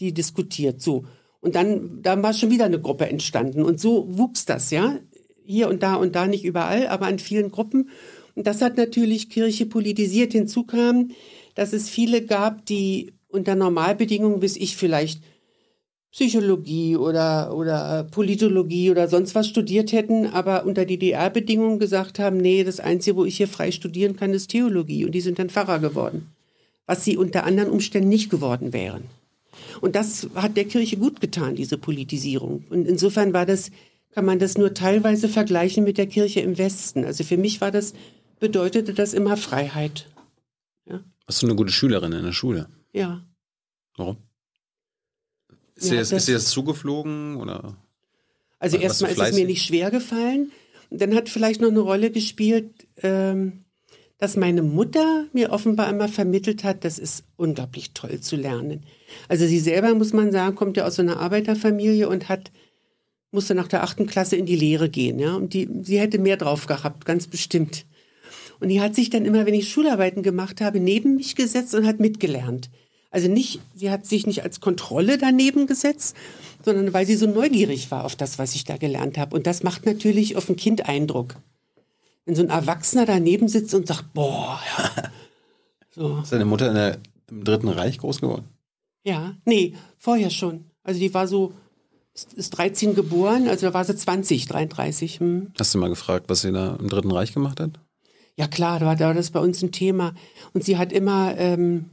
[0.00, 0.82] die diskutiert.
[0.82, 1.04] So.
[1.40, 3.62] Und dann, dann war schon wieder eine Gruppe entstanden.
[3.62, 4.98] Und so wuchs das, ja.
[5.44, 7.90] Hier und da und da, nicht überall, aber an vielen Gruppen.
[8.34, 10.32] Und das hat natürlich Kirche politisiert.
[10.32, 11.10] Hinzu kam,
[11.54, 15.22] dass es viele gab, die unter Normalbedingungen, bis ich vielleicht
[16.12, 22.64] Psychologie oder, oder Politologie oder sonst was studiert hätten, aber unter DDR-Bedingungen gesagt haben, nee,
[22.64, 25.04] das Einzige, wo ich hier frei studieren kann, ist Theologie.
[25.04, 26.28] Und die sind dann Pfarrer geworden.
[26.86, 29.04] Was sie unter anderen Umständen nicht geworden wären.
[29.80, 32.64] Und das hat der Kirche gut getan, diese Politisierung.
[32.70, 33.70] Und insofern war das,
[34.10, 37.04] kann man das nur teilweise vergleichen mit der Kirche im Westen.
[37.04, 37.94] Also für mich war das,
[38.40, 40.06] bedeutete das immer Freiheit.
[41.30, 42.68] Warst du eine gute Schülerin in der Schule?
[42.92, 43.24] Ja.
[43.96, 44.16] Warum?
[45.80, 47.36] Ist, Ja, dir, das, ist dir das zugeflogen?
[47.36, 47.76] Oder?
[48.58, 50.52] Also erstmal ist es mir nicht schwer gefallen.
[50.90, 52.70] Und dann hat vielleicht noch eine Rolle gespielt,
[53.02, 53.64] ähm,
[54.18, 58.84] dass meine Mutter mir offenbar immer vermittelt hat, das ist unglaublich toll zu lernen.
[59.28, 62.50] Also sie selber, muss man sagen, kommt ja aus so einer Arbeiterfamilie und hat
[63.32, 65.34] musste nach der achten Klasse in die Lehre gehen, ja.
[65.34, 67.86] Und die, sie hätte mehr drauf gehabt, ganz bestimmt.
[68.58, 71.86] Und die hat sich dann immer, wenn ich Schularbeiten gemacht habe, neben mich gesetzt und
[71.86, 72.70] hat mitgelernt.
[73.10, 76.16] Also nicht, sie hat sich nicht als Kontrolle daneben gesetzt,
[76.64, 79.34] sondern weil sie so neugierig war auf das, was ich da gelernt habe.
[79.34, 81.34] Und das macht natürlich auf ein Kind Eindruck.
[82.24, 84.60] Wenn so ein Erwachsener daneben sitzt und sagt, boah.
[85.92, 86.18] So.
[86.22, 88.44] Ist deine Mutter in der, im Dritten Reich groß geworden?
[89.02, 90.66] Ja, nee, vorher schon.
[90.84, 91.52] Also die war so,
[92.14, 95.18] ist- ist 13 geboren, also da war sie 20, 33.
[95.18, 95.48] Hm.
[95.58, 97.80] Hast du mal gefragt, was sie da im Dritten Reich gemacht hat?
[98.36, 100.14] Ja klar, da war, da war das bei uns ein Thema.
[100.52, 101.86] Und sie hat immer, ähm,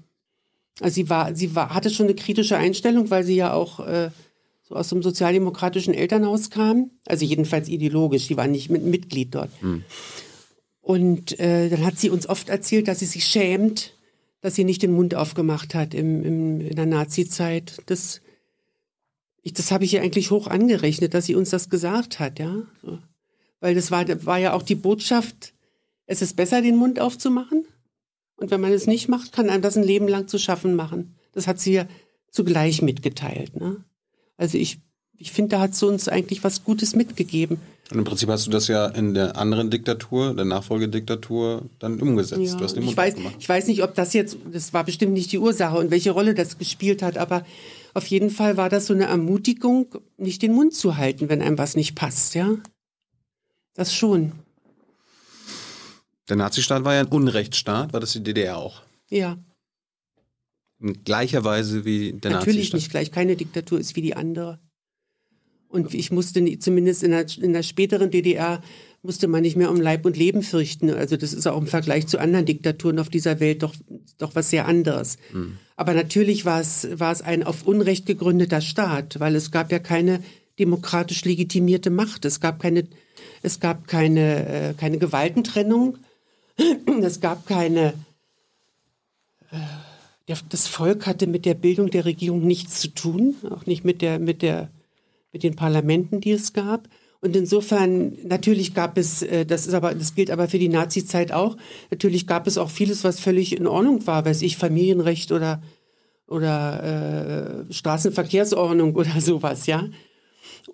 [0.79, 4.11] also sie war, sie war, hatte schon eine kritische Einstellung, weil sie ja auch äh,
[4.63, 6.91] so aus dem sozialdemokratischen Elternhaus kam.
[7.05, 9.49] Also jedenfalls ideologisch, sie war nicht mit, Mitglied dort.
[10.81, 13.93] Und äh, dann hat sie uns oft erzählt, dass sie sich schämt,
[14.41, 17.81] dass sie nicht den Mund aufgemacht hat im, im, in der Nazi-Zeit.
[17.87, 18.21] Das,
[19.41, 22.63] ich, das habe ich ihr eigentlich hoch angerechnet, dass sie uns das gesagt hat, ja.
[23.59, 25.53] Weil das war, war ja auch die Botschaft,
[26.05, 27.65] es ist besser, den Mund aufzumachen.
[28.37, 31.15] Und wenn man es nicht macht, kann einem das ein Leben lang zu schaffen machen.
[31.33, 31.87] Das hat sie ja
[32.31, 33.55] zugleich mitgeteilt.
[33.55, 33.83] Ne?
[34.37, 34.79] Also ich,
[35.17, 37.57] ich finde, da hat sie uns eigentlich was Gutes mitgegeben.
[37.89, 42.41] Und im Prinzip hast du das ja in der anderen Diktatur, der Nachfolgediktatur, dann umgesetzt.
[42.41, 43.35] Ja, du hast den ich, Mund weiß, aufgemacht.
[43.39, 46.35] ich weiß nicht, ob das jetzt, das war bestimmt nicht die Ursache und welche Rolle
[46.35, 47.45] das gespielt hat, aber
[47.93, 49.87] auf jeden Fall war das so eine Ermutigung,
[50.17, 52.57] nicht den Mund zu halten, wenn einem was nicht passt, ja.
[53.73, 54.33] Das schon,
[56.29, 58.81] Der Nazistaat war ja ein Unrechtsstaat, war das die DDR auch.
[59.09, 59.37] ja.
[60.79, 62.77] In gleicher Weise wie der Natürlich Nazistaat.
[62.77, 63.11] nicht gleich.
[63.11, 64.59] Keine Diktatur ist wie die andere.
[65.69, 68.61] Und ich musste nie- zumindest in der, in der späteren DDR
[69.01, 70.91] musste man nicht mehr um Leib und Leben fürchten.
[70.91, 73.73] Also das ist auch im Vergleich zu anderen Diktaturen auf dieser Welt doch,
[74.19, 75.17] doch was sehr anderes.
[75.75, 79.79] Aber natürlich war es, war es ein auf Unrecht gegründeter Staat, weil es gab ja
[79.79, 80.21] keine
[80.59, 82.23] demokratisch legitimierte Macht.
[82.23, 82.87] Es gab keine,
[83.41, 85.97] es gab keine, äh, keine Gewaltentrennung.
[87.01, 87.93] Es gab keine
[90.27, 94.01] der, das Volk hatte mit der Bildung der Regierung nichts zu tun, auch nicht mit
[94.01, 94.69] der, mit der,
[95.31, 96.87] mit den Parlamenten, die es gab.
[97.19, 101.31] Und insofern, natürlich gab es, äh, das ist aber, das gilt aber für die Nazi-Zeit
[101.31, 101.57] auch,
[101.89, 105.61] natürlich gab es auch vieles, was völlig in Ordnung war, weiß ich, Familienrecht oder,
[106.27, 109.87] oder äh, Straßenverkehrsordnung oder sowas, ja.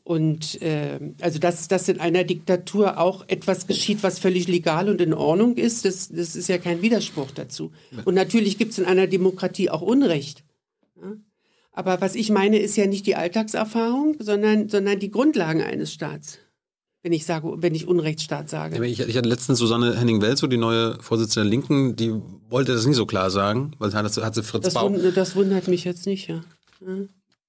[0.04, 5.00] Und äh, also dass, dass in einer Diktatur auch etwas geschieht, was völlig legal und
[5.00, 7.72] in Ordnung ist, das, das ist ja kein Widerspruch dazu.
[8.04, 10.44] Und natürlich gibt es in einer Demokratie auch Unrecht.
[11.02, 11.14] Ja?
[11.72, 16.40] Aber was ich meine, ist ja nicht die Alltagserfahrung, sondern, sondern die Grundlagen eines Staats.
[17.02, 18.86] Wenn ich sage, wenn ich Unrechtsstaat sage.
[18.86, 22.14] ich, ich hatte letztens Susanne Henning-Welzow, die neue Vorsitzende der Linken, die
[22.50, 24.92] wollte das nicht so klar sagen, weil hat, hat sie Fritz das, Bauer.
[25.12, 26.42] das wundert mich jetzt nicht, ja.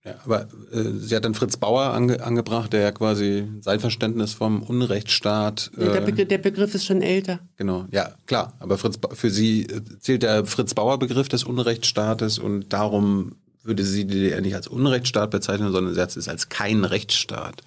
[0.04, 0.10] Ja.
[0.10, 4.34] Ja, aber äh, sie hat dann Fritz Bauer ange angebracht, der ja quasi sein Verständnis
[4.34, 5.70] vom Unrechtsstaat.
[5.78, 7.40] Äh, der, Begriff, der, Begriff ist schon älter.
[7.56, 8.52] Genau, ja, klar.
[8.58, 13.82] Aber Fritz, für sie äh, zählt der Fritz Bauer Begriff des Unrechtsstaates und darum würde
[13.82, 17.62] sie die DDR nicht als Unrechtsstaat bezeichnen, sondern sie hat es als kein Rechtsstaat.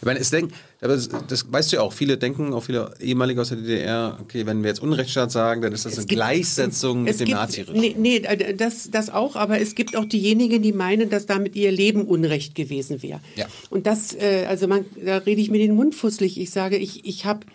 [0.00, 0.54] Ich meine, es denkt,
[0.88, 4.46] das, das weißt du ja auch, viele denken, auch viele ehemalige aus der DDR, okay,
[4.46, 7.78] wenn wir jetzt Unrechtsstaat sagen, dann ist das es eine gibt, Gleichsetzung mit dem Naziregime.
[7.78, 11.54] Nee, nee äh, das, das auch, aber es gibt auch diejenigen, die meinen, dass damit
[11.54, 13.20] ihr Leben Unrecht gewesen wäre.
[13.36, 13.46] Ja.
[13.68, 16.40] Und das, äh, also man, da rede ich mir den Mund fusselig.
[16.40, 17.46] Ich sage, ich, ich habe,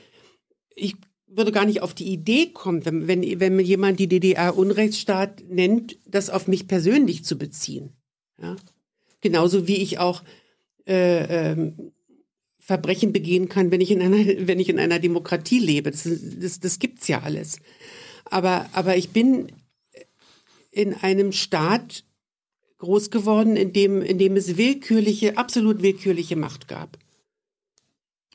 [0.76, 0.96] ich
[1.28, 5.98] würde gar nicht auf die Idee kommen, wenn, wenn, wenn jemand die DDR Unrechtsstaat nennt,
[6.06, 7.94] das auf mich persönlich zu beziehen.
[8.40, 8.56] Ja?
[9.22, 10.24] Genauso wie ich auch
[10.88, 11.92] äh, ähm,
[12.66, 14.18] Verbrechen begehen kann, wenn ich in einer,
[14.48, 15.92] wenn ich in einer Demokratie lebe.
[15.92, 16.10] Das,
[16.40, 17.60] das, das gibt's ja alles.
[18.26, 19.52] Aber, aber ich bin
[20.72, 22.04] in einem Staat
[22.80, 26.98] groß geworden, in dem, in dem es willkürliche, absolut willkürliche Macht gab.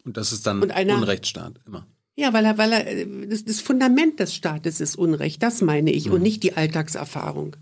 [0.05, 1.87] Und das ist dann einer, Unrechtsstaat, immer.
[2.15, 6.07] Ja, weil er, weil er, das, das Fundament des Staates ist Unrecht, das meine ich,
[6.07, 6.13] mhm.
[6.13, 7.57] und nicht die Alltagserfahrung.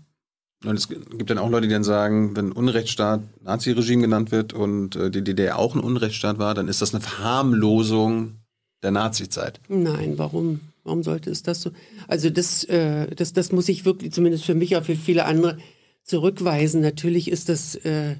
[0.65, 4.95] Und es gibt dann auch Leute, die dann sagen, wenn Unrechtsstaat Naziregime genannt wird und
[4.95, 8.35] äh, die DDR auch ein Unrechtsstaat war, dann ist das eine Verharmlosung
[8.83, 9.61] der Nazizeit.
[9.69, 10.59] Nein, warum?
[10.83, 11.71] Warum sollte es das so?
[12.07, 15.57] Also das, äh, das, das muss ich wirklich, zumindest für mich, auch für viele andere,
[16.03, 16.81] zurückweisen.
[16.81, 18.15] Natürlich ist das, äh,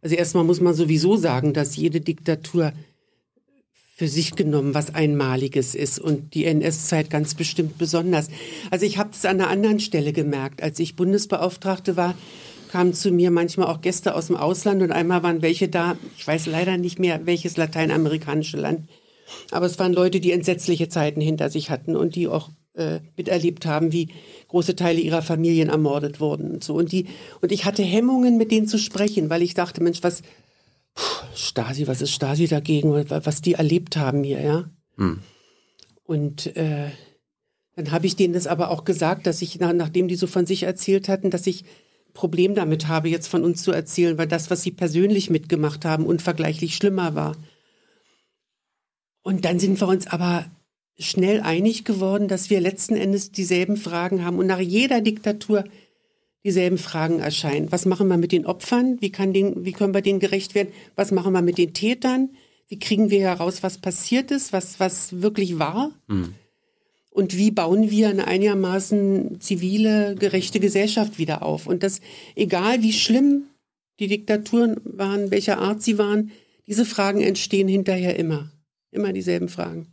[0.00, 2.72] also erstmal muss man sowieso sagen, dass jede Diktatur
[3.98, 8.28] für sich genommen was Einmaliges ist und die NS-Zeit ganz bestimmt besonders.
[8.70, 10.62] Also ich habe es an einer anderen Stelle gemerkt.
[10.62, 12.14] Als ich Bundesbeauftragte war,
[12.70, 16.24] kamen zu mir manchmal auch Gäste aus dem Ausland und einmal waren welche da, ich
[16.24, 18.88] weiß leider nicht mehr, welches lateinamerikanische Land,
[19.50, 23.66] aber es waren Leute, die entsetzliche Zeiten hinter sich hatten und die auch äh, miterlebt
[23.66, 24.10] haben, wie
[24.46, 26.74] große Teile ihrer Familien ermordet wurden und so.
[26.74, 27.06] Und die,
[27.40, 30.22] und ich hatte Hemmungen, mit denen zu sprechen, weil ich dachte, Mensch, was,
[31.34, 34.70] Stasi, was ist Stasi dagegen, was die erlebt haben hier, ja.
[34.96, 35.20] Hm.
[36.04, 36.90] Und äh,
[37.76, 40.64] dann habe ich denen das aber auch gesagt, dass ich, nachdem die so von sich
[40.64, 44.50] erzählt hatten, dass ich ein Problem damit habe, jetzt von uns zu erzählen, weil das,
[44.50, 47.36] was sie persönlich mitgemacht haben, unvergleichlich schlimmer war.
[49.22, 50.50] Und dann sind wir uns aber
[50.98, 54.38] schnell einig geworden, dass wir letzten Endes dieselben Fragen haben.
[54.38, 55.64] Und nach jeder Diktatur
[56.44, 57.72] dieselben Fragen erscheinen.
[57.72, 59.00] Was machen wir mit den Opfern?
[59.00, 60.72] Wie, kann den, wie können wir denen gerecht werden?
[60.96, 62.30] Was machen wir mit den Tätern?
[62.68, 65.90] Wie kriegen wir heraus, was passiert ist, was, was wirklich war?
[66.06, 66.34] Mhm.
[67.10, 71.66] Und wie bauen wir eine einigermaßen zivile, gerechte Gesellschaft wieder auf?
[71.66, 72.00] Und das,
[72.36, 73.44] egal wie schlimm
[73.98, 76.30] die Diktaturen waren, welcher Art sie waren,
[76.66, 78.52] diese Fragen entstehen hinterher immer.
[78.92, 79.88] Immer dieselben Fragen.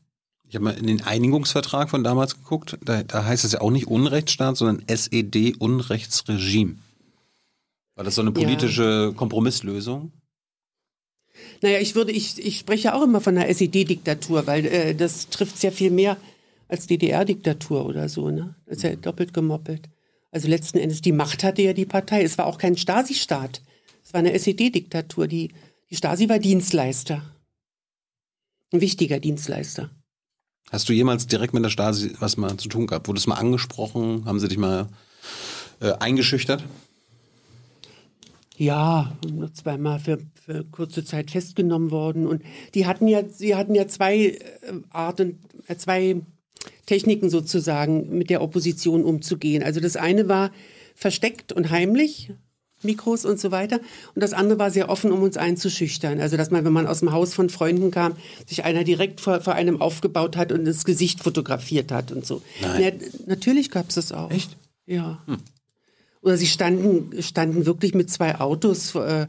[0.47, 2.77] Ich habe mal in den Einigungsvertrag von damals geguckt.
[2.83, 6.75] Da, da heißt es ja auch nicht Unrechtsstaat, sondern SED Unrechtsregime.
[7.95, 9.17] War das so eine politische ja.
[9.17, 10.11] Kompromisslösung?
[11.61, 15.61] Naja, ich würde, ich, ich spreche auch immer von einer SED-Diktatur, weil äh, das trifft
[15.63, 16.17] ja viel mehr
[16.67, 18.55] als DDR-Diktatur oder so, ne?
[18.65, 19.89] Das ist ja doppelt gemoppelt.
[20.31, 22.23] Also letzten Endes, die Macht hatte ja die Partei.
[22.23, 23.61] Es war auch kein Stasi-Staat.
[24.03, 25.27] Es war eine SED-Diktatur.
[25.27, 25.51] Die,
[25.89, 27.21] die Stasi war Dienstleister.
[28.71, 29.91] Ein wichtiger Dienstleister.
[30.71, 33.07] Hast du jemals direkt mit der Stasi was mal zu tun gehabt?
[33.07, 34.25] Wurde es mal angesprochen?
[34.25, 34.87] Haben sie dich mal
[35.79, 36.63] äh, eingeschüchtert?
[38.57, 39.15] Ja,
[39.53, 42.25] zweimal für, für kurze Zeit festgenommen worden.
[42.25, 42.41] Und
[42.73, 44.41] die hatten ja, sie hatten ja zwei äh,
[44.89, 46.21] Arten, äh, zwei
[46.85, 49.61] Techniken sozusagen, mit der Opposition umzugehen.
[49.61, 50.51] Also das eine war
[50.95, 52.31] versteckt und heimlich,
[52.83, 53.79] Mikros und so weiter.
[54.13, 56.19] Und das andere war sehr offen, um uns einzuschüchtern.
[56.19, 58.15] Also, dass man, wenn man aus dem Haus von Freunden kam,
[58.45, 62.41] sich einer direkt vor, vor einem aufgebaut hat und das Gesicht fotografiert hat und so.
[62.61, 62.91] Ja,
[63.25, 64.31] natürlich gab es das auch.
[64.31, 64.55] Echt?
[64.85, 65.21] Ja.
[65.25, 65.37] Hm.
[66.21, 68.95] Oder sie standen, standen wirklich mit zwei Autos.
[68.95, 69.27] Äh,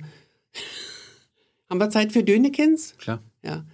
[1.70, 2.94] haben wir Zeit für Dönekens?
[2.98, 3.20] Klar.
[3.42, 3.64] Ja.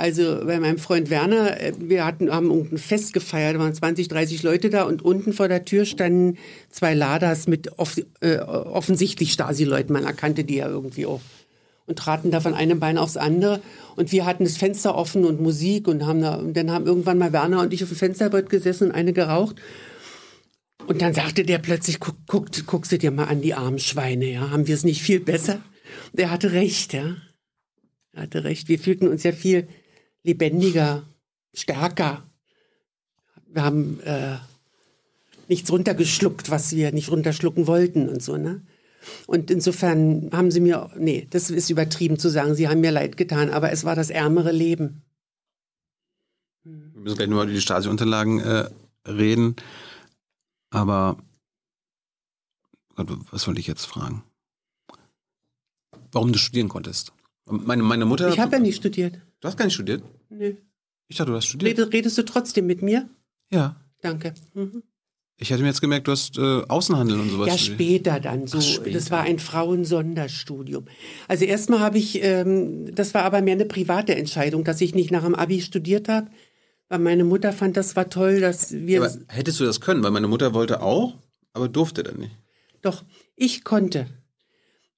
[0.00, 4.08] Also bei meinem Freund Werner, äh, wir hatten, haben ein Fest gefeiert, da waren 20,
[4.08, 6.38] 30 Leute da und unten vor der Tür standen
[6.70, 11.20] zwei Ladas mit off, äh, offensichtlich Stasi-Leuten, man erkannte die ja irgendwie auch.
[11.84, 13.60] und traten da von einem Bein aufs andere.
[13.96, 17.18] Und wir hatten das Fenster offen und Musik und haben da, und dann haben irgendwann
[17.18, 19.56] mal Werner und ich auf dem Fensterbrett gesessen und eine geraucht.
[20.86, 24.32] Und dann sagte der plötzlich, guck, guck, guckst du dir mal an die armen Schweine,
[24.32, 25.60] ja, haben wir es nicht viel besser?
[26.14, 27.16] Der hatte recht, ja.
[28.12, 28.68] Er hatte recht.
[28.68, 29.68] Wir fühlten uns ja viel
[30.22, 31.02] lebendiger,
[31.54, 32.22] stärker.
[33.46, 34.36] Wir haben äh,
[35.48, 38.62] nichts runtergeschluckt, was wir nicht runterschlucken wollten und so, ne?
[39.26, 43.16] Und insofern haben sie mir, nee, das ist übertrieben zu sagen, sie haben mir leid
[43.16, 45.02] getan, aber es war das ärmere Leben.
[46.64, 48.68] Wir müssen gleich nur über die Stasi-Unterlagen äh,
[49.08, 49.56] reden.
[50.68, 51.16] Aber
[52.94, 54.22] Gott, was wollte ich jetzt fragen?
[56.12, 57.12] Warum du studieren konntest?
[57.46, 58.28] Meine, meine Mutter.
[58.28, 59.18] Ich habe ja nicht studiert.
[59.40, 60.02] Du hast gar nicht studiert?
[60.28, 60.54] Nö.
[61.08, 61.78] Ich dachte, du hast studiert.
[61.78, 63.08] Redest, redest du trotzdem mit mir?
[63.50, 63.76] Ja.
[64.02, 64.34] Danke.
[64.54, 64.82] Mhm.
[65.42, 67.48] Ich hätte mir jetzt gemerkt, du hast äh, Außenhandel und sowas.
[67.48, 67.80] Ja, studiert.
[67.80, 68.58] später dann so.
[68.58, 68.90] Ach, später.
[68.90, 70.84] Das war ein Frauensonderstudium.
[71.28, 75.10] Also erstmal habe ich, ähm, das war aber mehr eine private Entscheidung, dass ich nicht
[75.10, 76.30] nach dem Abi studiert habe,
[76.90, 79.02] weil meine Mutter fand, das war toll, dass wir.
[79.02, 80.04] Aber hättest du das können?
[80.04, 81.16] Weil meine Mutter wollte auch,
[81.54, 82.36] aber durfte dann nicht.
[82.82, 83.02] Doch,
[83.34, 84.06] ich konnte.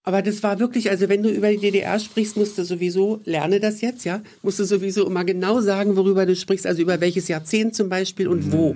[0.05, 3.61] Aber das war wirklich, also wenn du über die DDR sprichst, musst du sowieso, lerne
[3.61, 7.29] das jetzt, ja, musst du sowieso immer genau sagen, worüber du sprichst, also über welches
[7.29, 8.75] Jahrzehnt zum Beispiel und wo.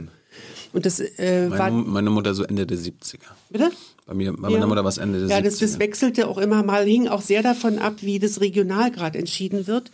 [0.73, 3.19] Und das äh, Meine, war, meine Mutter so Ende der 70er.
[3.51, 3.71] bitte?
[4.07, 4.55] Bei mir, bei Ja.
[4.55, 5.43] meiner Mutter war es Ende der Ja, 70er.
[5.45, 9.19] das, das wechselte auch immer mal, hing auch sehr davon ab, wie das regional gerade
[9.19, 9.91] entschieden wird.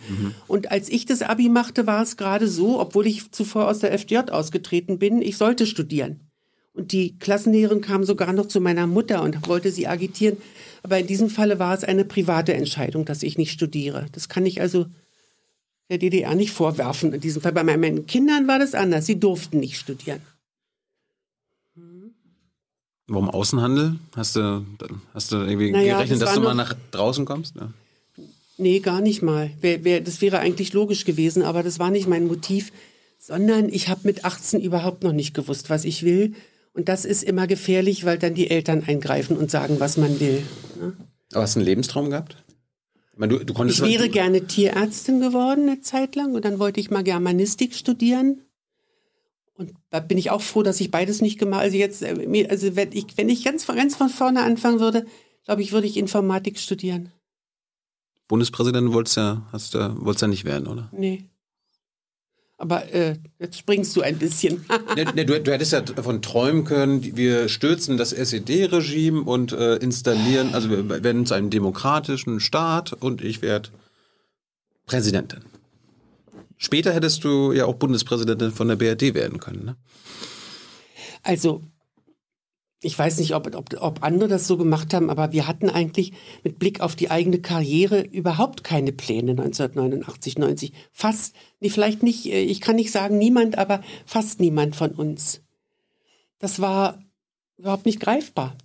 [0.49, 3.93] Und als ich das Abi machte, war es gerade so, obwohl ich zuvor aus der
[3.93, 6.21] FDJ ausgetreten bin, ich sollte studieren.
[6.75, 10.37] Und die Klassenlehrerin kam sogar noch zu meiner Mutter und wollte sie agitieren.
[10.83, 14.07] Aber in diesem Falle war es eine private Entscheidung, dass ich nicht studiere.
[14.13, 14.87] Das kann ich also
[15.89, 17.13] der DDR nicht vorwerfen.
[17.13, 19.07] In diesem Fall bei meinen Kindern war das anders.
[19.07, 20.21] Sie durften nicht studieren.
[23.07, 23.97] Warum Außenhandel?
[24.17, 24.65] Hast du,
[25.13, 27.57] hast du irgendwie Naja, gerechnet, das dass du mal nach draußen kommst?
[27.57, 27.71] Ja.
[28.59, 29.51] Nee, gar nicht mal.
[29.61, 32.73] Das wäre eigentlich logisch gewesen, aber das war nicht mein Motiv,
[33.19, 36.35] sondern ich habe mit 18 überhaupt noch nicht gewusst, was ich will.
[36.75, 40.43] Und das ist immer gefährlich, weil dann die Eltern eingreifen und sagen, was man will.
[40.81, 40.97] Ne?
[41.33, 42.43] Aber hast du einen Lebenstraum gehabt?
[43.13, 46.59] Ich, meine, du, du konntest Ich wäre gerne Tierärztin geworden eine Zeit lang und dann
[46.59, 48.41] wollte ich mal Germanistik studieren.
[49.55, 51.65] Und da bin ich auch froh, dass ich beides nicht gemacht habe.
[51.65, 55.05] Also jetzt, äh, also wenn ich, wenn ich ganz, von- ganz von vorne anfangen würde,
[55.45, 57.13] glaube ich, würde ich Informatik studieren.
[58.29, 60.89] Bundespräsident wolltest ja, hast du, wolltest ja nicht werden, oder?
[60.93, 61.27] Nee.
[62.63, 64.65] Aber äh, jetzt springst du ein bisschen.
[64.95, 69.77] Ne, ne, du, du hättest ja davon träumen können, wir stürzen das SED-Regime und äh,
[69.77, 73.71] installieren, also wir werden zu einem demokratischen Staat und ich werde
[74.87, 75.41] Präsidentin.
[76.57, 79.65] Später hättest du ja auch Bundespräsidentin von der BRD werden können.
[79.65, 79.77] Ne?
[81.23, 81.63] Also,
[82.85, 86.13] ich weiß nicht, ob, ob, ob andere das so gemacht haben, aber wir hatten eigentlich
[86.43, 90.73] mit Blick auf die eigene Karriere überhaupt keine Pläne 1989, 90.
[90.91, 95.43] Fast, nee, vielleicht nicht, äh, ich kann nicht sagen niemand, aber fast niemand von uns.
[96.41, 97.01] Das war
[97.57, 98.57] überhaupt nicht greifbar.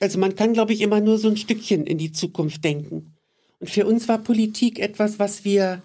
[0.00, 3.16] Also man kann, glaube ich, immer nur so ein Stückchen in die Zukunft denken.
[3.58, 5.82] Und für uns war Politik etwas, was wir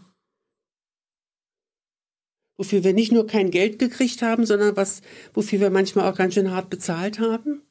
[2.58, 5.02] wofür wir nicht nur kein Geld gekriegt haben, sondern was,
[5.34, 7.62] wofür wir manchmal auch ganz schön hart bezahlt haben.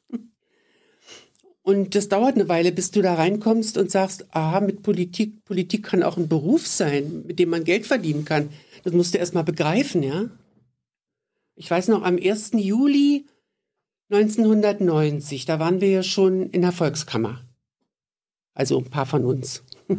[1.61, 5.83] Und das dauert eine Weile, bis du da reinkommst und sagst, aha, mit Politik, Politik
[5.83, 8.49] kann auch ein Beruf sein, mit dem man Geld verdienen kann.
[8.83, 10.29] Das musst du erst mal begreifen, ja.
[11.55, 12.51] Ich weiß noch, am 1.
[12.53, 13.25] Juli
[14.11, 17.41] 1990, da waren wir ja schon in der Volkskammer.
[18.53, 19.63] Also ein paar von uns.
[19.89, 19.97] Die,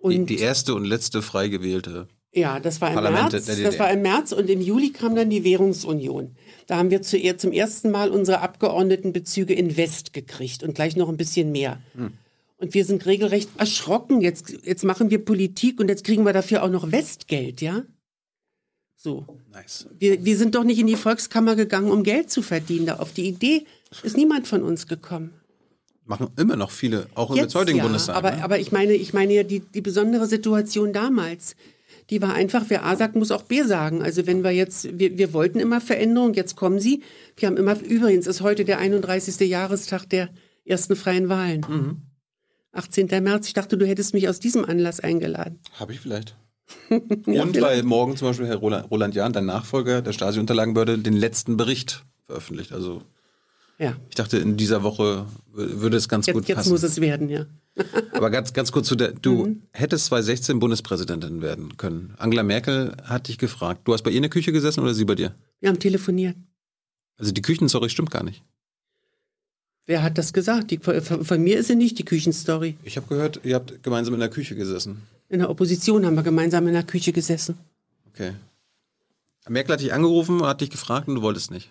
[0.00, 2.08] Und die erste und letzte frei gewählte.
[2.34, 3.62] Ja, das war im Parlamente März.
[3.62, 6.34] Das war im März und im Juli kam dann die Währungsunion.
[6.66, 11.10] Da haben wir zu, zum ersten Mal unsere Abgeordnetenbezüge in West gekriegt und gleich noch
[11.10, 11.80] ein bisschen mehr.
[11.94, 12.12] Hm.
[12.56, 14.22] Und wir sind regelrecht erschrocken.
[14.22, 17.82] Jetzt, jetzt machen wir Politik und jetzt kriegen wir dafür auch noch Westgeld, ja?
[18.96, 19.26] So.
[19.52, 19.88] Nice.
[19.98, 22.86] Wir, wir sind doch nicht in die Volkskammer gegangen, um Geld zu verdienen.
[22.86, 23.66] Da auf die Idee
[24.04, 25.34] ist niemand von uns gekommen.
[26.04, 28.16] Machen immer noch viele, auch im Jetzt heutigen ja, Bundestag.
[28.16, 28.44] aber, ne?
[28.44, 31.56] aber ich meine, ich meine ja die, die besondere Situation damals.
[32.10, 34.02] Die war einfach, wer A sagt, muss auch B sagen.
[34.02, 37.02] Also wenn wir jetzt, wir, wir wollten immer Veränderung, jetzt kommen sie.
[37.36, 39.48] Wir haben immer, übrigens ist heute der 31.
[39.48, 40.28] Jahrestag der
[40.64, 41.66] ersten freien Wahlen.
[41.68, 42.02] Mhm.
[42.72, 43.06] 18.
[43.22, 43.48] März.
[43.48, 45.60] Ich dachte, du hättest mich aus diesem Anlass eingeladen.
[45.78, 46.36] Habe ich vielleicht.
[46.88, 51.56] Und weil morgen zum Beispiel Herr Roland, Roland Jahn, dein Nachfolger der Stasi-Unterlagenbehörde, den letzten
[51.56, 52.72] Bericht veröffentlicht.
[52.72, 53.02] Also
[53.82, 56.70] Ja, ich dachte, in dieser Woche wür- würde es ganz gut jetzt, jetzt passen.
[56.70, 57.46] muss es werden, ja.
[58.12, 59.62] Aber ganz, ganz kurz zu der, du Mhm.
[59.72, 62.14] hättest 2016 Bundespräsidentin werden können.
[62.18, 63.80] Angela Merkel hat dich gefragt.
[63.88, 65.34] Du hast bei ihr in der Küche gesessen oder sie bei dir?
[65.60, 66.36] Wir haben telefoniert.
[67.16, 68.42] Also die Küchenstory stimmt gar nicht.
[69.86, 70.70] Wer hat das gesagt?
[70.70, 72.76] Die, von, von mir ist sie nicht, die Küchenstory.
[72.84, 75.02] Ich habe gehört, ihr habt gemeinsam in der Küche gesessen.
[75.28, 77.58] In der Opposition haben wir gemeinsam in der Küche gesessen.
[78.14, 78.32] Okay.
[79.48, 81.68] Merkel hat dich angerufen und hat dich gefragt und du wolltest nicht.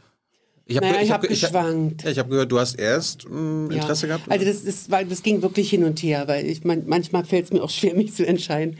[0.66, 2.04] Ich habe gehört- naja, ich hab ich hab- geschwankt.
[2.04, 3.82] Ja, ich habe gehört, du hast erst mh, Ja.
[3.82, 4.24] Interesse gehabt.
[4.32, 7.46] Also das, das, war, das ging wirklich hin und her, weil ich man, manchmal fällt
[7.46, 8.78] es mir auch schwer, mich zu entscheiden.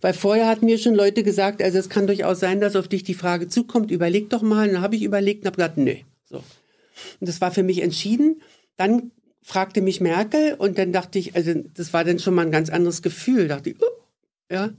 [0.00, 3.02] Weil vorher hatten mir schon Leute gesagt, also es kann durchaus sein, dass auf dich
[3.04, 4.68] die Frage zukommt, überleg doch mal.
[4.68, 6.04] Und dann habe ich überlegt und habe gesagt, nee.
[6.24, 6.36] So.
[6.38, 8.40] Und das war für mich entschieden.
[8.76, 9.10] Dann
[9.42, 12.70] fragte mich Merkel und dann dachte ich, also das war dann schon mal ein ganz
[12.70, 13.48] anderes Gefühl.
[13.48, 14.02] Dachte ich, oh,
[14.50, 14.70] ja,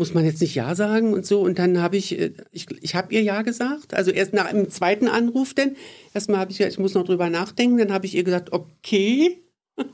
[0.00, 1.42] muss man jetzt nicht Ja sagen und so.
[1.42, 3.92] Und dann habe ich, äh, ich, ich habe ihr Ja gesagt.
[3.94, 5.76] Also erst nach einem zweiten Anruf denn.
[6.14, 7.76] Erstmal habe ich gesagt, ich muss noch drüber nachdenken.
[7.76, 9.38] Dann habe ich ihr gesagt, okay.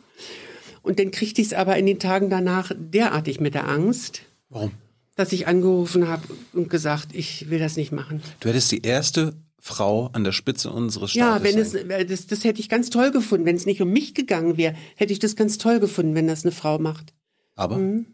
[0.82, 4.70] Und dann kriegte ich es aber in den Tagen danach derartig mit der Angst, Warum?
[5.16, 6.22] dass ich angerufen habe
[6.52, 8.22] und gesagt, ich will das nicht machen.
[8.38, 12.28] Du hättest die erste Frau an der Spitze unseres Ja, Staates wenn es, äh, das,
[12.28, 13.44] das hätte ich ganz toll gefunden.
[13.46, 16.44] Wenn es nicht um mich gegangen wäre, hätte ich das ganz toll gefunden, wenn das
[16.44, 17.12] eine Frau macht.
[17.56, 18.06] Aber Mhm.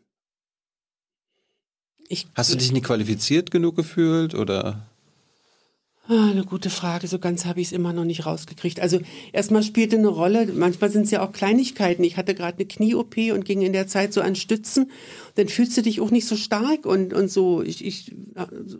[2.09, 4.87] Ich, hast du dich nicht qualifiziert genug gefühlt oder?
[6.09, 7.07] Ah, eine gute Frage.
[7.07, 8.81] So ganz habe ich es immer noch nicht rausgekriegt.
[8.81, 9.01] Also
[9.33, 12.03] erstmal spielte eine Rolle, manchmal sind es ja auch Kleinigkeiten.
[12.03, 14.91] Ich hatte gerade eine Knie-OP und ging in der Zeit so an Stützen.
[15.37, 17.63] Dann fühlst du dich auch nicht so stark und, und so.
[17.63, 18.79] Ich, ich, also,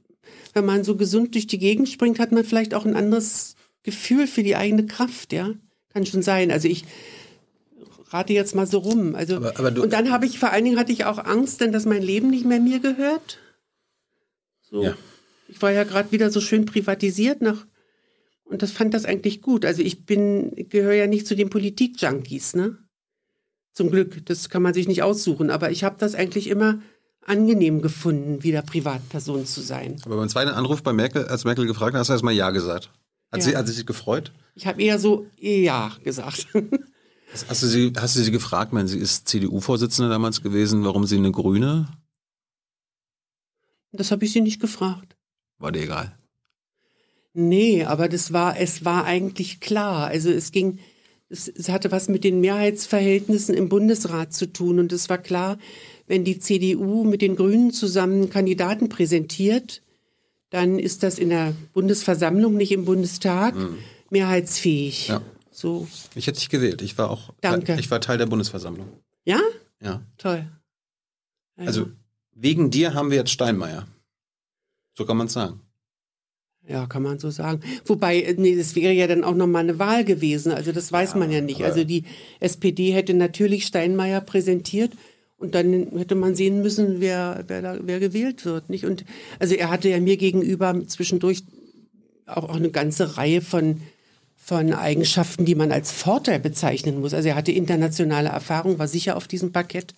[0.53, 3.55] wenn man so gesund durch die Gegend springt, hat man vielleicht auch ein anderes
[3.85, 5.51] Gefühl für die eigene Kraft, ja.
[5.93, 6.51] Kann schon sein.
[6.51, 6.85] Also ich
[8.13, 9.15] rate jetzt mal so rum.
[9.15, 11.61] Also, Aber- aber du- und dann habe ich, vor allen Dingen hatte ich auch Angst,
[11.61, 13.39] denn dass mein Leben nicht mehr mir gehört.
[14.63, 14.83] So.
[14.83, 14.97] Ja.
[15.49, 17.67] Ich war ja gerade wieder so schön privatisiert nach
[18.45, 19.65] und das fand das eigentlich gut.
[19.65, 22.79] Also ich bin gehöre ja nicht zu den Politik-Junkies, ne?
[23.75, 26.81] Zum Glück, das kann man sich nicht aussuchen, aber ich habe das eigentlich immer
[27.25, 29.97] angenehm gefunden, wieder Privatperson zu sein.
[30.05, 32.91] Aber beim zweiten Anruf bei Merkel, als Merkel gefragt hat, hast du erstmal Ja gesagt.
[33.31, 33.51] Hat, Ja.
[33.51, 34.33] sie, hat sie sich gefreut?
[34.55, 36.49] Ich habe eher so ja gesagt.
[37.49, 41.17] Hast du, sie, hast du sie gefragt, wenn sie ist CDU-Vorsitzende damals gewesen, warum sie
[41.17, 41.89] eine Grüne?
[43.93, 45.17] das habe ich sie nicht gefragt.
[45.59, 46.17] War dir egal.
[47.35, 50.07] Nee, aber das war, es war eigentlich klar.
[50.07, 50.79] Also es ging,
[51.29, 54.79] es, es hatte was mit den Mehrheitsverhältnissen im Bundesrat zu tun.
[54.79, 55.59] Und es war klar,
[56.07, 59.83] wenn die CDU mit den Grünen zusammen Kandidaten präsentiert,
[60.51, 63.55] dann ist das in der Bundesversammlung, nicht im Bundestag,
[64.11, 65.09] mehrheitsfähig.
[65.09, 65.23] Ja.
[65.53, 65.87] So.
[66.15, 66.83] Ich hätte dich gewählt.
[66.83, 67.77] Ich war auch Danke.
[67.79, 68.89] ich war Teil der Bundesversammlung.
[69.25, 69.41] Ja?
[69.81, 70.03] Ja.
[70.19, 70.47] Toll.
[71.57, 71.67] Ja.
[71.67, 71.89] Also
[72.35, 73.87] wegen dir haben wir jetzt Steinmeier.
[74.95, 75.61] So kann man es sagen.
[76.67, 77.61] Ja, kann man so sagen.
[77.85, 80.53] Wobei, äh, nee, das wäre ja dann auch nochmal eine Wahl gewesen.
[80.53, 81.63] Also das weiß Ja, man ja nicht.
[81.63, 82.05] Also die
[82.41, 84.93] SPD hätte natürlich Steinmeier präsentiert
[85.37, 88.71] und dann hätte man sehen müssen, wer, wer, da, wer gewählt wird.
[88.71, 88.85] Nicht?
[88.85, 89.05] Und
[89.41, 91.43] also er hatte ja mir gegenüber zwischendurch
[92.27, 93.81] auch, auch eine ganze Reihe von,
[94.45, 97.15] von Eigenschaften, die man als Vorteil bezeichnen muss.
[97.15, 99.95] Also er hatte internationale Erfahrung, war sicher auf diesem Parkett.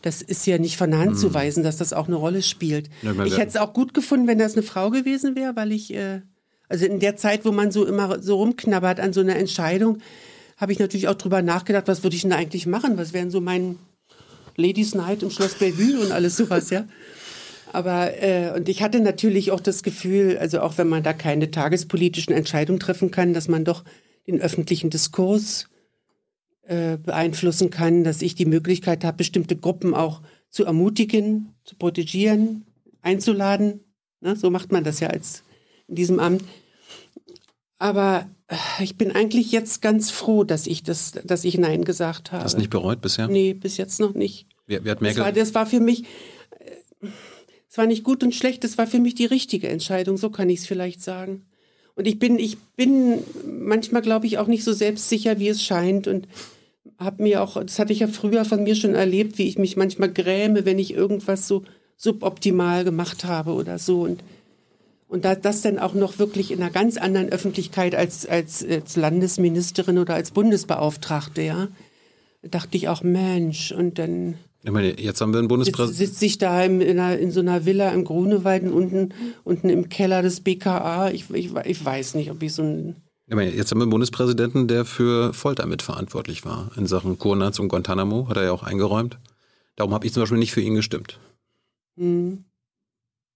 [0.00, 2.88] Das ist ja nicht von der Hand zu weisen, dass das auch eine Rolle spielt.
[3.02, 5.92] Ja, ich hätte es auch gut gefunden, wenn das eine Frau gewesen wäre, weil ich,
[5.92, 6.22] äh,
[6.70, 9.98] also in der Zeit, wo man so immer so rumknabbert an so einer Entscheidung,
[10.56, 12.96] habe ich natürlich auch drüber nachgedacht, was würde ich denn eigentlich machen?
[12.96, 13.78] Was wären so mein
[14.56, 16.86] Ladies Night im Schloss Bellevue und alles sowas, ja?
[17.72, 21.50] Aber äh, und ich hatte natürlich auch das Gefühl, also auch wenn man da keine
[21.50, 23.84] tagespolitischen Entscheidungen treffen kann, dass man doch
[24.26, 25.68] den öffentlichen Diskurs
[26.62, 32.66] äh, beeinflussen kann, dass ich die Möglichkeit habe, bestimmte Gruppen auch zu ermutigen, zu protegieren,
[33.00, 33.80] einzuladen.
[34.20, 34.36] Ne?
[34.36, 35.42] So macht man das ja als
[35.88, 36.44] in diesem Amt.
[37.78, 42.30] Aber äh, ich bin eigentlich jetzt ganz froh, dass ich das, dass ich Nein gesagt
[42.30, 42.44] habe.
[42.44, 43.28] Hast du nicht bereut bisher?
[43.28, 44.46] Nee, bis jetzt noch nicht.
[44.66, 46.04] Wie, wie hat Das Merkel, war, das war für mich,
[46.60, 47.08] äh,
[47.72, 50.50] es war nicht gut und schlecht, das war für mich die richtige Entscheidung, so kann
[50.50, 51.46] ich es vielleicht sagen.
[51.94, 56.06] Und ich bin, ich bin manchmal, glaube ich, auch nicht so selbstsicher, wie es scheint
[56.06, 56.28] und
[56.98, 59.78] habe mir auch, das hatte ich ja früher von mir schon erlebt, wie ich mich
[59.78, 61.62] manchmal gräme, wenn ich irgendwas so
[61.96, 64.22] suboptimal gemacht habe oder so und
[65.08, 68.96] und da, das dann auch noch wirklich in einer ganz anderen Öffentlichkeit als, als, als
[68.96, 71.68] Landesministerin oder als Bundesbeauftragte, ja,
[72.42, 76.06] dachte ich auch, Mensch, und dann ich meine, jetzt haben wir einen Bundespräsidenten.
[76.06, 79.12] sitze ich da im, in, einer, in so einer Villa im Grunewald unten,
[79.42, 81.10] unten im Keller des BKA.
[81.10, 82.96] Ich, ich, ich weiß nicht, ob ich so ein.
[83.26, 86.70] Ich meine, jetzt haben wir einen Bundespräsidenten, der für Folter mitverantwortlich war.
[86.76, 89.18] In Sachen Kurnaz und Guantanamo hat er ja auch eingeräumt.
[89.74, 91.18] Darum habe ich zum Beispiel nicht für ihn gestimmt.
[91.96, 92.44] Hm,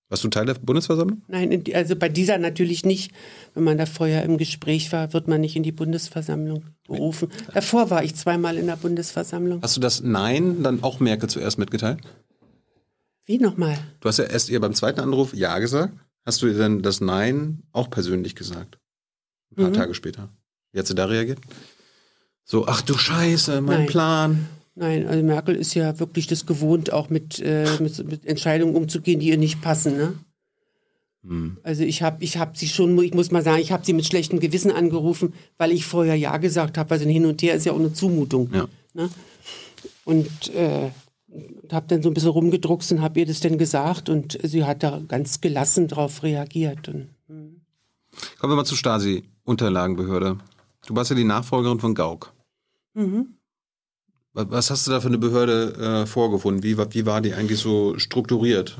[0.08, 1.22] Warst du Teil der Bundesversammlung?
[1.26, 3.10] nein, also bei dieser natürlich nicht.
[3.54, 7.28] Wenn man da vorher im Gespräch war, wird man nicht in die Bundesversammlung berufen.
[7.52, 9.60] Davor war ich zweimal in der Bundesversammlung.
[9.62, 11.98] Hast du das Nein dann auch Merkel zuerst mitgeteilt?
[13.24, 13.76] Wie nochmal?
[14.00, 15.92] Du hast ja erst ihr beim zweiten Anruf Ja gesagt.
[16.24, 18.78] Hast du ihr dann das Nein auch persönlich gesagt?
[19.50, 19.74] Ein paar Mhm.
[19.74, 20.28] Tage später.
[20.72, 21.40] Wie hat sie da reagiert?
[22.44, 23.86] So, ach du Scheiße, mein Nein.
[23.88, 24.48] Plan.
[24.78, 29.20] Nein, also Merkel ist ja wirklich das gewohnt, auch mit, äh, mit, mit Entscheidungen umzugehen,
[29.20, 29.96] die ihr nicht passen.
[29.96, 30.14] Ne?
[31.26, 31.56] Hm.
[31.62, 34.04] Also ich habe ich hab sie schon, ich muss mal sagen, ich habe sie mit
[34.04, 36.90] schlechtem Gewissen angerufen, weil ich vorher Ja gesagt habe.
[36.90, 38.50] Also ein Hin und Her ist ja auch eine Zumutung.
[38.52, 38.68] Ja.
[38.92, 39.08] Ne?
[40.04, 40.90] Und äh,
[41.72, 44.82] habe dann so ein bisschen rumgedruckst und habe ihr das dann gesagt und sie hat
[44.82, 46.88] da ganz gelassen drauf reagiert.
[46.88, 50.36] Und, Kommen wir mal zur Stasi-Unterlagenbehörde.
[50.86, 52.34] Du warst ja die Nachfolgerin von Gauck.
[52.92, 53.35] mhm.
[54.36, 56.62] Wa- Was hast du da für eine Behörde äh, vorgefunden?
[56.62, 58.76] Wie, wie war die eigentlich so strukturiert?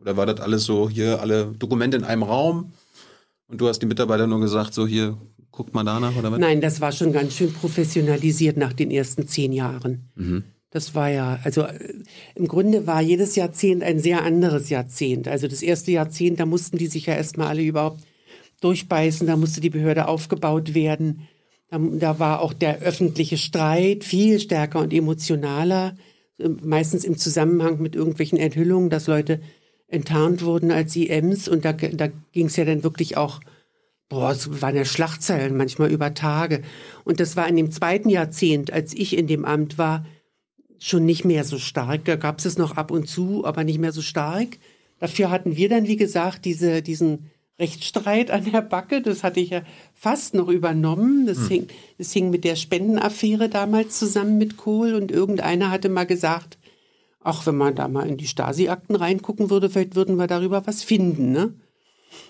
[0.00, 2.72] Oder war das alles so, hier alle Dokumente in einem Raum
[3.48, 5.16] und du hast die Mitarbeiter nur gesagt, so hier,
[5.50, 6.38] guckt mal danach oder was?
[6.38, 10.10] Nein, das war schon ganz schön professionalisiert nach den ersten zehn Jahren.
[10.16, 10.44] Mhm.
[10.70, 11.94] Das war ja, also äh,
[12.34, 15.26] im Grunde war jedes Jahrzehnt ein sehr anderes Jahrzehnt.
[15.26, 18.02] Also das erste Jahrzehnt, da mussten die sich ja erstmal alle überhaupt
[18.60, 21.26] durchbeißen, da musste die Behörde aufgebaut werden.
[21.70, 25.96] Da, da war auch der öffentliche Streit viel stärker und emotionaler,
[26.38, 29.40] äh, meistens im Zusammenhang mit irgendwelchen Enthüllungen, dass Leute
[29.86, 33.40] enttarnt wurden als IMs und da, da ging es ja dann wirklich auch
[34.08, 36.62] Boah, es waren ja Schlachtzeilen manchmal über Tage.
[37.04, 40.06] Und das war in dem zweiten Jahrzehnt, als ich in dem Amt war,
[40.78, 42.06] schon nicht mehr so stark.
[42.06, 44.58] Da gab es es noch ab und zu, aber nicht mehr so stark.
[44.98, 49.02] Dafür hatten wir dann, wie gesagt, diese, diesen Rechtsstreit an der Backe.
[49.02, 49.62] Das hatte ich ja
[49.94, 51.26] fast noch übernommen.
[51.26, 51.66] Das, hing,
[51.98, 54.94] das hing mit der Spendenaffäre damals zusammen mit Kohl.
[54.94, 56.58] Und irgendeiner hatte mal gesagt,
[57.20, 60.82] ach, wenn man da mal in die Stasi-Akten reingucken würde, vielleicht würden wir darüber was
[60.82, 61.54] finden, ne?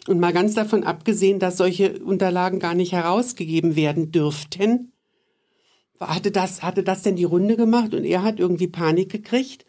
[0.09, 4.93] Und mal ganz davon abgesehen, dass solche Unterlagen gar nicht herausgegeben werden dürften,
[6.01, 9.65] hatte das, hatte das denn die Runde gemacht und er hat irgendwie Panik gekriegt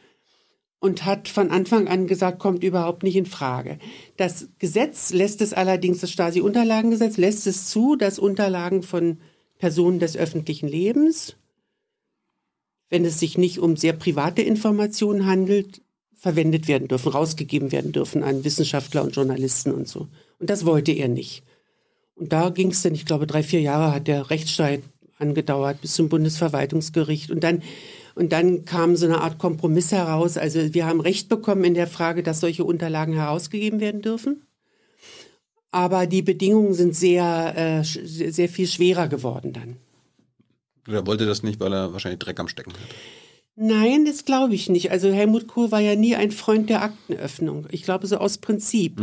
[0.79, 3.79] und hat von Anfang an gesagt, kommt überhaupt nicht in Frage.
[4.17, 9.17] Das Gesetz lässt es allerdings, das Stasi-Unterlagengesetz lässt es zu, dass Unterlagen von
[9.57, 11.35] Personen des öffentlichen Lebens,
[12.89, 15.81] wenn es sich nicht um sehr private Informationen handelt,
[16.15, 20.07] verwendet werden dürfen, rausgegeben werden dürfen an Wissenschaftler und Journalisten und so.
[20.39, 21.43] Und das wollte er nicht.
[22.15, 24.81] Und da ging es dann, ich glaube, drei, vier Jahre hat der Rechtsstreit
[25.17, 27.31] angedauert bis zum Bundesverwaltungsgericht.
[27.31, 27.63] Und dann,
[28.19, 30.37] und dann kam so eine Art Kompromiss heraus.
[30.37, 34.41] Also wir haben Recht bekommen in der Frage, dass solche Unterlagen herausgegeben werden dürfen.
[35.71, 39.77] Aber die Bedingungen sind sehr, äh, sehr viel schwerer geworden dann.
[40.89, 42.79] Oder wollte das nicht, weil er wahrscheinlich Dreck am Stecken hat?
[43.55, 44.91] Nein, das glaube ich nicht.
[44.91, 47.67] Also Helmut Kohl war ja nie ein Freund der Aktenöffnung.
[47.71, 48.99] Ich glaube so aus Prinzip.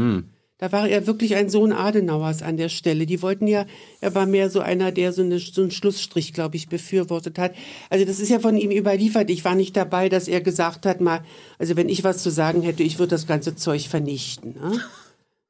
[0.58, 3.04] Da war er wirklich ein Sohn Adenauers an der Stelle.
[3.04, 3.66] Die wollten ja,
[4.00, 7.54] er war mehr so einer, der so, eine, so einen Schlussstrich, glaube ich, befürwortet hat.
[7.90, 9.28] Also das ist ja von ihm überliefert.
[9.28, 11.20] Ich war nicht dabei, dass er gesagt hat, mal,
[11.58, 14.54] also wenn ich was zu sagen hätte, ich würde das ganze Zeug vernichten.
[14.54, 14.80] Ne?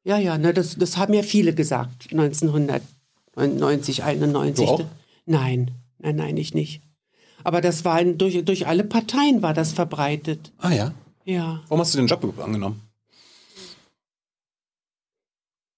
[0.03, 4.67] Ja, ja, ne, das, das haben ja viele gesagt, 1990, 91.
[4.67, 4.85] Du auch?
[5.25, 6.83] Nein, nein, nein, ich nicht.
[7.45, 10.53] Aber das war in, durch, durch alle Parteien war das verbreitet.
[10.59, 10.95] Ah ja.
[11.25, 11.61] Ja.
[11.69, 12.86] Warum hast du den Job angenommen?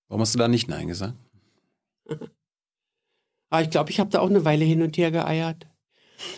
[0.09, 1.15] Warum hast du da nicht Nein gesagt?
[3.51, 5.67] Aber ich glaube, ich habe da auch eine Weile hin und her geeiert.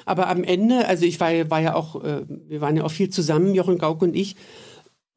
[0.05, 2.91] Aber am Ende, also ich war, ja- war ja auch, äh, wir waren ja auch
[2.91, 4.37] viel zusammen, Jochen Gauck und ich,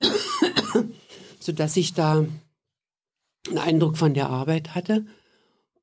[1.40, 2.26] sodass ich da
[3.50, 5.06] einen Eindruck von der Arbeit hatte.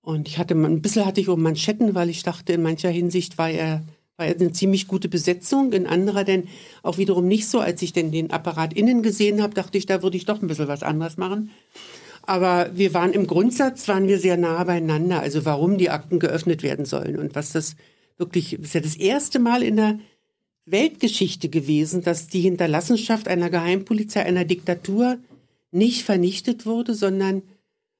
[0.00, 3.36] Und ich hatte, ein bisschen hatte ich um Manschetten, weil ich dachte, in mancher Hinsicht
[3.36, 3.82] war er,
[4.16, 6.48] war er eine ziemlich gute Besetzung, in anderer denn
[6.82, 7.60] auch wiederum nicht so.
[7.60, 10.48] Als ich denn den Apparat innen gesehen habe, dachte ich, da würde ich doch ein
[10.48, 11.50] bisschen was anderes machen.
[12.30, 15.18] Aber wir waren im Grundsatz, waren wir sehr nah beieinander.
[15.18, 17.74] Also warum die Akten geöffnet werden sollen und was das
[18.18, 19.98] wirklich, das ist ja das erste Mal in der
[20.64, 25.18] Weltgeschichte gewesen, dass die Hinterlassenschaft einer Geheimpolizei, einer Diktatur
[25.72, 27.42] nicht vernichtet wurde, sondern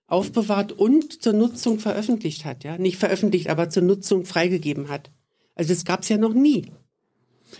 [0.07, 2.63] aufbewahrt und zur Nutzung veröffentlicht hat.
[2.63, 5.11] Ja, nicht veröffentlicht, aber zur Nutzung freigegeben hat.
[5.57, 6.67] Also das gab es ja noch nie.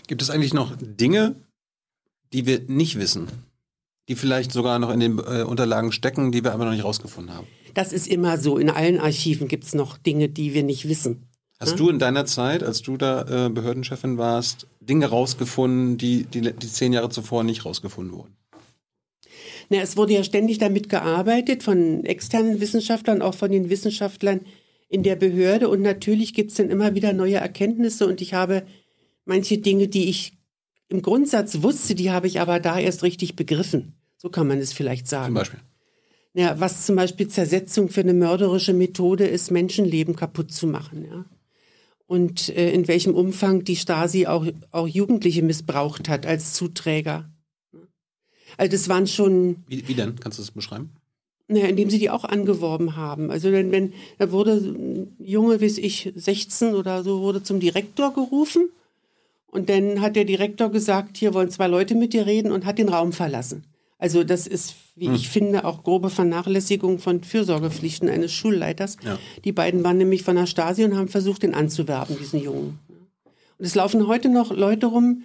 [0.07, 1.35] Gibt es eigentlich noch Dinge,
[2.31, 3.27] die wir nicht wissen?
[4.09, 7.33] Die vielleicht sogar noch in den äh, Unterlagen stecken, die wir aber noch nicht rausgefunden
[7.33, 7.47] haben?
[7.73, 8.57] Das ist immer so.
[8.57, 11.27] In allen Archiven gibt es noch Dinge, die wir nicht wissen.
[11.59, 16.41] Hast du in deiner Zeit, als du da äh, Behördenchefin warst, Dinge rausgefunden, die, die
[16.41, 18.35] die zehn Jahre zuvor nicht rausgefunden wurden?
[19.69, 24.41] Na, es wurde ja ständig damit gearbeitet von externen Wissenschaftlern, auch von den Wissenschaftlern
[24.89, 25.69] in der Behörde.
[25.69, 28.07] Und natürlich gibt es dann immer wieder neue Erkenntnisse.
[28.07, 28.63] Und ich habe
[29.25, 30.33] manche Dinge, die ich
[30.91, 33.93] im Grundsatz wusste, die habe ich aber da erst richtig begriffen.
[34.17, 35.27] So kann man es vielleicht sagen.
[35.27, 35.59] Zum Beispiel.
[36.33, 41.05] Ja, was zum Beispiel Zersetzung für eine mörderische Methode ist, Menschenleben kaputt zu machen.
[41.09, 41.25] Ja.
[42.07, 47.29] Und äh, in welchem Umfang die Stasi auch, auch Jugendliche missbraucht hat als Zuträger.
[48.57, 50.19] Also das waren schon Wie, wie denn?
[50.19, 50.91] Kannst du das beschreiben?
[51.47, 53.31] Naja, indem sie die auch angeworben haben.
[53.31, 58.13] Also wenn, wenn da wurde ein Junge, wie ich, 16 oder so, wurde zum Direktor
[58.13, 58.69] gerufen.
[59.51, 62.77] Und dann hat der Direktor gesagt, hier wollen zwei Leute mit dir reden und hat
[62.77, 63.65] den Raum verlassen.
[63.99, 65.13] Also das ist, wie hm.
[65.13, 68.97] ich finde, auch grobe Vernachlässigung von Fürsorgepflichten eines Schulleiters.
[69.03, 69.19] Ja.
[69.43, 72.79] Die beiden waren nämlich von der Stasi und haben versucht, ihn anzuwerben, diesen Jungen.
[73.59, 75.23] Und es laufen heute noch Leute rum,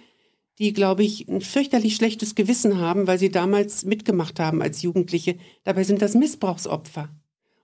[0.59, 5.37] die, glaube ich, ein fürchterlich schlechtes Gewissen haben, weil sie damals mitgemacht haben als Jugendliche.
[5.63, 7.09] Dabei sind das Missbrauchsopfer.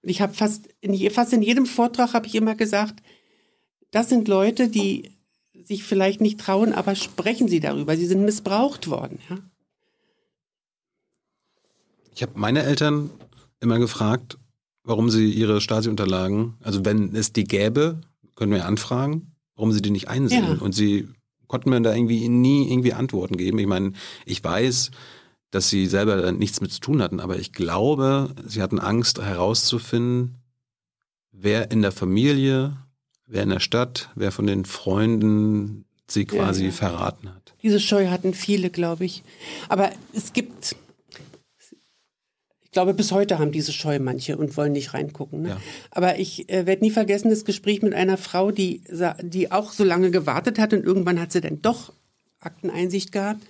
[0.01, 3.03] Und ich habe fast in, fast in jedem Vortrag habe ich immer gesagt,
[3.91, 5.11] das sind Leute, die
[5.67, 7.95] sich vielleicht nicht trauen, aber sprechen sie darüber.
[7.97, 9.19] Sie sind missbraucht worden.
[9.29, 9.37] Ja?
[12.13, 13.09] Ich habe meine Eltern
[13.59, 14.37] immer gefragt,
[14.83, 18.01] warum sie ihre Stasi-Unterlagen, also wenn es die gäbe,
[18.35, 20.45] können wir anfragen, warum sie die nicht einsehen.
[20.45, 20.61] Ja.
[20.61, 21.07] Und sie
[21.47, 23.59] konnten mir da irgendwie nie irgendwie Antworten geben.
[23.59, 23.93] Ich meine,
[24.25, 24.91] ich weiß,
[25.51, 30.39] dass sie selber nichts mit zu tun hatten, aber ich glaube, sie hatten Angst herauszufinden,
[31.31, 32.77] wer in der Familie,
[33.27, 36.75] wer in der Stadt, wer von den Freunden sie quasi ja, ja.
[36.75, 37.53] verraten hat.
[37.61, 39.23] Diese Scheu hatten viele, glaube ich.
[39.69, 40.75] Aber es gibt
[42.63, 45.43] ich glaube, bis heute haben diese Scheu manche und wollen nicht reingucken.
[45.43, 45.49] Ne?
[45.49, 45.61] Ja.
[45.91, 48.81] Aber ich äh, werde nie vergessen das Gespräch mit einer Frau, die,
[49.21, 51.93] die auch so lange gewartet hat und irgendwann hat sie dann doch
[52.39, 53.45] Akteneinsicht gehabt.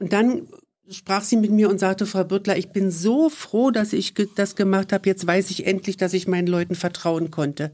[0.00, 0.48] Und dann
[0.90, 4.56] sprach sie mit mir und sagte, Frau Bürtler, ich bin so froh, dass ich das
[4.56, 5.08] gemacht habe.
[5.08, 7.70] Jetzt weiß ich endlich, dass ich meinen Leuten vertrauen konnte.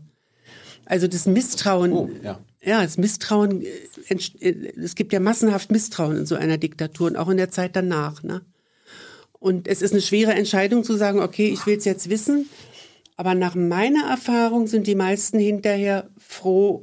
[0.86, 2.38] Also das Misstrauen, oh, ja.
[2.62, 7.16] ja, das Misstrauen, äh, äh, es gibt ja massenhaft Misstrauen in so einer Diktatur und
[7.16, 8.22] auch in der Zeit danach.
[8.22, 8.42] Ne?
[9.32, 12.48] Und es ist eine schwere Entscheidung zu sagen, okay, ich will es jetzt wissen.
[13.16, 16.82] Aber nach meiner Erfahrung sind die meisten hinterher froh,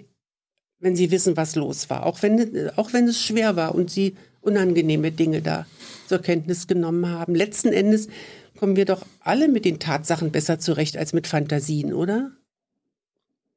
[0.80, 2.06] wenn sie wissen, was los war.
[2.06, 5.66] Auch wenn, auch wenn es schwer war und sie unangenehme Dinge da
[6.08, 7.36] zur Kenntnis genommen haben.
[7.36, 8.10] Letzten Endes
[8.58, 12.32] kommen wir doch alle mit den Tatsachen besser zurecht als mit Fantasien, oder?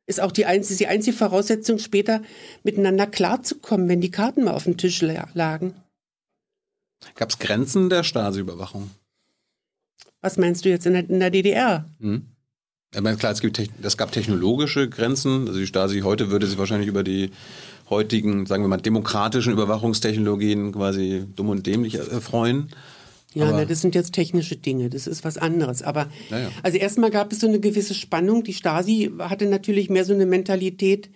[0.06, 2.22] Ist auch die einzige, die einzige Voraussetzung, später
[2.62, 5.74] miteinander klarzukommen, wenn die Karten mal auf dem Tisch lagen.
[7.16, 8.90] Gab es Grenzen der Stasi-Überwachung?
[10.20, 11.88] Was meinst du jetzt in der, in der DDR?
[12.00, 12.26] Hm.
[12.94, 15.48] Ich meine, klar, es, gibt, es gab technologische Grenzen.
[15.48, 17.30] Also die Stasi heute würde sich wahrscheinlich über die
[17.90, 22.70] heutigen, sagen wir mal, demokratischen Überwachungstechnologien quasi dumm und dämlich äh, freuen.
[23.38, 25.82] Ja, na, das sind jetzt technische Dinge, das ist was anderes.
[25.82, 26.50] Aber ja.
[26.62, 28.44] also erstmal gab es so eine gewisse Spannung.
[28.44, 31.10] Die Stasi hatte natürlich mehr so eine Mentalität,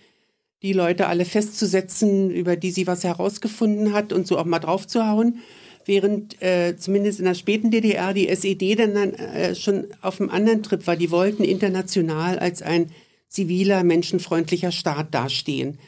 [0.61, 5.39] die Leute alle festzusetzen, über die sie was herausgefunden hat und so auch mal draufzuhauen
[5.85, 10.29] während äh, zumindest in der späten DDR die SED dann, dann äh, schon auf einem
[10.29, 10.95] anderen Trip war.
[10.95, 12.91] Die wollten international als ein
[13.27, 15.79] ziviler, menschenfreundlicher Staat dastehen.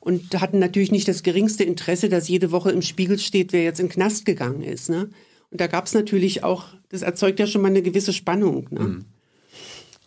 [0.00, 3.78] Und hatten natürlich nicht das geringste Interesse, dass jede Woche im Spiegel steht, wer jetzt
[3.78, 4.88] in den Knast gegangen ist.
[4.88, 5.10] Ne?
[5.52, 8.68] Und da gab es natürlich auch, das erzeugt ja schon mal eine gewisse Spannung.
[8.70, 8.80] Ne?
[8.80, 9.04] Mhm.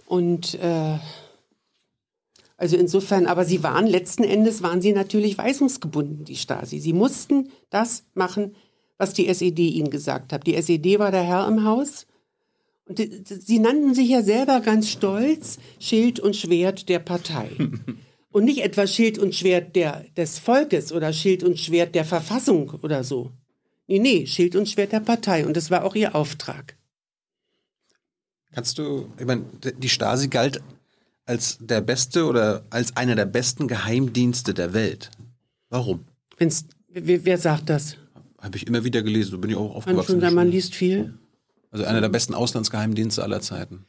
[0.07, 0.97] Und äh,
[2.57, 6.79] also insofern, aber sie waren letzten Endes, waren sie natürlich weisungsgebunden, die Stasi.
[6.79, 8.55] Sie mussten das machen,
[8.97, 10.47] was die SED ihnen gesagt hat.
[10.47, 12.07] Die SED war der Herr im Haus.
[12.87, 17.51] Und die, sie nannten sich ja selber ganz stolz Schild und Schwert der Partei.
[18.31, 22.73] und nicht etwa Schild und Schwert der, des Volkes oder Schild und Schwert der Verfassung
[22.81, 23.31] oder so.
[23.87, 25.45] Nee, nee, Schild und Schwert der Partei.
[25.45, 26.75] Und das war auch ihr Auftrag.
[28.53, 29.43] Kannst du, ich meine,
[29.77, 30.61] die Stasi galt
[31.25, 35.11] als der beste oder als einer der besten Geheimdienste der Welt.
[35.69, 36.05] Warum?
[36.37, 37.97] Wenn's, wer, wer sagt das?
[38.39, 40.21] Habe ich immer wieder gelesen, so bin ich auch aufgewachsen.
[40.21, 41.15] Schon, man liest viel.
[41.71, 43.85] Also einer der besten Auslandsgeheimdienste aller Zeiten.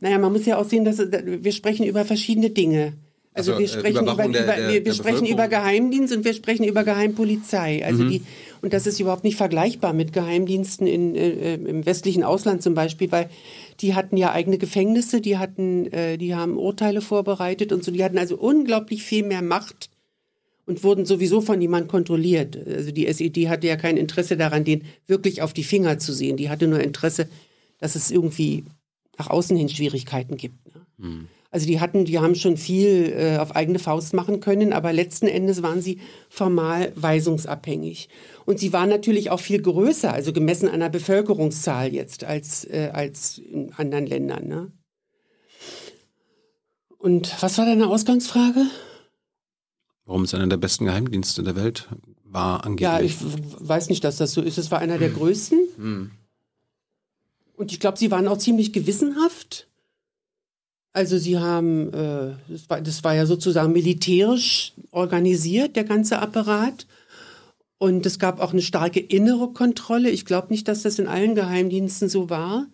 [0.00, 2.94] Naja, man muss ja auch sehen, dass wir sprechen über verschiedene Dinge.
[3.32, 6.34] Also, also wir äh, sprechen, über, der, über, wir, wir sprechen über Geheimdienst und wir
[6.34, 7.84] sprechen über Geheimpolizei.
[7.84, 8.10] Also mhm.
[8.10, 8.22] die,
[8.62, 13.10] und das ist überhaupt nicht vergleichbar mit Geheimdiensten in, äh, im westlichen Ausland zum Beispiel,
[13.10, 13.30] weil
[13.80, 18.04] die hatten ja eigene Gefängnisse, die hatten, äh, die haben Urteile vorbereitet und so, die
[18.04, 19.90] hatten also unglaublich viel mehr Macht
[20.66, 22.56] und wurden sowieso von jemand kontrolliert.
[22.66, 26.36] Also die SED hatte ja kein Interesse daran, den wirklich auf die Finger zu sehen.
[26.36, 27.28] Die hatte nur Interesse,
[27.78, 28.64] dass es irgendwie
[29.18, 30.74] nach außen hin Schwierigkeiten gibt.
[30.74, 30.82] Ne?
[30.98, 31.28] Mhm.
[31.50, 35.26] Also die hatten, die haben schon viel äh, auf eigene Faust machen können, aber letzten
[35.26, 38.08] Endes waren sie formal weisungsabhängig.
[38.46, 42.90] Und sie waren natürlich auch viel größer, also gemessen an der Bevölkerungszahl jetzt als, äh,
[42.92, 44.46] als in anderen Ländern.
[44.46, 44.72] Ne?
[46.98, 48.66] Und was war deine Ausgangsfrage?
[50.10, 51.88] warum es einer der besten Geheimdienste der Welt
[52.24, 52.82] war, angeblich.
[52.82, 53.16] Ja, ich
[53.60, 54.58] weiß nicht, dass das so ist.
[54.58, 55.16] Es war einer der hm.
[55.16, 55.58] größten.
[55.76, 56.10] Hm.
[57.54, 59.69] Und ich glaube, sie waren auch ziemlich gewissenhaft.
[60.92, 66.86] Also sie haben, äh, das, war, das war ja sozusagen militärisch organisiert, der ganze Apparat.
[67.78, 70.10] Und es gab auch eine starke innere Kontrolle.
[70.10, 72.66] Ich glaube nicht, dass das in allen Geheimdiensten so war.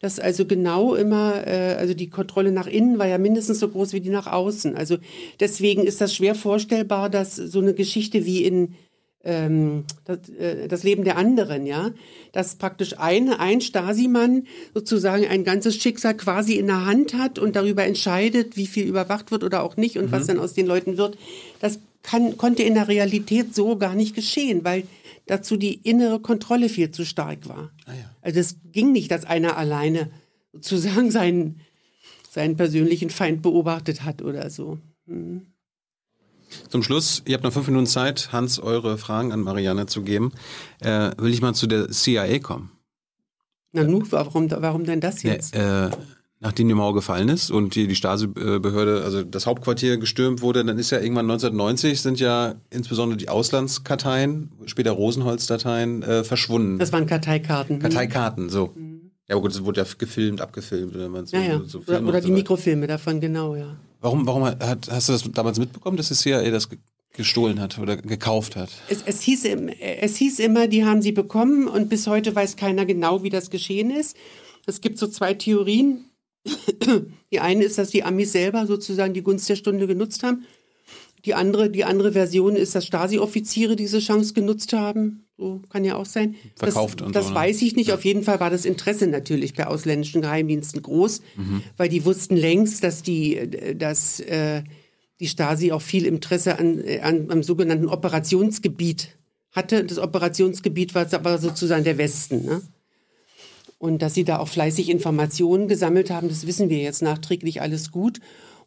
[0.00, 3.92] dass also genau immer, äh, also die Kontrolle nach innen war ja mindestens so groß
[3.92, 4.74] wie die nach außen.
[4.76, 4.98] Also
[5.38, 8.74] deswegen ist das schwer vorstellbar, dass so eine Geschichte wie in
[9.22, 11.90] ähm, das, äh, das Leben der anderen, ja,
[12.32, 17.56] dass praktisch ein, ein Stasi-Mann sozusagen ein ganzes Schicksal quasi in der Hand hat und
[17.56, 20.12] darüber entscheidet, wie viel überwacht wird oder auch nicht und mhm.
[20.12, 21.18] was dann aus den Leuten wird.
[21.60, 24.84] Das kann, konnte in der Realität so gar nicht geschehen, weil
[25.26, 27.70] dazu die innere Kontrolle viel zu stark war.
[27.86, 28.10] Ah ja.
[28.22, 30.10] Also es ging nicht, dass einer alleine
[30.52, 31.60] sozusagen seinen,
[32.30, 34.78] seinen persönlichen Feind beobachtet hat oder so.
[35.06, 35.46] Hm.
[36.68, 40.32] Zum Schluss, ihr habt noch fünf Minuten Zeit, Hans, eure Fragen an Marianne zu geben.
[40.80, 42.70] Äh, will ich mal zu der CIA kommen?
[43.72, 45.54] Na nun, warum, warum denn das jetzt?
[45.54, 45.90] Ja, äh,
[46.40, 50.78] nachdem die Mauer gefallen ist und die, die Stasi-Behörde, also das Hauptquartier gestürmt wurde, dann
[50.78, 56.78] ist ja irgendwann 1990 sind ja insbesondere die Auslandskarteien, später Rosenholz-Dateien, äh, verschwunden.
[56.78, 57.78] Das waren Karteikarten.
[57.78, 58.72] Karteikarten, so.
[58.74, 59.12] Mhm.
[59.28, 60.96] Ja, aber gut, es wurde ja gefilmt, abgefilmt.
[60.96, 61.60] Oder, man so, ja, ja.
[61.64, 63.76] So oder, oder die so Mikrofilme davon, genau, ja.
[64.00, 66.68] Warum, warum hat, hast du das damals mitbekommen, dass die CIA das
[67.12, 68.70] gestohlen hat oder gekauft hat?
[68.88, 72.86] Es, es, hieß, es hieß immer, die haben sie bekommen und bis heute weiß keiner
[72.86, 74.16] genau, wie das geschehen ist.
[74.66, 76.06] Es gibt so zwei Theorien.
[77.32, 80.46] Die eine ist, dass die Amis selber sozusagen die Gunst der Stunde genutzt haben.
[81.24, 85.26] Die andere, die andere Version ist, dass Stasi-Offiziere diese Chance genutzt haben.
[85.36, 86.34] So kann ja auch sein.
[86.56, 87.36] Verkauft das, und Das so, ne?
[87.36, 87.88] weiß ich nicht.
[87.88, 87.94] Ja.
[87.94, 91.62] Auf jeden Fall war das Interesse natürlich bei ausländischen Geheimdiensten groß, mhm.
[91.76, 94.62] weil die wussten längst, dass die, dass, äh,
[95.20, 99.18] die Stasi auch viel Interesse an, an, am sogenannten Operationsgebiet
[99.52, 99.84] hatte.
[99.84, 102.44] Das Operationsgebiet war aber sozusagen der Westen.
[102.44, 102.62] Ne?
[103.78, 107.90] Und dass sie da auch fleißig Informationen gesammelt haben, das wissen wir jetzt nachträglich alles
[107.90, 108.20] gut.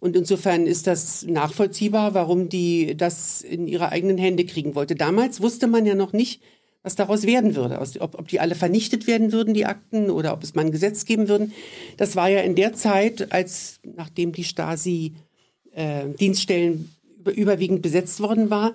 [0.04, 4.96] Und insofern ist das nachvollziehbar, warum die das in ihre eigenen Hände kriegen wollte.
[4.96, 6.42] Damals wusste man ja noch nicht,
[6.82, 7.80] was daraus werden würde.
[8.02, 11.06] Ob, ob die alle vernichtet werden würden, die Akten, oder ob es mal ein Gesetz
[11.06, 11.54] geben würden.
[11.96, 15.14] Das war ja in der Zeit, als nachdem die Stasi
[15.72, 16.92] äh, Dienststellen
[17.34, 18.74] überwiegend besetzt worden war,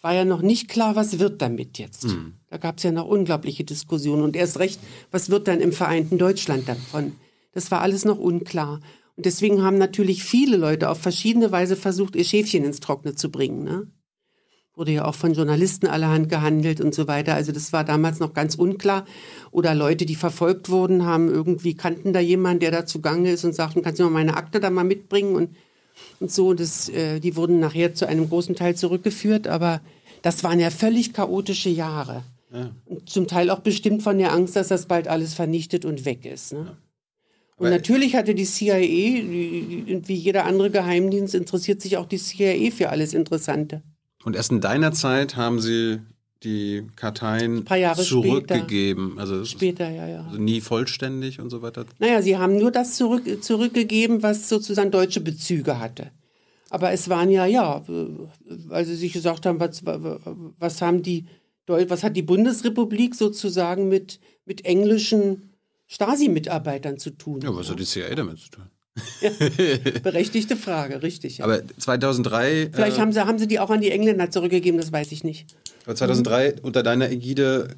[0.00, 2.04] war ja noch nicht klar, was wird damit jetzt.
[2.04, 2.34] Mhm.
[2.50, 4.78] Da gab es ja noch unglaubliche Diskussionen und erst recht,
[5.10, 7.16] was wird dann im vereinten Deutschland davon?
[7.52, 8.80] Das war alles noch unklar.
[9.18, 13.30] Und deswegen haben natürlich viele Leute auf verschiedene Weise versucht, ihr Schäfchen ins Trockene zu
[13.30, 13.64] bringen.
[13.64, 13.88] Ne?
[14.74, 17.34] Wurde ja auch von Journalisten allerhand gehandelt und so weiter.
[17.34, 19.04] Also das war damals noch ganz unklar.
[19.50, 23.54] Oder Leute, die verfolgt wurden, haben irgendwie kannten da jemanden, der da zugange ist und
[23.54, 25.50] sagten, kannst du mal meine Akte da mal mitbringen und
[26.20, 26.54] und so.
[26.54, 29.80] Das, äh, die wurden nachher zu einem großen Teil zurückgeführt, aber
[30.22, 32.22] das waren ja völlig chaotische Jahre.
[32.52, 32.70] Ja.
[32.86, 36.24] Und zum Teil auch bestimmt von der Angst, dass das bald alles vernichtet und weg
[36.24, 36.52] ist.
[36.52, 36.60] Ne?
[36.66, 36.76] Ja.
[37.58, 42.90] Und natürlich hatte die CIA, wie jeder andere Geheimdienst, interessiert sich auch die CIA für
[42.90, 43.82] alles Interessante.
[44.24, 45.98] Und erst in deiner Zeit haben sie
[46.44, 47.66] die Karteien
[47.96, 49.10] zurückgegeben.
[49.10, 49.20] Später.
[49.20, 50.24] Also später, ja, ja.
[50.24, 51.84] Also nie vollständig und so weiter.
[51.98, 56.12] Naja, sie haben nur das zurück, zurückgegeben, was sozusagen deutsche Bezüge hatte.
[56.70, 61.26] Aber es waren ja, ja, weil sie sich gesagt haben, was, was haben die,
[61.66, 65.54] was hat die Bundesrepublik sozusagen mit, mit englischen
[65.88, 67.40] Stasi-Mitarbeitern zu tun?
[67.42, 68.64] Ja, was hat die CIA damit zu tun?
[69.20, 69.30] Ja,
[70.02, 71.38] berechtigte Frage, richtig.
[71.38, 71.44] Ja.
[71.44, 72.70] Aber 2003.
[72.72, 75.24] Vielleicht äh, haben, sie, haben sie die auch an die Engländer zurückgegeben, das weiß ich
[75.24, 75.56] nicht.
[75.84, 76.58] Aber 2003 mhm.
[76.62, 77.76] unter deiner Ägide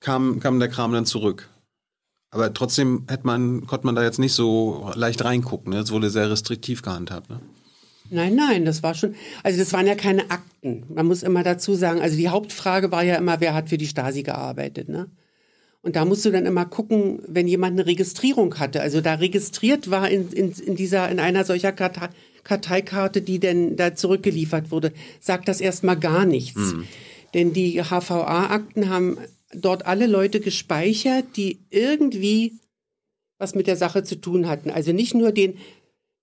[0.00, 1.48] kam, kam der Kram dann zurück.
[2.30, 5.72] Aber trotzdem hätte man, konnte man da jetzt nicht so leicht reingucken.
[5.72, 5.78] Ne?
[5.78, 7.30] Es wurde sehr restriktiv gehandhabt.
[7.30, 7.40] Ne?
[8.10, 10.84] Nein, nein, das war schon, also das waren ja keine Akten.
[10.92, 13.86] Man muss immer dazu sagen, also die Hauptfrage war ja immer, wer hat für die
[13.86, 15.08] Stasi gearbeitet, ne?
[15.86, 19.88] Und da musst du dann immer gucken, wenn jemand eine Registrierung hatte, also da registriert
[19.88, 22.08] war in, in, in dieser, in einer solcher Kartei,
[22.42, 26.56] Karteikarte, die denn da zurückgeliefert wurde, sagt das erstmal gar nichts.
[26.56, 26.88] Mhm.
[27.34, 29.18] Denn die HVA-Akten haben
[29.54, 32.54] dort alle Leute gespeichert, die irgendwie
[33.38, 34.70] was mit der Sache zu tun hatten.
[34.70, 35.54] Also nicht nur den,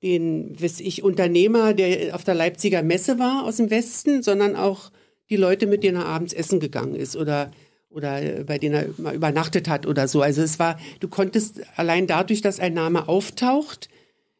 [0.03, 4.91] den, weiß ich, Unternehmer, der auf der Leipziger Messe war aus dem Westen, sondern auch
[5.29, 7.49] die Leute, mit denen er abends essen gegangen ist oder
[7.93, 10.21] oder bei denen er mal übernachtet hat oder so.
[10.21, 13.89] Also es war, du konntest allein dadurch, dass ein Name auftaucht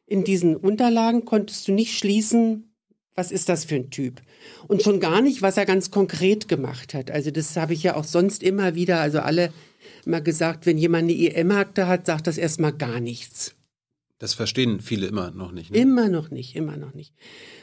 [0.06, 2.74] in diesen Unterlagen, konntest du nicht schließen,
[3.16, 4.22] was ist das für ein Typ?
[4.68, 7.12] Und schon gar nicht, was er ganz konkret gemacht hat.
[7.12, 9.54] Also das habe ich ja auch sonst immer wieder, also alle
[10.06, 13.56] immer gesagt, wenn jemand eine IM-Akte hat, sagt das erstmal gar nichts.
[14.19, 15.72] Das verstehen viele immer noch nicht.
[15.72, 15.77] Ne?
[15.77, 17.14] Immer noch nicht, immer noch nicht.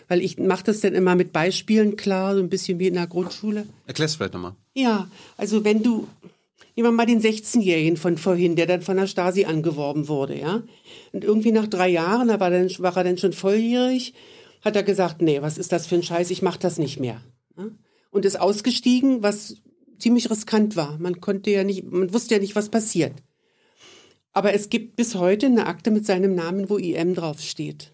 [0.08, 3.06] Weil ich mache das dann immer mit Beispielen klar, so ein bisschen wie in der
[3.06, 3.66] Grundschule.
[3.86, 4.54] Erklär's vielleicht nochmal.
[4.74, 6.08] Ja, also wenn du,
[6.76, 10.62] nehmen wir mal den 16-Jährigen von vorhin, der dann von der Stasi angeworben wurde, ja.
[11.12, 14.14] Und irgendwie nach drei Jahren, da war, dann, war er dann schon volljährig,
[14.62, 17.22] hat er gesagt, nee, was ist das für ein Scheiß, ich mache das nicht mehr.
[17.56, 17.68] Ja?
[18.10, 19.56] Und ist ausgestiegen, was
[19.98, 20.98] ziemlich riskant war.
[20.98, 23.12] Man konnte ja nicht, man wusste ja nicht, was passiert.
[24.32, 27.92] Aber es gibt bis heute eine Akte mit seinem Namen, wo IM draufsteht.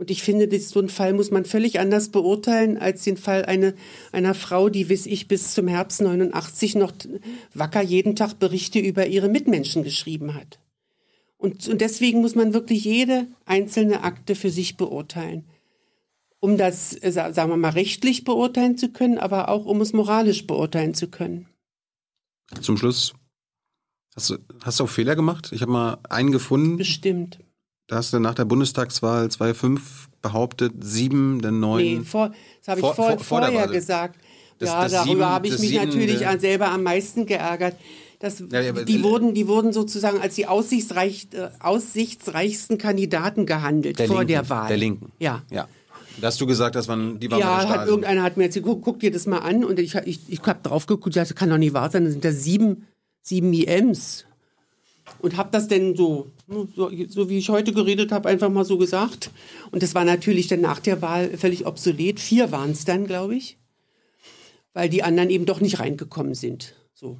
[0.00, 3.74] Und ich finde, so einen Fall muss man völlig anders beurteilen als den Fall eine,
[4.12, 6.92] einer Frau, die, weiß ich, bis zum Herbst 89 noch
[7.52, 10.58] wacker jeden Tag Berichte über ihre Mitmenschen geschrieben hat.
[11.36, 15.44] Und, und deswegen muss man wirklich jede einzelne Akte für sich beurteilen.
[16.38, 20.46] Um das, äh, sagen wir mal, rechtlich beurteilen zu können, aber auch um es moralisch
[20.46, 21.46] beurteilen zu können.
[22.62, 23.12] Zum Schluss,
[24.16, 25.50] hast du, hast du auch Fehler gemacht?
[25.52, 26.76] Ich habe mal einen gefunden.
[26.76, 27.38] Bestimmt.
[27.86, 31.82] Da hast du nach der Bundestagswahl 2005 behauptet, sieben der neun.
[31.82, 32.30] Nee, vor,
[32.60, 34.20] das habe ich vor, vor, vor vorher gesagt.
[34.58, 37.74] Das, ja, das darüber habe ich mich natürlich der, selber am meisten geärgert.
[38.20, 43.98] Das, ja, ja, die, wurden, die wurden sozusagen als die aussichtsreich, äh, aussichtsreichsten Kandidaten gehandelt
[43.98, 44.68] der vor Linken, der Wahl.
[44.68, 45.12] Der Linken.
[45.18, 45.42] Ja.
[45.50, 45.66] ja.
[46.20, 48.82] Da hast du gesagt, dass man die waren Ja, hat irgendeiner hat mir jetzt guck,
[48.82, 51.56] guck dir das mal an und ich, ich, ich habe drauf geguckt, das kann doch
[51.56, 52.86] nicht wahr sein, da sind da sieben,
[53.22, 54.26] sieben IMs
[55.18, 58.64] und habe das denn so, ne, so, so, wie ich heute geredet habe, einfach mal
[58.64, 59.30] so gesagt.
[59.70, 62.20] Und das war natürlich dann nach der Wahl völlig obsolet.
[62.20, 63.58] Vier waren es dann, glaube ich,
[64.72, 66.74] weil die anderen eben doch nicht reingekommen sind.
[66.94, 67.18] So.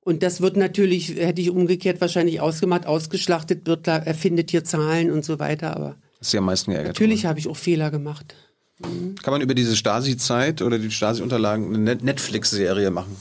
[0.00, 5.24] Und das wird natürlich, hätte ich umgekehrt wahrscheinlich ausgemacht, ausgeschlachtet, Birtler erfindet hier Zahlen und
[5.24, 5.96] so weiter, aber.
[6.18, 6.94] Das ist ja am meisten geärgert.
[6.94, 8.34] Natürlich habe ich auch Fehler gemacht.
[8.78, 9.16] Mhm.
[9.16, 13.16] Kann man über diese Stasi-Zeit oder die Stasi-Unterlagen eine Netflix-Serie machen?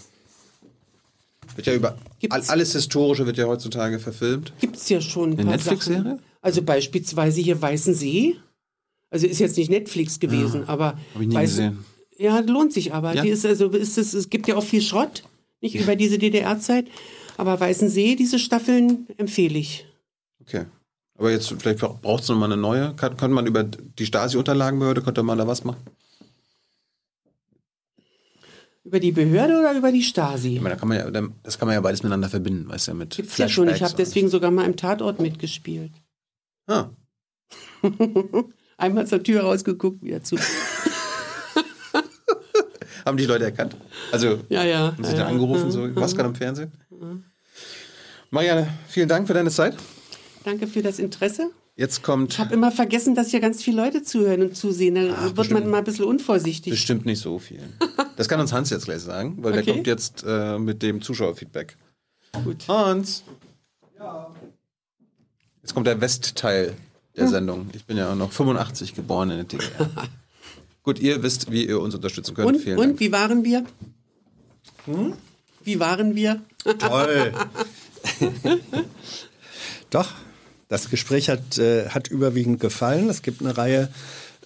[1.57, 2.49] Wird ja über Gibt's?
[2.49, 4.53] alles Historische wird ja heutzutage verfilmt.
[4.59, 5.33] Gibt es ja schon.
[5.33, 6.19] Eine Netflix-Serie?
[6.39, 8.35] Also beispielsweise hier Weißen See.
[9.09, 10.99] Also ist jetzt nicht Netflix gewesen, ja, aber.
[11.13, 11.85] Habe ich nie Weißen, gesehen.
[12.19, 13.15] Ja, lohnt sich aber.
[13.15, 13.23] Ja?
[13.23, 15.23] Die ist also, ist es, es gibt ja auch viel Schrott,
[15.59, 16.85] nicht über diese DDR-Zeit.
[17.37, 19.85] Aber Weißen See, diese Staffeln empfehle ich.
[20.41, 20.65] Okay.
[21.17, 22.93] Aber jetzt, vielleicht braucht es nochmal eine neue.
[22.93, 25.81] Kann, kann man über die Stasi-Unterlagenbehörde, könnte man da was machen?
[28.87, 30.55] Über die Behörde oder über die Stasi?
[30.55, 31.11] Ich meine, da kann man ja,
[31.43, 33.67] das kann man ja beides miteinander verbinden, weißt du, ja, mit Gibt's ja schon.
[33.67, 35.91] Ich habe deswegen sogar mal im Tatort mitgespielt.
[36.67, 36.85] Ah.
[38.77, 40.37] Einmal zur Tür rausgeguckt, wieder zu.
[43.05, 43.75] haben die Leute erkannt?
[44.13, 44.93] Also, ja, ja.
[44.93, 46.71] Haben sie ja, da angerufen, so, was gerade im Fernsehen?
[48.29, 49.75] Marianne, vielen Dank für deine Zeit.
[50.45, 51.51] Danke für das Interesse.
[51.75, 52.31] Jetzt kommt.
[52.31, 54.95] Ich habe immer vergessen, dass hier ganz viele Leute zuhören und zusehen.
[54.95, 56.71] Da Ach, wird bestimmt, man mal ein bisschen unvorsichtig.
[56.71, 57.59] Bestimmt nicht so viel.
[58.17, 59.63] Das kann uns Hans jetzt gleich sagen, weil okay.
[59.63, 61.77] der kommt jetzt äh, mit dem Zuschauerfeedback.
[62.43, 62.67] Gut.
[62.67, 63.23] Hans.
[63.97, 64.33] Ja.
[65.61, 66.73] Jetzt kommt der Westteil
[67.15, 67.31] der hm.
[67.31, 67.69] Sendung.
[67.73, 69.89] Ich bin ja noch 85 geboren in der DDR.
[70.83, 72.47] Gut, ihr wisst, wie ihr uns unterstützen könnt.
[72.47, 72.99] Und, Vielen und Dank.
[72.99, 73.65] wie waren wir?
[74.85, 75.13] Hm?
[75.63, 76.41] Wie waren wir?
[76.79, 77.33] Toll.
[79.89, 80.13] Doch,
[80.69, 83.09] das Gespräch hat, äh, hat überwiegend gefallen.
[83.09, 83.89] Es gibt eine Reihe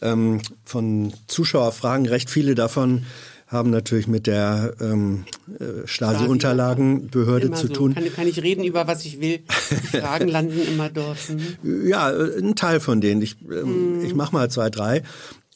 [0.02, 2.08] ähm, von Zuschauerfragen.
[2.08, 3.06] Recht viele davon
[3.52, 5.26] haben natürlich mit der ähm,
[5.60, 7.74] äh, Stasi-Unterlagenbehörde zu so.
[7.74, 7.94] tun.
[7.94, 9.40] Kann, kann, ich reden über was ich will?
[9.40, 11.18] Die Fragen landen immer dort.
[11.30, 11.88] Mhm.
[11.88, 13.22] Ja, äh, ein Teil von denen.
[13.22, 14.06] Ich, ähm, mhm.
[14.06, 15.04] ich mache mal zwei, drei.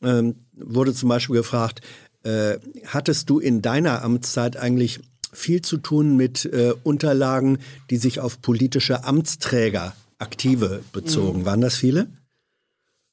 [0.04, 1.82] Ähm, wurde zum Beispiel gefragt,
[2.24, 5.00] äh, hattest du in deiner Amtszeit eigentlich
[5.32, 7.60] viel zu tun mit äh, Unterlagen,
[7.90, 11.42] die sich auf politische Amtsträger Aktive bezogen.
[11.42, 11.46] Mhm.
[11.46, 12.08] Waren das viele?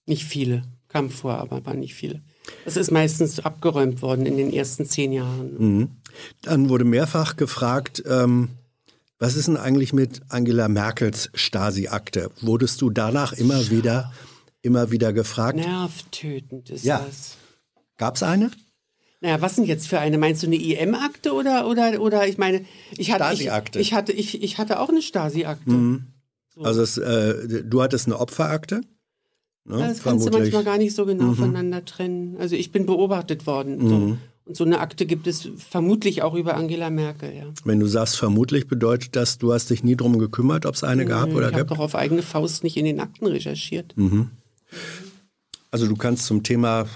[0.06, 0.64] Nicht viele.
[0.88, 2.20] Kam vor, aber waren nicht viele.
[2.64, 5.54] Das ist meistens abgeräumt worden in den ersten zehn Jahren.
[5.58, 5.90] Mhm.
[6.42, 8.50] Dann wurde mehrfach gefragt, ähm,
[9.18, 12.30] was ist denn eigentlich mit Angela Merkels Stasi-Akte?
[12.40, 14.12] Wurdest du danach immer wieder,
[14.62, 15.56] immer wieder gefragt?
[15.56, 17.04] Nervtötend ist ja.
[17.06, 17.36] das.
[17.98, 18.50] Gab es eine?
[19.20, 20.18] Naja, was denn jetzt für eine?
[20.18, 22.64] Meinst du eine IM-Akte oder, oder, oder ich meine,
[22.96, 25.70] ich hatte, ich, ich, hatte, ich, ich hatte auch eine Stasi-Akte.
[25.70, 26.06] Mhm.
[26.48, 26.62] So.
[26.62, 28.80] Also es, äh, du hattest eine Opferakte?
[29.64, 29.78] Ne?
[29.78, 31.36] Das kannst du manchmal gar nicht so genau mhm.
[31.36, 32.36] voneinander trennen.
[32.38, 33.78] Also ich bin beobachtet worden.
[33.78, 33.88] Mhm.
[33.88, 34.16] So.
[34.44, 37.44] Und so eine Akte gibt es vermutlich auch über Angela Merkel, ja.
[37.64, 41.04] Wenn du sagst vermutlich, bedeutet das, du hast dich nie drum gekümmert, ob es eine
[41.04, 41.60] gab Nö, oder ich gab?
[41.60, 43.96] Ich habe doch auf eigene Faust nicht in den Akten recherchiert.
[43.96, 44.30] Mhm.
[45.70, 46.86] Also du kannst zum Thema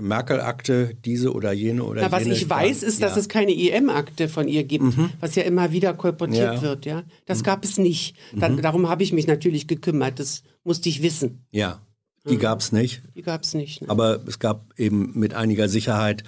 [0.00, 2.34] Merkel-Akte diese oder jene oder Na, was jene.
[2.34, 3.18] Was ich weiß, ist, dass ja.
[3.18, 5.10] es keine IM-Akte von ihr gibt, mhm.
[5.20, 6.62] was ja immer wieder kolportiert ja.
[6.62, 6.86] wird.
[6.86, 7.42] Ja, das mhm.
[7.42, 8.16] gab es nicht.
[8.34, 8.62] Da, mhm.
[8.62, 10.20] Darum habe ich mich natürlich gekümmert.
[10.20, 11.44] Das musste ich wissen.
[11.50, 11.80] Ja,
[12.24, 13.02] die gab es nicht.
[13.14, 13.82] Die gab es nicht.
[13.82, 13.90] Ne?
[13.90, 16.22] Aber es gab eben mit einiger Sicherheit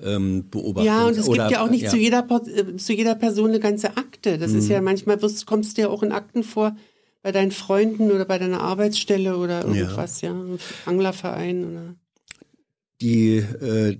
[0.00, 0.86] ähm, Beobachtungen.
[0.86, 1.90] Ja, und es oder, gibt ja auch nicht ja.
[1.90, 4.38] Zu, jeder, äh, zu jeder Person eine ganze Akte.
[4.38, 4.70] Das ist mhm.
[4.70, 6.76] ja manchmal wirst, kommst du ja auch in Akten vor
[7.22, 10.56] bei deinen Freunden oder bei deiner Arbeitsstelle oder irgendwas, ja, ja
[10.86, 11.94] Anglerverein oder
[13.00, 13.98] die äh,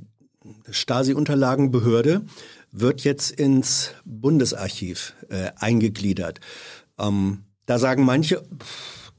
[0.70, 2.22] Stasi-Unterlagenbehörde
[2.72, 6.40] wird jetzt ins Bundesarchiv äh, eingegliedert.
[6.98, 8.42] Ähm, da sagen manche,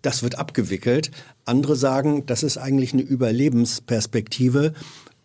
[0.02, 1.12] das wird abgewickelt.
[1.46, 4.74] Andere sagen, das ist eigentlich eine Überlebensperspektive,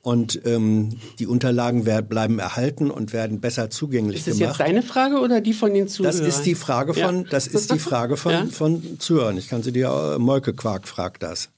[0.03, 4.57] und ähm, die Unterlagen werden, bleiben erhalten und werden besser zugänglich Ist das gemacht.
[4.61, 6.17] jetzt deine Frage oder die von den Zuhörern?
[6.17, 7.29] Das ist die Frage von, Ja.
[7.29, 8.47] das ist die Frage von, Ja.
[8.47, 9.37] von Zuhörern.
[9.37, 11.49] Ich kann sie dir, äh, Molke Quark fragt das.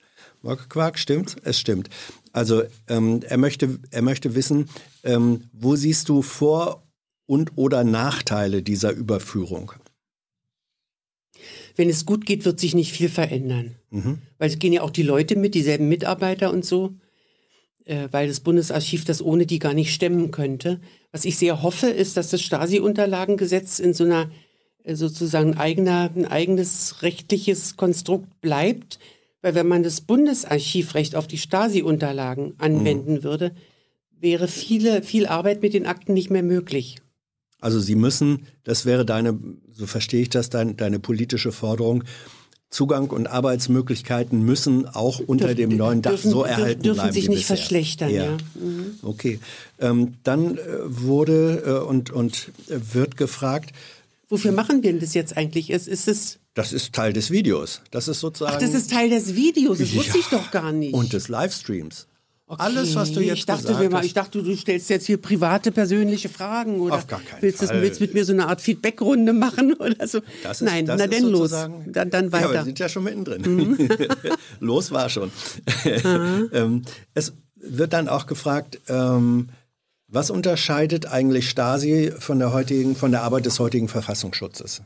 [0.41, 1.37] Molke Quark, stimmt?
[1.45, 1.91] Es stimmt.
[2.33, 4.71] Also ähm, er möchte, er möchte wissen,
[5.05, 6.85] ähm, wo siehst du Vor-
[7.27, 9.73] und oder Nachteile dieser Überführung?
[11.79, 13.77] Wenn es gut geht, wird sich nicht viel verändern.
[13.91, 14.19] Mhm.
[14.39, 16.95] Weil es gehen ja auch die Leute mit, dieselben Mitarbeiter und so,
[17.85, 20.81] äh, weil das Bundesarchiv das ohne die gar nicht stemmen könnte.
[21.13, 24.29] Was ich sehr hoffe, ist, dass das Stasi-Unterlagengesetz in so einer
[24.83, 28.99] äh, sozusagen eigener, ein eigenes rechtliches Konstrukt bleibt.
[29.41, 33.55] Weil wenn man das Bundesarchivrecht auf die Stasi-Unterlagen anwenden würde,
[34.11, 36.97] wäre viele, viel Arbeit mit den Akten nicht mehr möglich.
[37.61, 39.39] Also sie müssen, das wäre deine,
[39.73, 42.05] so verstehe ich das, dein, deine politische Forderung,
[42.71, 47.13] Zugang und Arbeitsmöglichkeiten müssen auch unter dem neuen Dach dürfen, so dürfen- erhalten dürfen bleiben
[47.15, 47.57] sich wie nicht bisher.
[47.57, 48.37] verschlechtern, ja.
[48.55, 48.91] Mhm.
[49.03, 49.41] Okay.
[49.79, 53.73] Ähm, dann äh, wurde äh, und, und wird gefragt,
[54.31, 55.71] Wofür machen wir denn das jetzt eigentlich?
[55.71, 57.81] Ist, ist es, das ist Teil des Videos.
[57.91, 58.57] Das ist sozusagen.
[58.57, 60.21] ach, das ist Teil des Videos, das wusste Ja.
[60.21, 60.93] ich doch gar nicht.
[60.93, 62.07] Und des Livestreams.
[62.51, 62.63] Okay.
[62.63, 64.07] Alles, was du jetzt ich dachte, gesagt mal, hast.
[64.07, 67.69] ich dachte, du stellst jetzt hier private, persönliche Fragen oder Auf gar keinen willst, das,
[67.69, 67.83] Fall.
[67.83, 70.21] willst mit mir so eine Art Feedbackrunde machen oder so?
[70.43, 71.51] Das ist, Nein, das na denn los.
[71.51, 72.61] Dann, dann Ja, aber wir weiter.
[72.63, 72.65] Mhm.
[72.65, 73.91] sind ja schon mittendrin.
[74.61, 75.31] los war schon.
[75.85, 79.51] ähm, es wird dann auch gefragt, ähm,
[80.07, 84.81] was unterscheidet eigentlich Stasi von der heutigen, von der Arbeit des heutigen Verfassungsschutzes?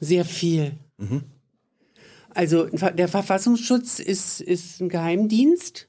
[0.00, 0.72] Sehr viel.
[0.98, 1.22] Mhm.
[2.34, 5.88] Also der Verfassungsschutz ist, ist ein Geheimdienst.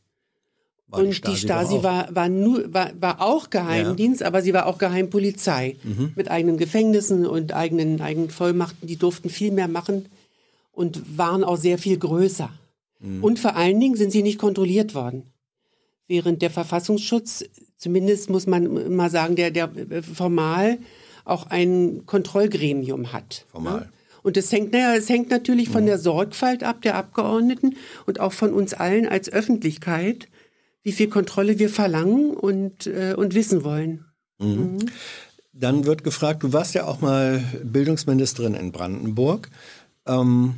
[0.88, 1.84] War und die Stasi doch auch.
[1.84, 6.12] war, war, nur, war, war auch Geheimdienst, aber sie war auch Geheimpolizei Mhm.
[6.16, 8.88] mit eigenen Gefängnissen und eigenen, eigenen Vollmachten.
[8.88, 10.06] Die durften viel mehr machen
[10.72, 12.52] und waren auch sehr viel größer.
[13.00, 13.24] Mhm.
[13.24, 15.24] Und vor allen Dingen sind sie nicht kontrolliert worden.
[16.08, 17.46] Während der Verfassungsschutz,
[17.78, 20.78] zumindest muss man mal sagen, der, der äh, formal
[21.26, 23.46] auch ein Kontrollgremium hat.
[23.52, 23.80] Formal.
[23.82, 23.90] Ne?
[24.24, 27.76] Und es hängt, naja, es hängt natürlich von der Sorgfalt ab der Abgeordneten
[28.06, 30.30] und auch von uns allen als Öffentlichkeit,
[30.82, 34.06] wie viel Kontrolle wir verlangen und, äh, und wissen wollen.
[35.52, 39.50] Dann wird gefragt, du warst ja auch mal Bildungsministerin in Brandenburg.
[40.08, 40.56] Ähm,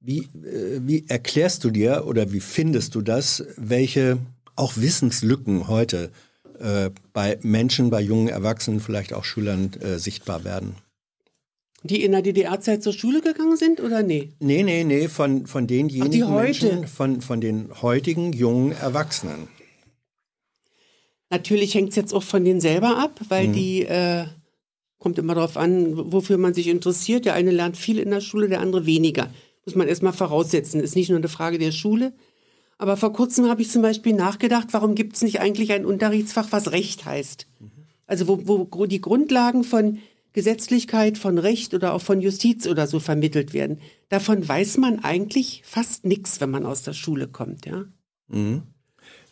[0.00, 4.18] wie, äh, wie erklärst du dir oder wie findest du das, welche
[4.56, 6.10] auch Wissenslücken heute
[6.58, 10.74] äh, bei Menschen, bei jungen Erwachsenen, vielleicht auch Schülern äh, sichtbar werden?
[11.82, 14.32] Die in der DDR-Zeit zur Schule gegangen sind oder nee?
[14.38, 16.66] Nee, nee, nee, von, von denjenigen Ach, die heute?
[16.66, 19.48] Menschen, von, von den heutigen jungen Erwachsenen.
[21.30, 24.24] Natürlich hängt es jetzt auch von denen selber ab, weil die, äh,
[25.00, 27.24] kommt immer darauf an, wofür man sich interessiert.
[27.24, 29.28] Der eine lernt viel in der Schule, der andere weniger.
[29.64, 30.80] Muss man erstmal voraussetzen.
[30.80, 32.12] Ist nicht nur eine Frage der Schule.
[32.78, 36.48] Aber vor kurzem habe ich zum Beispiel nachgedacht, warum gibt es nicht eigentlich ein Unterrichtsfach,
[36.50, 37.46] was Recht heißt?
[38.06, 39.98] Also wo, wo die Grundlagen von
[40.32, 43.80] Gesetzlichkeit, von Recht oder auch von Justiz oder so vermittelt werden.
[44.08, 47.84] Davon weiß man eigentlich fast nichts, wenn man aus der Schule kommt, ja.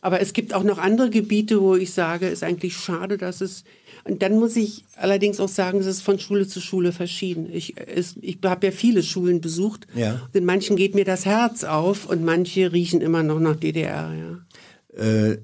[0.01, 3.65] Aber es gibt auch noch andere Gebiete, wo ich sage, ist eigentlich schade, dass es.
[4.05, 7.49] Und dann muss ich allerdings auch sagen, es ist von Schule zu Schule verschieden.
[7.53, 9.87] Ich, es, ich habe ja viele Schulen besucht.
[9.95, 10.23] Ja.
[10.27, 14.15] Und in manchen geht mir das Herz auf und manche riechen immer noch nach DDR.
[14.15, 15.03] Ja.
[15.03, 15.39] Äh,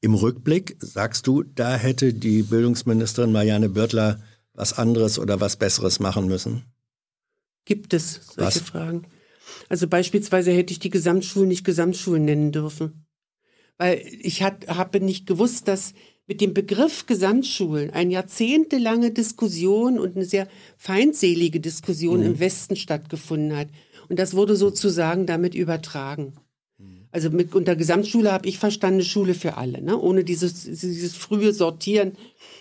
[0.00, 4.20] Im Rückblick sagst du, da hätte die Bildungsministerin Marianne Bürtler
[4.52, 6.64] was anderes oder was Besseres machen müssen?
[7.64, 8.60] Gibt es solche Was?
[8.60, 9.06] Fragen?
[9.68, 13.06] Also beispielsweise hätte ich die Gesamtschulen nicht Gesamtschulen nennen dürfen.
[13.78, 15.94] Weil ich hat, habe nicht gewusst, dass
[16.26, 20.48] mit dem Begriff Gesamtschulen eine jahrzehntelange Diskussion und eine sehr
[20.78, 23.68] feindselige Diskussion im Westen stattgefunden hat.
[24.08, 26.34] Und das wurde sozusagen damit übertragen.
[27.14, 29.96] Also mit, unter Gesamtschule habe ich verstanden, Schule für alle, ne?
[29.96, 32.14] ohne dieses, dieses frühe Sortieren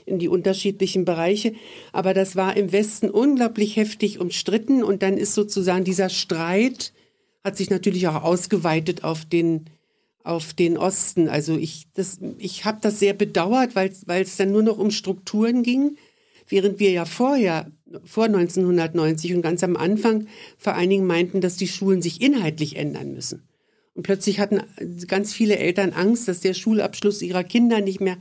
[0.05, 1.55] in die unterschiedlichen Bereiche.
[1.91, 6.93] Aber das war im Westen unglaublich heftig umstritten und dann ist sozusagen dieser Streit,
[7.43, 9.71] hat sich natürlich auch ausgeweitet auf den,
[10.23, 11.29] auf den Osten.
[11.29, 11.87] Also ich,
[12.37, 15.97] ich habe das sehr bedauert, weil es dann nur noch um Strukturen ging,
[16.47, 17.71] während wir ja vorher,
[18.05, 20.27] vor 1990 und ganz am Anfang
[20.59, 23.41] vor allen Dingen meinten, dass die Schulen sich inhaltlich ändern müssen.
[23.93, 24.61] Und plötzlich hatten
[25.07, 28.17] ganz viele Eltern Angst, dass der Schulabschluss ihrer Kinder nicht mehr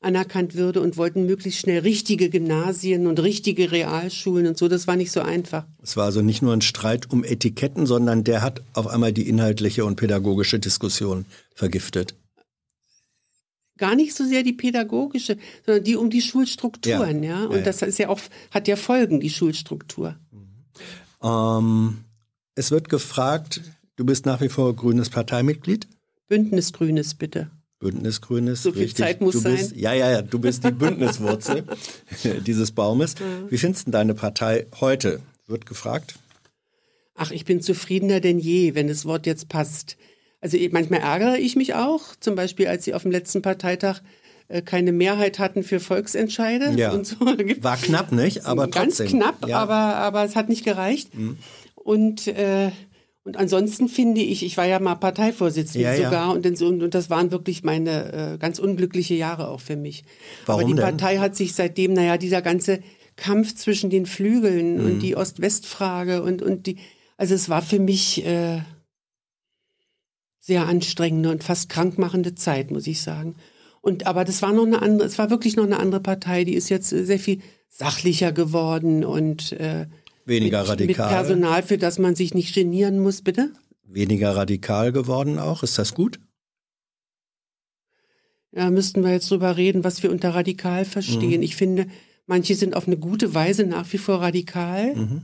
[0.00, 4.68] anerkannt würde und wollten möglichst schnell richtige Gymnasien und richtige Realschulen und so.
[4.68, 5.66] Das war nicht so einfach.
[5.82, 9.28] Es war also nicht nur ein Streit um Etiketten, sondern der hat auf einmal die
[9.28, 11.24] inhaltliche und pädagogische Diskussion
[11.54, 12.14] vergiftet.
[13.78, 17.44] Gar nicht so sehr die pädagogische, sondern die um die Schulstrukturen, ja.
[17.44, 17.64] Und Ja, ja.
[17.64, 18.20] das ist ja auch,
[18.50, 20.16] hat ja Folgen, die Schulstruktur.
[21.22, 21.98] Ähm,
[22.54, 23.60] es wird gefragt,
[23.96, 25.86] du bist nach wie vor grünes Parteimitglied.
[26.28, 27.50] Bündnis Grünes, bitte.
[27.78, 28.62] Bündnis Grünes.
[28.62, 29.04] So viel richtig.
[29.04, 29.78] Zeit muss du bist, sein.
[29.78, 31.64] Ja, ja, ja, du bist die Bündniswurzel
[32.46, 33.14] dieses Baumes.
[33.48, 35.20] Wie findest du deine Partei heute?
[35.46, 36.18] Wird gefragt.
[37.14, 39.96] Ach, ich bin zufriedener denn je, wenn das Wort jetzt passt.
[40.40, 44.00] Also manchmal ärgere ich mich auch, zum Beispiel als sie auf dem letzten Parteitag
[44.48, 46.92] äh, keine Mehrheit hatten für Volksentscheide Ja.
[46.92, 47.16] und so.
[47.60, 48.46] War knapp, nicht?
[48.46, 49.18] Aber ganz trotzdem.
[49.18, 49.46] knapp, ja.
[49.58, 49.70] Mhm.
[49.70, 51.10] aber, aber es hat nicht gereicht.
[51.74, 52.70] Und, äh,
[53.26, 56.04] und ansonsten finde ich, ich war ja mal Parteivorsitzende Ja, ja.
[56.04, 59.76] sogar und, in so, und das waren wirklich meine äh, ganz unglückliche Jahre auch für
[59.76, 60.04] mich.
[60.46, 60.84] Warum aber die denn?
[60.84, 62.80] Partei hat sich seitdem, naja, dieser ganze
[63.16, 64.86] Kampf zwischen den Flügeln Mhm.
[64.86, 66.76] und die Ost-West-Frage und, und die,
[67.16, 68.60] also es war für mich äh,
[70.40, 73.34] sehr anstrengende und fast krankmachende Zeit, muss ich sagen.
[73.80, 76.54] Und aber das war noch eine andere, es war wirklich noch eine andere Partei, die
[76.54, 79.86] ist jetzt äh, sehr viel sachlicher geworden und äh,
[80.26, 81.06] Weniger mit, radikal.
[81.08, 83.50] mit Personal, für das man sich nicht genieren muss, bitte.
[83.84, 85.62] Weniger radikal geworden auch.
[85.62, 86.18] Ist das gut?
[88.52, 90.86] Da müssten wir jetzt drüber reden, was wir unter radikal Mhm.
[90.88, 91.42] verstehen.
[91.42, 91.86] Ich finde,
[92.26, 94.94] manche sind auf eine gute Weise nach wie vor radikal.
[94.94, 95.22] Mhm.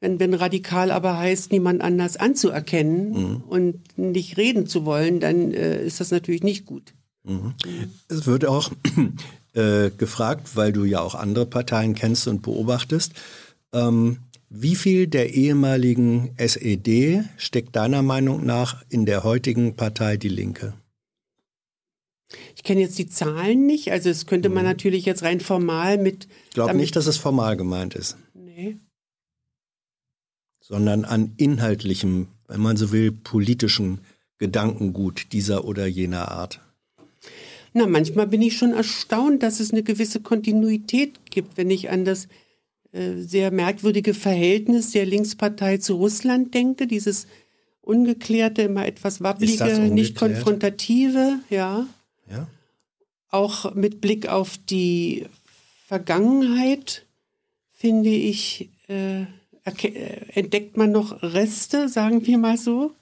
[0.00, 3.36] Wenn, wenn radikal aber heißt, niemand anders anzuerkennen Mhm.
[3.48, 6.92] und nicht reden zu wollen, dann äh, ist das natürlich nicht gut.
[8.08, 8.70] Es wird auch
[9.54, 13.14] äh, gefragt, weil du ja auch andere Parteien kennst und beobachtest,
[13.72, 14.18] ähm,
[14.48, 20.74] wie viel der ehemaligen SED steckt deiner Meinung nach in der heutigen Partei Die Linke?
[22.56, 26.26] Ich kenne jetzt die Zahlen nicht, also es könnte man natürlich jetzt rein formal mit.
[26.48, 28.76] Ich glaube nicht, dass es formal gemeint ist, Nee.
[30.60, 34.00] sondern an inhaltlichem, wenn man so will, politischen
[34.38, 36.60] Gedankengut dieser oder jener Art.
[37.72, 42.04] Na, manchmal bin ich schon erstaunt, dass es eine gewisse Kontinuität gibt, wenn ich an
[42.04, 42.26] das
[43.18, 47.26] sehr merkwürdige Verhältnis der Linkspartei zu Russland denke, dieses
[47.80, 51.86] ungeklärte, immer etwas wabbelige, nicht konfrontative, ja.
[52.30, 52.48] Ja?
[53.30, 55.26] Auch mit Blick auf die
[55.86, 57.06] Vergangenheit,
[57.72, 59.26] finde ich, äh, äh,
[60.34, 62.92] entdeckt man noch Reste, sagen wir mal so.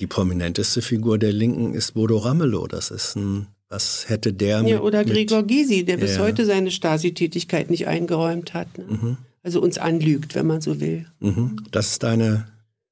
[0.00, 2.66] Die prominenteste Figur der Linken ist Bodo Ramelow.
[2.66, 6.22] Das ist ein, was hätte der mit, Ja, oder mit Gregor Gysi, der bis Ja.
[6.22, 8.76] heute seine Stasi-Tätigkeit nicht eingeräumt hat.
[8.76, 9.16] Ne?
[9.44, 11.06] Also uns anlügt, wenn man so will.
[11.20, 11.62] Mhm.
[11.70, 12.48] Das ist deine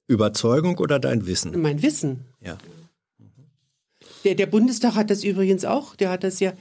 [0.06, 1.60] Überzeugung oder dein Wissen?
[1.60, 2.20] Mein Wissen.
[2.40, 2.58] Ja.
[4.24, 6.52] Der, der Bundestag hat das übrigens auch, der hat das ja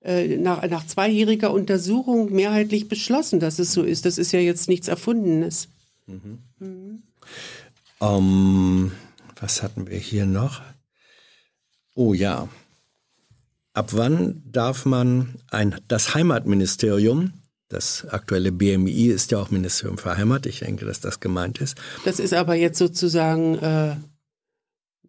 [0.00, 4.06] äh, nach, nach zweijähriger Untersuchung mehrheitlich beschlossen, dass es so ist.
[4.06, 5.68] Das ist ja jetzt nichts Erfundenes.
[8.00, 8.92] Ähm,
[9.40, 10.62] was hatten wir hier noch?
[11.94, 12.48] Oh ja.
[13.74, 17.32] Ab wann darf man ein, das Heimatministerium,
[17.68, 21.76] das aktuelle BMI ist ja auch Ministerium für Heimat, ich denke, dass das gemeint ist,
[22.04, 23.96] Das ist aber jetzt sozusagen äh,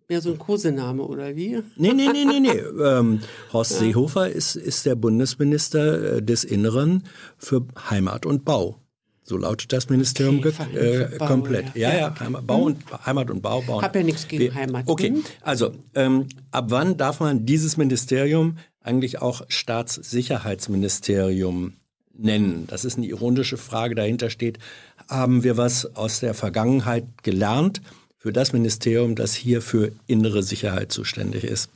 [0.08, 1.62] mehr so ein Kosename, oder wie?
[1.76, 2.52] Nee, nee, nee, nee, nee.
[2.84, 3.20] Ähm,
[3.52, 7.04] Horst Seehofer ist, ist der Bundesminister äh, des Inneren
[7.38, 8.80] für Heimat und Bau.
[9.28, 11.76] So lautet das Ministerium Okay, äh, Bau, komplett.
[11.76, 11.90] ja.
[11.90, 12.26] Ja, ja, Ja, okay.
[12.26, 13.62] Heimat, Bau und, Heimat und Bau.
[13.62, 13.82] Bauen.
[13.84, 14.84] Hab ja nichts gegen Heimat.
[14.88, 15.24] Okay, Mhm.
[15.42, 21.74] also ähm, ab wann darf man dieses Ministerium eigentlich auch Staatssicherheitsministerium
[22.18, 22.66] nennen?
[22.68, 23.96] Das ist eine ironische Frage.
[23.96, 24.60] Dahinter steht,
[25.08, 27.82] haben wir was aus der Vergangenheit gelernt
[28.18, 31.70] für das Ministerium, das hier für innere Sicherheit zuständig ist?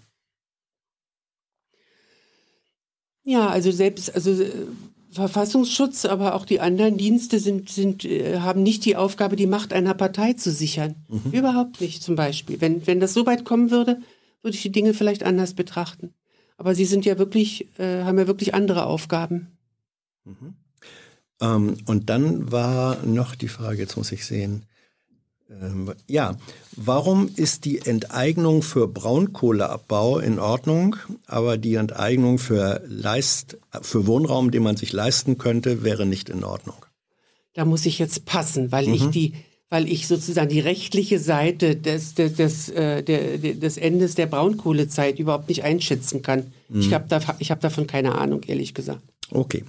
[3.23, 4.51] Ja, also selbst, also äh,
[5.11, 9.73] Verfassungsschutz, aber auch die anderen Dienste sind, sind, äh, haben nicht die Aufgabe, die Macht
[9.73, 10.95] einer Partei zu sichern.
[11.31, 12.61] Überhaupt nicht, zum Beispiel.
[12.61, 13.99] Wenn, wenn das so weit kommen würde,
[14.41, 16.13] würde ich die Dinge vielleicht anders betrachten.
[16.57, 19.58] Aber sie sind ja wirklich, äh, haben ja wirklich andere Aufgaben.
[21.41, 24.63] Ähm, und dann war noch die Frage, jetzt muss ich sehen.
[25.49, 26.37] Ähm, ja,
[26.75, 34.51] warum ist die Enteignung für Braunkohleabbau in Ordnung, aber die Enteignung für, Leist, für Wohnraum,
[34.51, 36.85] den man sich leisten könnte, wäre nicht in Ordnung?
[37.53, 39.33] Da muss ich jetzt passen, weil ich die,
[39.69, 45.17] weil ich sozusagen die rechtliche Seite des, des, des, äh, der, des Endes der Braunkohlezeit
[45.17, 46.53] überhaupt nicht einschätzen kann.
[46.71, 49.01] Ich habe da, ich hab davon keine Ahnung, ehrlich gesagt.
[49.31, 49.63] Okay.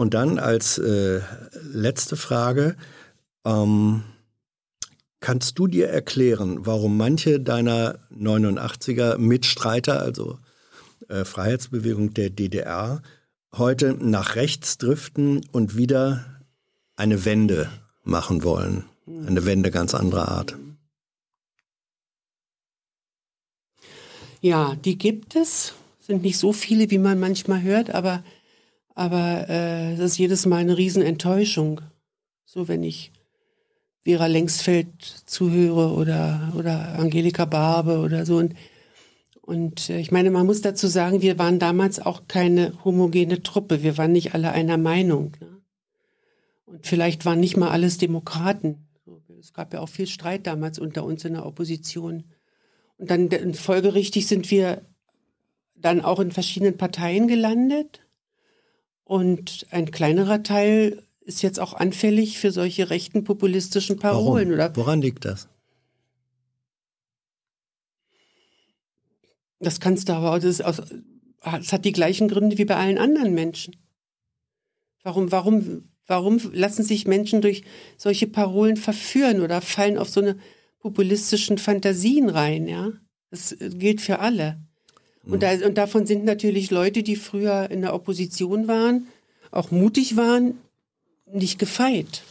[0.00, 1.20] Und dann als äh,
[1.74, 2.74] letzte Frage,
[3.44, 4.02] ähm,
[5.20, 10.38] kannst du dir erklären, warum manche deiner 89er Mitstreiter, also
[11.10, 13.02] äh, Freiheitsbewegung der DDR,
[13.54, 16.24] heute nach rechts driften und wieder
[16.96, 17.68] eine Wende
[18.02, 18.84] machen wollen?
[19.06, 20.56] Eine Wende ganz anderer Art.
[24.40, 25.74] Ja, die gibt es.
[26.00, 28.24] Sind nicht so viele, wie man manchmal hört, aber,
[28.94, 31.80] aber äh, das ist jedes Mal eine Riesenenttäuschung.
[32.44, 33.12] So, wenn ich
[34.04, 38.36] Vera Lengsfeld zuhöre oder, oder Angelika Barbe oder so.
[38.36, 38.54] Und,
[39.42, 43.82] Und äh, ich meine, man muss dazu sagen, wir waren damals auch keine homogene Truppe.
[43.82, 45.36] Wir waren nicht alle einer Meinung.
[45.40, 45.60] Ne?
[46.64, 48.86] Und vielleicht waren nicht mal alles Demokraten.
[49.38, 52.24] Es gab ja auch viel Streit damals unter uns in der Opposition.
[52.96, 54.82] Und dann folgerichtig sind wir
[55.74, 58.02] dann auch in verschiedenen Parteien gelandet.
[59.10, 64.50] Und ein kleinerer Teil ist jetzt auch anfällig für solche rechten populistischen Parolen.
[64.50, 64.54] Warum?
[64.54, 64.76] Oder?
[64.76, 65.48] Woran liegt das?
[69.58, 70.80] Das kannst du aber, das, aus,
[71.42, 73.74] das hat die gleichen Gründe wie bei allen anderen Menschen.
[75.02, 77.64] Warum, warum, warum lassen sich Menschen durch
[77.96, 80.38] solche Parolen verführen oder fallen auf so eine
[80.78, 82.92] populistischen Fantasien rein, ja?
[83.30, 84.62] Das gilt für alle.
[85.26, 89.06] Und, da, und davon sind natürlich Leute, die früher in der Opposition waren,
[89.50, 90.54] auch mutig waren,
[91.30, 92.22] nicht gefeit.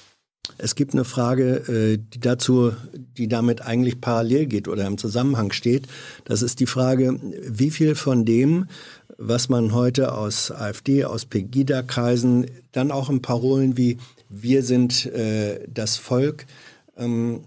[0.57, 5.52] Es gibt eine Frage, äh, die dazu, die damit eigentlich parallel geht oder im Zusammenhang
[5.52, 5.88] steht.
[6.26, 8.68] Das ist die Frage, wie viel von dem,
[9.18, 13.98] was man heute aus AfD, aus Pegida-Kreisen, dann auch in Parolen wie
[14.30, 16.45] wir sind äh, das Volk,
[16.98, 17.41] ähm,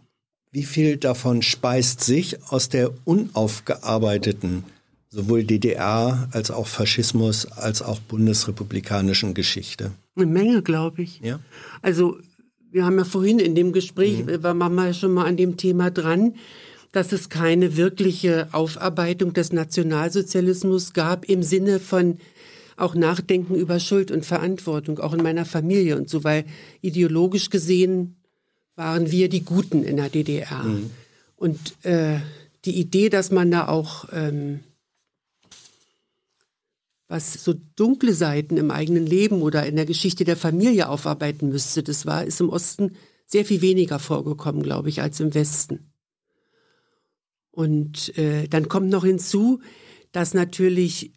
[0.50, 4.64] wie viel davon speist sich aus der unaufgearbeiteten
[5.12, 9.92] sowohl DDR als auch Faschismus als auch bundesrepublikanischen Geschichte?
[10.16, 11.20] Eine Menge, glaube ich.
[11.20, 11.38] Ja.
[11.82, 12.16] Also
[12.70, 14.42] wir haben ja vorhin in dem Gespräch, mhm.
[14.42, 16.34] waren wir schon mal an dem Thema dran,
[16.92, 22.18] dass es keine wirkliche Aufarbeitung des Nationalsozialismus gab im Sinne von
[22.78, 26.44] auch Nachdenken über Schuld und Verantwortung, auch in meiner Familie und so, weil
[26.80, 28.16] ideologisch gesehen
[28.76, 30.62] waren wir die Guten in der DDR.
[30.64, 30.90] Mhm.
[31.36, 32.16] Und äh,
[32.64, 34.60] die Idee, dass man da auch ähm,
[37.12, 41.82] was so dunkle Seiten im eigenen Leben oder in der Geschichte der Familie aufarbeiten müsste,
[41.82, 45.92] das war, ist im Osten sehr viel weniger vorgekommen, glaube ich, als im Westen.
[47.50, 49.60] Und äh, dann kommt noch hinzu,
[50.12, 51.12] dass natürlich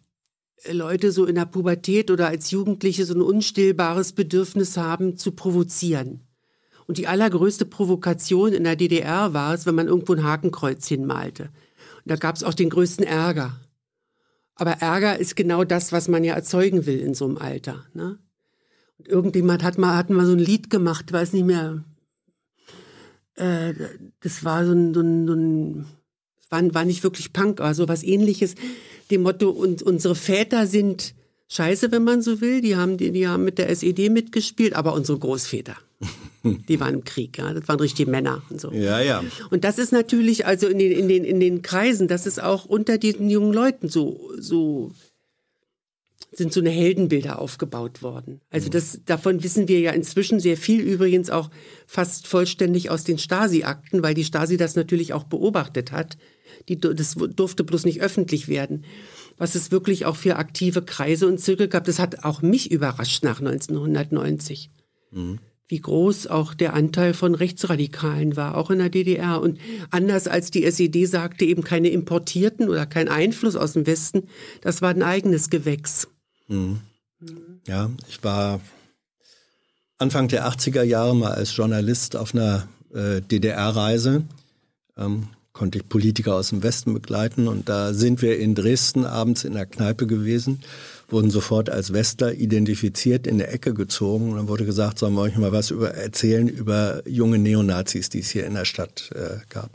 [0.70, 6.28] Leute so in der Pubertät oder als Jugendliche so ein unstillbares Bedürfnis haben, zu provozieren.
[6.86, 11.44] Und die allergrößte Provokation in der DDR war es, wenn man irgendwo ein Hakenkreuz hinmalte.
[11.44, 13.58] Und da gab es auch den größten Ärger.
[14.56, 17.84] Aber Ärger ist genau das, was man ja erzeugen will in so einem Alter.
[17.94, 18.18] Ne?
[18.98, 21.84] Und irgendjemand hat mal, hat mal so ein Lied gemacht, weiß nicht mehr.
[23.34, 23.74] Äh,
[24.20, 25.86] das war so ein, so ein, so ein
[26.48, 28.54] war, war nicht wirklich Punk, aber so was ähnliches.
[29.10, 31.14] Dem Motto, und unsere Väter sind
[31.48, 32.60] scheiße, wenn man so will.
[32.60, 35.76] Die haben, die, die haben mit der SED mitgespielt, aber unsere Großväter.
[36.44, 37.52] Die waren im Krieg, ja.
[37.52, 38.70] Das waren richtige Männer und so.
[38.72, 39.24] Ja, ja.
[39.50, 42.64] Und das ist natürlich, also in den, in den, in den Kreisen, das ist auch
[42.66, 44.92] unter diesen jungen Leuten so, so,
[46.32, 48.40] sind so eine Heldenbilder aufgebaut worden.
[48.50, 51.50] Also das, davon wissen wir ja inzwischen sehr viel, übrigens auch
[51.86, 56.18] fast vollständig aus den Stasi-Akten, weil die Stasi das natürlich auch beobachtet hat.
[56.68, 58.84] Die, das durfte bloß nicht öffentlich werden.
[59.38, 63.24] Was es wirklich auch für aktive Kreise und Zirkel gab, das hat auch mich überrascht
[63.24, 64.70] nach 1990.
[65.10, 65.38] Mhm
[65.68, 69.40] wie groß auch der Anteil von Rechtsradikalen war, auch in der DDR.
[69.40, 69.58] Und
[69.90, 74.28] anders als die SED sagte, eben keine importierten oder kein Einfluss aus dem Westen,
[74.60, 76.08] das war ein eigenes Gewächs.
[76.48, 76.80] Mhm.
[77.66, 78.60] Ja, ich war
[79.98, 84.22] Anfang der 80er Jahre mal als Journalist auf einer äh, DDR-Reise.
[84.96, 89.42] Ähm, konnte ich Politiker aus dem Westen begleiten und da sind wir in Dresden abends
[89.42, 90.60] in der Kneipe gewesen
[91.08, 94.30] wurden sofort als Westler identifiziert, in der Ecke gezogen.
[94.30, 98.20] Und dann wurde gesagt, sollen wir euch mal was über erzählen über junge Neonazis, die
[98.20, 99.70] es hier in der Stadt äh, gab.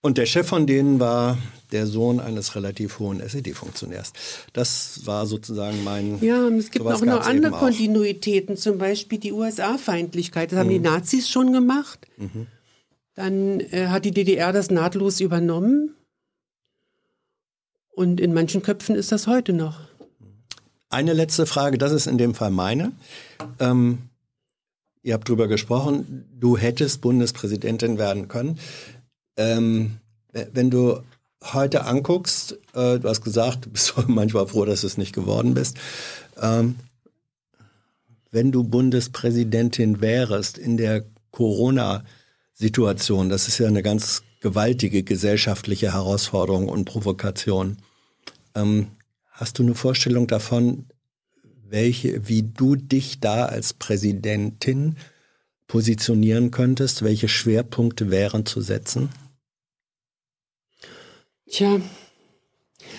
[0.00, 1.38] Und der Chef von denen war
[1.72, 4.12] der Sohn eines relativ hohen SED-Funktionärs.
[4.52, 6.22] Das war sozusagen mein.
[6.22, 10.52] Ja, es gibt auch noch andere Kontinuitäten, zum Beispiel die USA-Feindlichkeit.
[10.52, 10.72] Das haben mhm.
[10.72, 12.06] die Nazis schon gemacht.
[12.16, 12.46] Mhm.
[13.14, 15.94] Dann äh, hat die DDR das nahtlos übernommen.
[17.90, 19.87] Und in manchen Köpfen ist das heute noch.
[20.90, 22.92] Eine letzte Frage, das ist in dem Fall meine.
[23.58, 23.98] Ähm,
[25.02, 28.58] ihr habt drüber gesprochen, du hättest Bundespräsidentin werden können.
[29.36, 29.98] Ähm,
[30.32, 31.02] wenn du
[31.44, 35.54] heute anguckst, äh, du hast gesagt, du bist manchmal froh, dass du es nicht geworden
[35.54, 35.76] bist.
[36.40, 36.76] Ähm,
[38.30, 46.68] wenn du Bundespräsidentin wärst in der Corona-Situation, das ist ja eine ganz gewaltige gesellschaftliche Herausforderung
[46.68, 47.78] und Provokation.
[48.54, 48.88] Ähm,
[49.38, 50.86] Hast du eine Vorstellung davon,
[51.62, 54.96] welche, wie du dich da als Präsidentin
[55.68, 57.02] positionieren könntest?
[57.02, 59.10] Welche Schwerpunkte wären zu setzen?
[61.46, 61.80] Tja,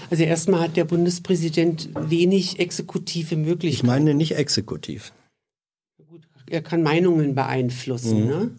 [0.10, 3.86] also erstmal hat der Bundespräsident wenig exekutive Möglichkeiten.
[3.86, 5.12] Ich meine nicht exekutiv.
[6.08, 8.28] Gut, er kann Meinungen beeinflussen, mhm.
[8.28, 8.52] ne?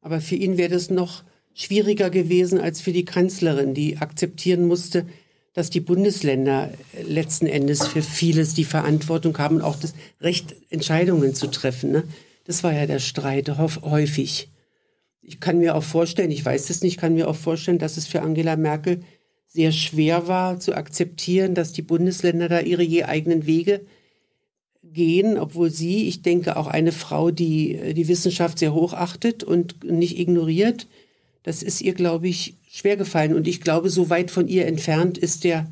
[0.00, 1.22] Aber für ihn wäre das noch
[1.54, 5.06] schwieriger gewesen als für die Kanzlerin, die akzeptieren musste,
[5.52, 6.72] dass die Bundesländer
[7.06, 11.92] letzten Endes für vieles die Verantwortung haben und auch das Recht, Entscheidungen zu treffen.
[11.92, 12.04] Ne?
[12.44, 14.48] Das war ja der Streit häufig.
[15.20, 18.06] Ich kann mir auch vorstellen, ich weiß es nicht, kann mir auch vorstellen, dass es
[18.06, 19.02] für Angela Merkel
[19.46, 23.82] sehr schwer war zu akzeptieren, dass die Bundesländer da ihre je eigenen Wege
[24.82, 29.84] gehen, obwohl sie, ich denke, auch eine Frau, die die Wissenschaft sehr hoch achtet und
[29.84, 30.88] nicht ignoriert,
[31.42, 33.34] das ist ihr, glaube ich, schwer gefallen.
[33.34, 35.70] Und ich glaube, so weit von ihr entfernt ist der,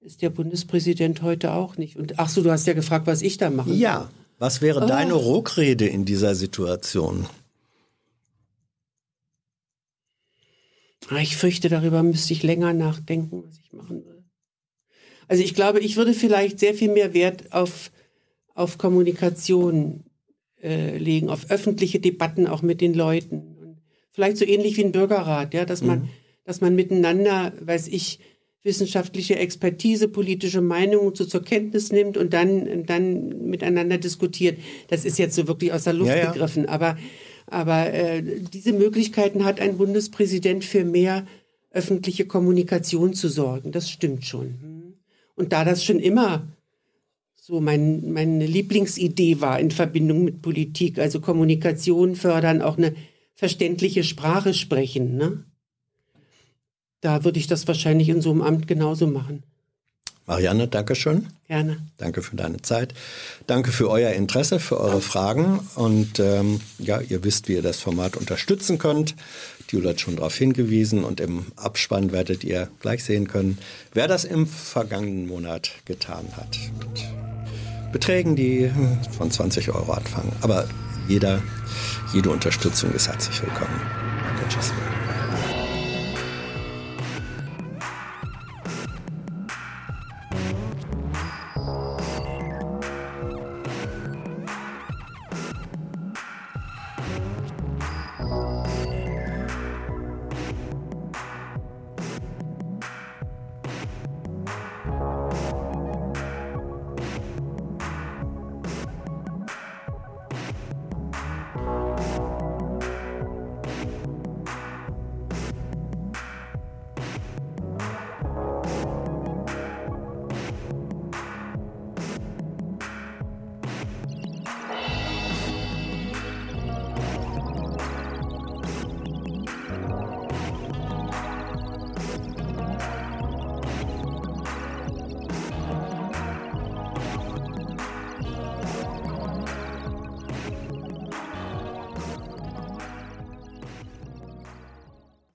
[0.00, 1.96] ist der Bundespräsident heute auch nicht.
[1.96, 3.72] Und ach so, du hast ja gefragt, was ich da mache.
[3.72, 4.86] Ja, was wäre oh.
[4.86, 7.26] deine Ruckrede in dieser Situation?
[11.08, 14.24] Ah, ich fürchte, darüber müsste ich länger nachdenken, was ich machen würde.
[15.26, 17.90] Also ich glaube, ich würde vielleicht sehr viel mehr Wert auf,
[18.54, 20.04] auf Kommunikation
[20.62, 23.49] äh, legen, auf öffentliche Debatten auch mit den Leuten.
[24.12, 26.08] Vielleicht so ähnlich wie ein Bürgerrat, ja, dass man, mhm.
[26.44, 28.18] dass man miteinander, weiß ich,
[28.62, 34.58] wissenschaftliche Expertise, politische Meinungen so zur Kenntnis nimmt und dann, dann miteinander diskutiert.
[34.88, 36.32] Das ist jetzt so wirklich aus der Luft ja, ja.
[36.32, 36.98] gegriffen, aber
[37.50, 41.26] aber äh, diese Möglichkeiten hat ein Bundespräsident für mehr
[41.72, 43.72] öffentliche Kommunikation zu sorgen.
[43.72, 44.94] Das stimmt schon.
[45.34, 46.46] Und da das schon immer
[47.34, 52.94] so mein, meine Lieblingsidee war in Verbindung mit Politik, also Kommunikation fördern, auch eine
[53.40, 55.44] verständliche Sprache sprechen, ne?
[57.00, 59.44] da würde ich das wahrscheinlich in so einem Amt genauso machen.
[60.26, 61.28] Marianne, danke schön.
[61.48, 61.78] Gerne.
[61.96, 62.92] Danke für deine Zeit.
[63.46, 65.58] Danke für euer Interesse, für eure Fragen.
[65.74, 69.16] Und ähm, ja, ihr wisst, wie ihr das Format unterstützen könnt.
[69.70, 73.56] Die Jule hat schon darauf hingewiesen und im Abspann werdet ihr gleich sehen können,
[73.94, 76.58] wer das im vergangenen Monat getan hat.
[76.78, 77.08] Mit
[77.90, 78.70] Beträgen, die
[79.16, 80.32] von 20 Euro anfangen.
[80.42, 80.68] Aber
[81.10, 81.42] jeder,
[82.12, 83.80] jede Unterstützung ist herzlich willkommen.
[84.24, 84.72] Danke, tschüss.